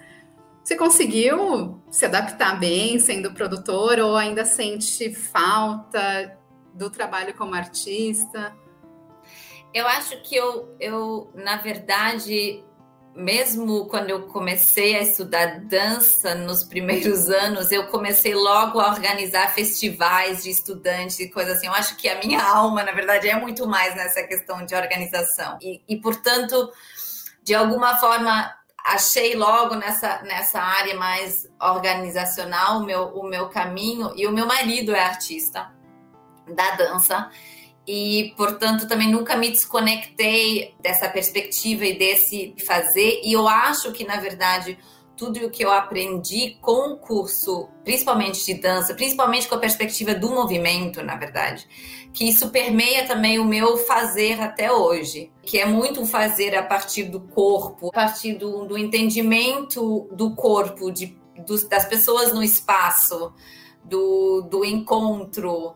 Você 0.69 0.77
conseguiu 0.77 1.83
se 1.91 2.05
adaptar 2.05 2.61
bem 2.61 2.99
sendo 2.99 3.33
produtor 3.33 3.99
ou 4.01 4.19
ainda 4.19 4.45
sente 4.45 5.14
falta 5.14 6.37
do 6.75 6.91
trabalho 6.91 7.33
como 7.33 7.55
artista? 7.55 8.55
Eu 9.73 9.89
acho 9.89 10.21
que 10.21 10.37
eu, 10.37 10.77
eu 10.79 11.33
na 11.35 11.57
verdade, 11.57 12.62
mesmo 13.16 13.87
quando 13.87 14.11
eu 14.11 14.27
comecei 14.27 14.95
a 14.95 15.01
estudar 15.01 15.59
dança 15.61 16.35
nos 16.35 16.62
primeiros 16.62 17.31
anos, 17.33 17.73
eu 17.73 17.87
comecei 17.87 18.35
logo 18.35 18.79
a 18.79 18.91
organizar 18.91 19.55
festivais 19.55 20.43
de 20.43 20.51
estudantes 20.51 21.19
e 21.19 21.31
coisas 21.31 21.57
assim. 21.57 21.66
Eu 21.66 21.73
acho 21.73 21.97
que 21.97 22.11
a 22.11 22.19
minha 22.19 22.43
alma, 22.43 22.85
na 22.85 22.93
verdade, 22.93 23.27
é 23.27 23.41
muito 23.41 23.66
mais 23.66 23.95
nessa 23.95 24.23
questão 24.23 24.66
de 24.66 24.75
organização. 24.75 25.57
E, 25.62 25.81
e 25.89 25.97
portanto, 25.97 26.71
de 27.43 27.55
alguma 27.55 27.97
forma, 27.97 28.57
achei 28.85 29.35
logo 29.35 29.74
nessa, 29.74 30.22
nessa 30.22 30.61
área 30.61 30.97
mais 30.97 31.49
organizacional 31.61 32.79
o 32.79 32.85
meu, 32.85 33.05
o 33.09 33.29
meu 33.29 33.49
caminho. 33.49 34.12
E 34.16 34.26
o 34.26 34.33
meu 34.33 34.47
marido 34.47 34.95
é 34.95 35.01
artista 35.01 35.70
da 36.47 36.70
dança 36.72 37.31
e, 37.87 38.35
portanto, 38.37 38.87
também 38.87 39.11
nunca 39.11 39.35
me 39.35 39.49
desconectei 39.49 40.74
dessa 40.79 41.09
perspectiva 41.09 41.87
e 41.87 41.99
desse 41.99 42.55
fazer. 42.66 43.22
E 43.24 43.33
eu 43.33 43.49
acho 43.49 43.93
que, 43.93 44.05
na 44.05 44.16
verdade, 44.16 44.79
tudo 45.19 45.45
o 45.45 45.51
que 45.51 45.64
eu 45.64 45.73
aprendi 45.73 46.57
com 46.62 46.93
o 46.93 46.97
curso, 46.97 47.69
principalmente 47.85 48.47
de 48.47 48.55
dança, 48.55 48.95
principalmente 48.95 49.49
com 49.49 49.57
a 49.57 49.59
perspectiva 49.59 50.14
do 50.14 50.31
movimento, 50.31 51.03
na 51.03 51.16
verdade, 51.16 51.66
que 52.12 52.29
isso 52.29 52.51
permeia 52.51 53.05
também 53.05 53.41
o 53.41 53.45
meu 53.45 53.77
fazer 53.77 54.41
até 54.41 54.73
hoje, 54.73 55.31
que 55.43 55.59
é 55.59 55.66
muito 55.66 56.07
fazer 56.07 56.57
a 56.57 56.62
partir 56.62 57.05
do 57.05 57.21
corpo, 57.21 57.89
a 57.89 57.93
partir 57.93 58.35
do, 58.35 58.64
do 58.64 58.79
entendimento 58.79 60.09
do 60.12 60.35
corpo, 60.37 60.91
de, 60.93 61.19
das 61.69 61.85
pessoas 61.85 62.33
no 62.33 62.43
espaço, 62.43 63.35
do, 63.85 64.43
do 64.43 64.64
encontro, 64.64 65.75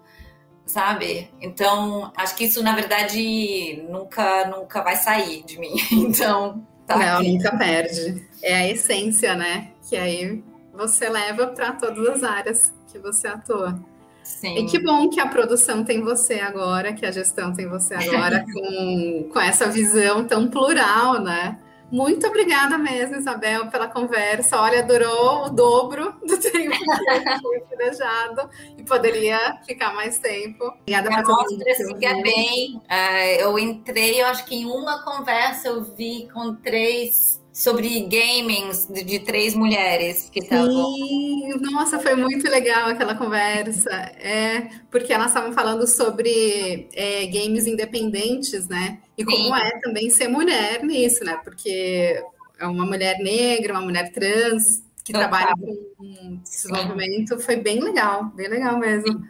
sabe? 0.65 1.31
Então, 1.41 2.13
acho 2.17 2.37
que 2.37 2.45
isso, 2.45 2.63
na 2.63 2.75
verdade, 2.77 3.85
nunca, 3.91 4.47
nunca 4.47 4.83
vai 4.83 4.97
sair 4.97 5.43
de 5.43 5.59
mim. 5.59 5.75
Então, 5.91 6.65
tá. 6.87 6.97
Não, 6.97 7.19
aqui. 7.19 7.33
nunca 7.33 7.57
perde. 7.57 8.32
É 8.43 8.55
a 8.55 8.69
essência, 8.69 9.35
né? 9.35 9.73
Que 9.89 9.97
aí 9.97 10.43
você 10.75 11.09
leva 11.09 11.49
para 11.49 11.73
todas 11.73 12.09
as 12.09 12.23
áreas 12.23 12.73
que 12.91 12.99
você 12.99 13.29
atua. 13.29 13.79
Sim. 14.23 14.57
E 14.57 14.67
que 14.67 14.79
bom 14.79 15.09
que 15.09 15.21
a 15.21 15.27
produção 15.27 15.85
tem 15.85 16.01
você 16.01 16.35
agora, 16.35 16.93
que 16.93 17.05
a 17.05 17.11
gestão 17.11 17.53
tem 17.53 17.69
você 17.69 17.95
agora, 17.95 18.45
com, 18.53 19.29
com 19.33 19.41
essa 19.41 19.69
visão 19.69 20.25
tão 20.25 20.49
plural, 20.49 21.21
né? 21.21 21.59
Muito 21.93 22.27
obrigada 22.27 22.79
mesmo, 22.79 23.17
Isabel, 23.17 23.67
pela 23.67 23.87
conversa. 23.87 24.59
Olha, 24.59 24.83
durou 24.83 25.45
o 25.45 25.51
dobro 25.51 26.15
do 26.27 26.39
tempo 26.39 26.71
que 26.71 27.47
eu 27.47 27.61
planejado 27.69 28.49
e 28.79 28.83
poderia 28.83 29.61
ficar 29.67 29.93
mais 29.93 30.19
tempo. 30.19 30.65
Obrigada 30.65 31.11
por 31.11 31.23
todo 31.23 31.51
mundo. 31.51 31.65
Siga 31.77 32.15
bem. 32.23 32.77
Uh, 32.77 33.41
eu 33.41 33.59
entrei, 33.59 34.23
eu 34.23 34.27
acho 34.27 34.47
que 34.47 34.55
em 34.55 34.65
uma 34.65 35.03
conversa 35.03 35.69
eu 35.69 35.85
vi 35.85 36.31
com 36.33 36.55
três 36.55 37.42
sobre 37.53 38.01
gaming 38.01 38.71
de, 38.89 39.05
de, 39.05 39.19
três 39.19 39.55
mulheres 39.55 40.31
que 40.31 40.41
estavam. 40.41 40.95
Sim, 40.95 41.53
nossa, 41.61 41.99
foi 41.99 42.17
muito 42.17 42.49
legal 42.49 42.89
aquela 42.89 43.15
conversa. 43.15 43.91
É, 43.91 44.71
porque 44.91 45.13
elas 45.13 45.29
estavam 45.29 45.53
falando 45.53 45.87
sobre 45.87 46.89
é, 46.95 47.27
games 47.27 47.67
independentes, 47.67 48.69
né? 48.69 49.01
E 49.19 49.25
como 49.25 49.55
Sim. 49.55 49.63
é 49.63 49.81
também 49.81 50.09
ser 50.09 50.29
mulher 50.29 50.83
nisso, 50.83 51.23
né? 51.25 51.39
Porque 51.45 52.25
é 52.59 52.67
uma 52.67 52.87
mulher 52.87 53.19
negra, 53.19 53.75
uma 53.75 53.83
mulher 53.83 54.11
trans 54.13 54.83
que 55.05 55.13
Total. 55.13 55.29
trabalha 55.29 55.53
com 55.97 56.41
desenvolvimento. 56.43 57.39
Foi 57.39 57.57
bem 57.57 57.81
legal, 57.81 58.25
bem 58.35 58.49
legal 58.49 58.79
mesmo. 58.79 59.23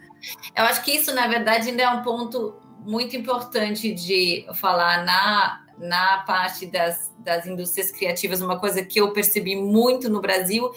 Eu 0.55 0.63
acho 0.63 0.81
que 0.83 0.91
isso, 0.91 1.13
na 1.13 1.27
verdade, 1.27 1.69
ainda 1.69 1.83
é 1.83 1.89
um 1.89 2.03
ponto 2.03 2.55
muito 2.85 3.15
importante 3.17 3.93
de 3.93 4.45
falar 4.55 5.03
na 5.03 5.62
na 5.77 6.19
parte 6.19 6.65
das, 6.65 7.11
das 7.19 7.45
indústrias 7.45 7.91
criativas, 7.91 8.41
uma 8.41 8.59
coisa 8.59 8.83
que 8.83 8.99
eu 8.99 9.11
percebi 9.11 9.55
muito 9.55 10.09
no 10.09 10.21
Brasil 10.21 10.71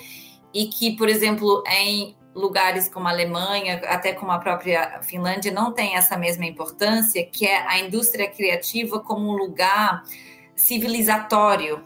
e 0.52 0.66
que, 0.66 0.96
por 0.96 1.08
exemplo, 1.08 1.62
em 1.66 2.16
lugares 2.34 2.88
como 2.88 3.08
a 3.08 3.10
Alemanha, 3.10 3.80
até 3.86 4.12
como 4.12 4.30
a 4.30 4.38
própria 4.38 5.00
Finlândia, 5.02 5.50
não 5.50 5.72
tem 5.72 5.96
essa 5.96 6.16
mesma 6.16 6.44
importância, 6.44 7.24
que 7.24 7.46
é 7.46 7.66
a 7.66 7.78
indústria 7.80 8.28
criativa 8.28 9.00
como 9.00 9.30
um 9.30 9.36
lugar 9.36 10.02
civilizatório, 10.54 11.82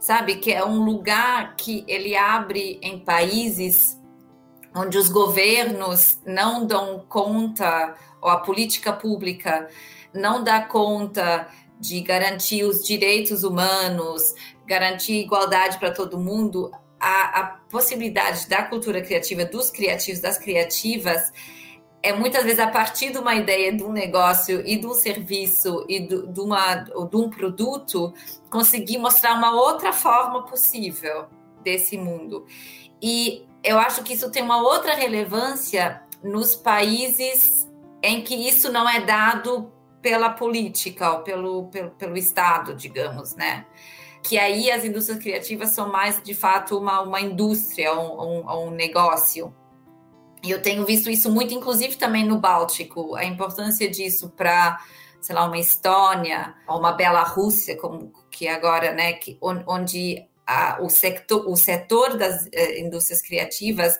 sabe? 0.00 0.36
Que 0.36 0.52
é 0.52 0.64
um 0.64 0.84
lugar 0.84 1.54
que 1.56 1.84
ele 1.86 2.16
abre 2.16 2.78
em 2.82 2.98
países 2.98 4.00
onde 4.74 4.98
os 4.98 5.08
governos 5.08 6.20
não 6.26 6.66
dão 6.66 7.04
conta, 7.08 7.94
ou 8.20 8.28
a 8.28 8.38
política 8.38 8.92
pública 8.92 9.68
não 10.12 10.42
dá 10.42 10.60
conta 10.60 11.48
de 11.78 12.00
garantir 12.00 12.64
os 12.64 12.84
direitos 12.84 13.44
humanos, 13.44 14.34
garantir 14.66 15.20
igualdade 15.20 15.78
para 15.78 15.90
todo 15.90 16.18
mundo, 16.18 16.70
a, 16.98 17.40
a, 17.40 17.44
possibilidade 17.70 18.48
da 18.48 18.62
cultura 18.62 19.02
criativa, 19.02 19.44
dos 19.44 19.70
criativos, 19.70 20.20
das 20.20 20.38
criativas, 20.38 21.30
é 22.02 22.12
muitas 22.12 22.44
vezes 22.44 22.60
a 22.60 22.68
partir 22.68 23.10
de 23.10 23.18
uma 23.18 23.34
ideia 23.34 23.72
de 23.72 23.82
um 23.82 23.92
negócio 23.92 24.62
e 24.66 24.76
de 24.76 24.86
um 24.86 24.94
serviço 24.94 25.84
e 25.88 26.00
de, 26.00 26.26
de, 26.28 26.40
uma, 26.40 26.74
de 26.76 27.16
um 27.16 27.28
produto, 27.28 28.14
conseguir 28.48 28.98
mostrar 28.98 29.34
uma 29.34 29.52
outra 29.54 29.92
forma 29.92 30.44
possível 30.44 31.26
desse 31.62 31.98
mundo. 31.98 32.46
E 33.02 33.44
eu 33.62 33.78
acho 33.78 34.02
que 34.02 34.14
isso 34.14 34.30
tem 34.30 34.42
uma 34.42 34.62
outra 34.62 34.94
relevância 34.94 36.00
nos 36.22 36.54
países 36.54 37.68
em 38.02 38.22
que 38.22 38.34
isso 38.34 38.70
não 38.70 38.88
é 38.88 39.00
dado 39.00 39.72
pela 40.06 40.30
política 40.30 41.14
ou 41.14 41.22
pelo, 41.24 41.66
pelo, 41.66 41.90
pelo 41.90 42.16
Estado, 42.16 42.76
digamos, 42.76 43.34
né? 43.34 43.66
Que 44.22 44.38
aí 44.38 44.70
as 44.70 44.84
indústrias 44.84 45.18
criativas 45.18 45.70
são 45.70 45.90
mais, 45.90 46.22
de 46.22 46.32
fato, 46.32 46.78
uma, 46.78 47.00
uma 47.00 47.20
indústria, 47.20 47.92
um, 47.92 48.44
um, 48.44 48.66
um 48.66 48.70
negócio. 48.70 49.52
E 50.44 50.50
eu 50.52 50.62
tenho 50.62 50.86
visto 50.86 51.10
isso 51.10 51.28
muito, 51.28 51.52
inclusive 51.52 51.96
também 51.96 52.24
no 52.24 52.38
Báltico, 52.38 53.16
a 53.16 53.24
importância 53.24 53.90
disso 53.90 54.30
para, 54.36 54.78
sei 55.20 55.34
lá, 55.34 55.44
uma 55.44 55.58
Estônia, 55.58 56.54
ou 56.68 56.78
uma 56.78 56.92
Bela 56.92 57.24
Rússia, 57.24 57.76
como 57.76 58.12
que 58.30 58.46
agora, 58.46 58.92
né, 58.92 59.14
que, 59.14 59.36
onde 59.42 60.24
a, 60.46 60.78
o, 60.80 60.88
sector, 60.88 61.50
o 61.50 61.56
setor 61.56 62.16
das 62.16 62.46
eh, 62.52 62.78
indústrias 62.78 63.20
criativas 63.20 63.98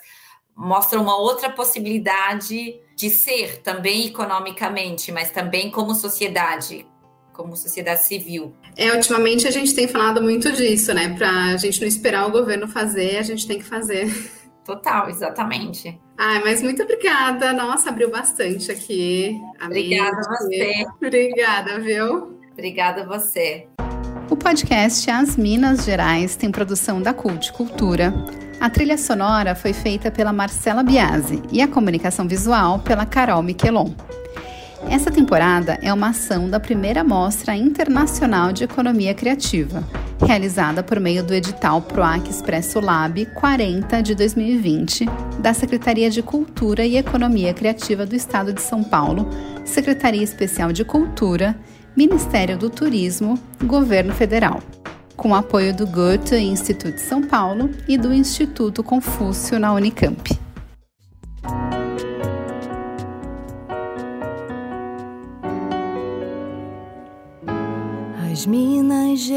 mostra 0.54 1.00
uma 1.00 1.16
outra 1.16 1.50
possibilidade 1.50 2.80
de 2.96 3.10
ser 3.10 3.60
também 3.60 4.06
economicamente, 4.06 5.12
mas 5.12 5.30
também 5.30 5.70
como 5.70 5.94
sociedade, 5.94 6.86
como 7.34 7.54
sociedade 7.54 8.02
civil. 8.04 8.54
É, 8.74 8.90
ultimamente 8.92 9.46
a 9.46 9.50
gente 9.50 9.74
tem 9.74 9.86
falado 9.86 10.22
muito 10.22 10.50
disso, 10.50 10.94
né? 10.94 11.14
Para 11.14 11.52
a 11.52 11.56
gente 11.58 11.78
não 11.78 11.86
esperar 11.86 12.26
o 12.26 12.32
governo 12.32 12.66
fazer, 12.66 13.18
a 13.18 13.22
gente 13.22 13.46
tem 13.46 13.58
que 13.58 13.64
fazer. 13.64 14.10
Total, 14.64 15.10
exatamente. 15.10 16.00
Ai, 16.18 16.42
mas 16.42 16.62
muito 16.62 16.82
obrigada. 16.82 17.52
Nossa, 17.52 17.90
abriu 17.90 18.10
bastante 18.10 18.72
aqui. 18.72 19.38
Obrigada 19.62 20.16
a 20.16 20.38
você. 20.38 20.84
Obrigada, 20.96 21.78
viu? 21.78 22.40
Obrigada 22.52 23.02
a 23.02 23.06
você. 23.06 23.68
O 24.28 24.36
podcast 24.36 25.08
As 25.08 25.36
Minas 25.36 25.84
Gerais 25.84 26.34
tem 26.34 26.50
produção 26.50 27.00
da 27.00 27.14
Cult 27.14 27.52
Cultura. 27.52 28.12
A 28.58 28.70
trilha 28.70 28.96
sonora 28.96 29.54
foi 29.54 29.72
feita 29.72 30.10
pela 30.10 30.32
Marcela 30.32 30.82
Biasi 30.82 31.42
e 31.52 31.60
a 31.60 31.68
comunicação 31.68 32.26
visual 32.26 32.78
pela 32.78 33.04
Carol 33.04 33.42
Miquelon. 33.42 33.90
Essa 34.88 35.10
temporada 35.10 35.78
é 35.82 35.92
uma 35.92 36.10
ação 36.10 36.48
da 36.48 36.58
primeira 36.58 37.04
Mostra 37.04 37.54
Internacional 37.54 38.52
de 38.52 38.64
Economia 38.64 39.12
Criativa, 39.12 39.84
realizada 40.24 40.82
por 40.82 40.98
meio 40.98 41.22
do 41.22 41.34
edital 41.34 41.82
PROAC 41.82 42.30
Expresso 42.30 42.80
Lab 42.80 43.26
40 43.26 44.00
de 44.02 44.14
2020, 44.14 45.04
da 45.40 45.52
Secretaria 45.52 46.08
de 46.08 46.22
Cultura 46.22 46.84
e 46.84 46.96
Economia 46.96 47.52
Criativa 47.52 48.06
do 48.06 48.16
Estado 48.16 48.52
de 48.52 48.62
São 48.62 48.82
Paulo, 48.82 49.28
Secretaria 49.64 50.22
Especial 50.22 50.72
de 50.72 50.84
Cultura 50.84 51.56
Ministério 51.96 52.58
do 52.58 52.68
Turismo, 52.68 53.38
Governo 53.64 54.12
Federal, 54.12 54.62
com 55.16 55.34
apoio 55.34 55.74
do 55.74 55.86
Goethe 55.86 56.36
Instituto 56.36 56.98
São 56.98 57.22
Paulo 57.22 57.70
e 57.88 57.96
do 57.96 58.12
Instituto 58.12 58.84
Confúcio 58.84 59.58
na 59.58 59.72
Unicamp. 59.72 60.38
As 68.30 68.44
Minas 68.44 69.28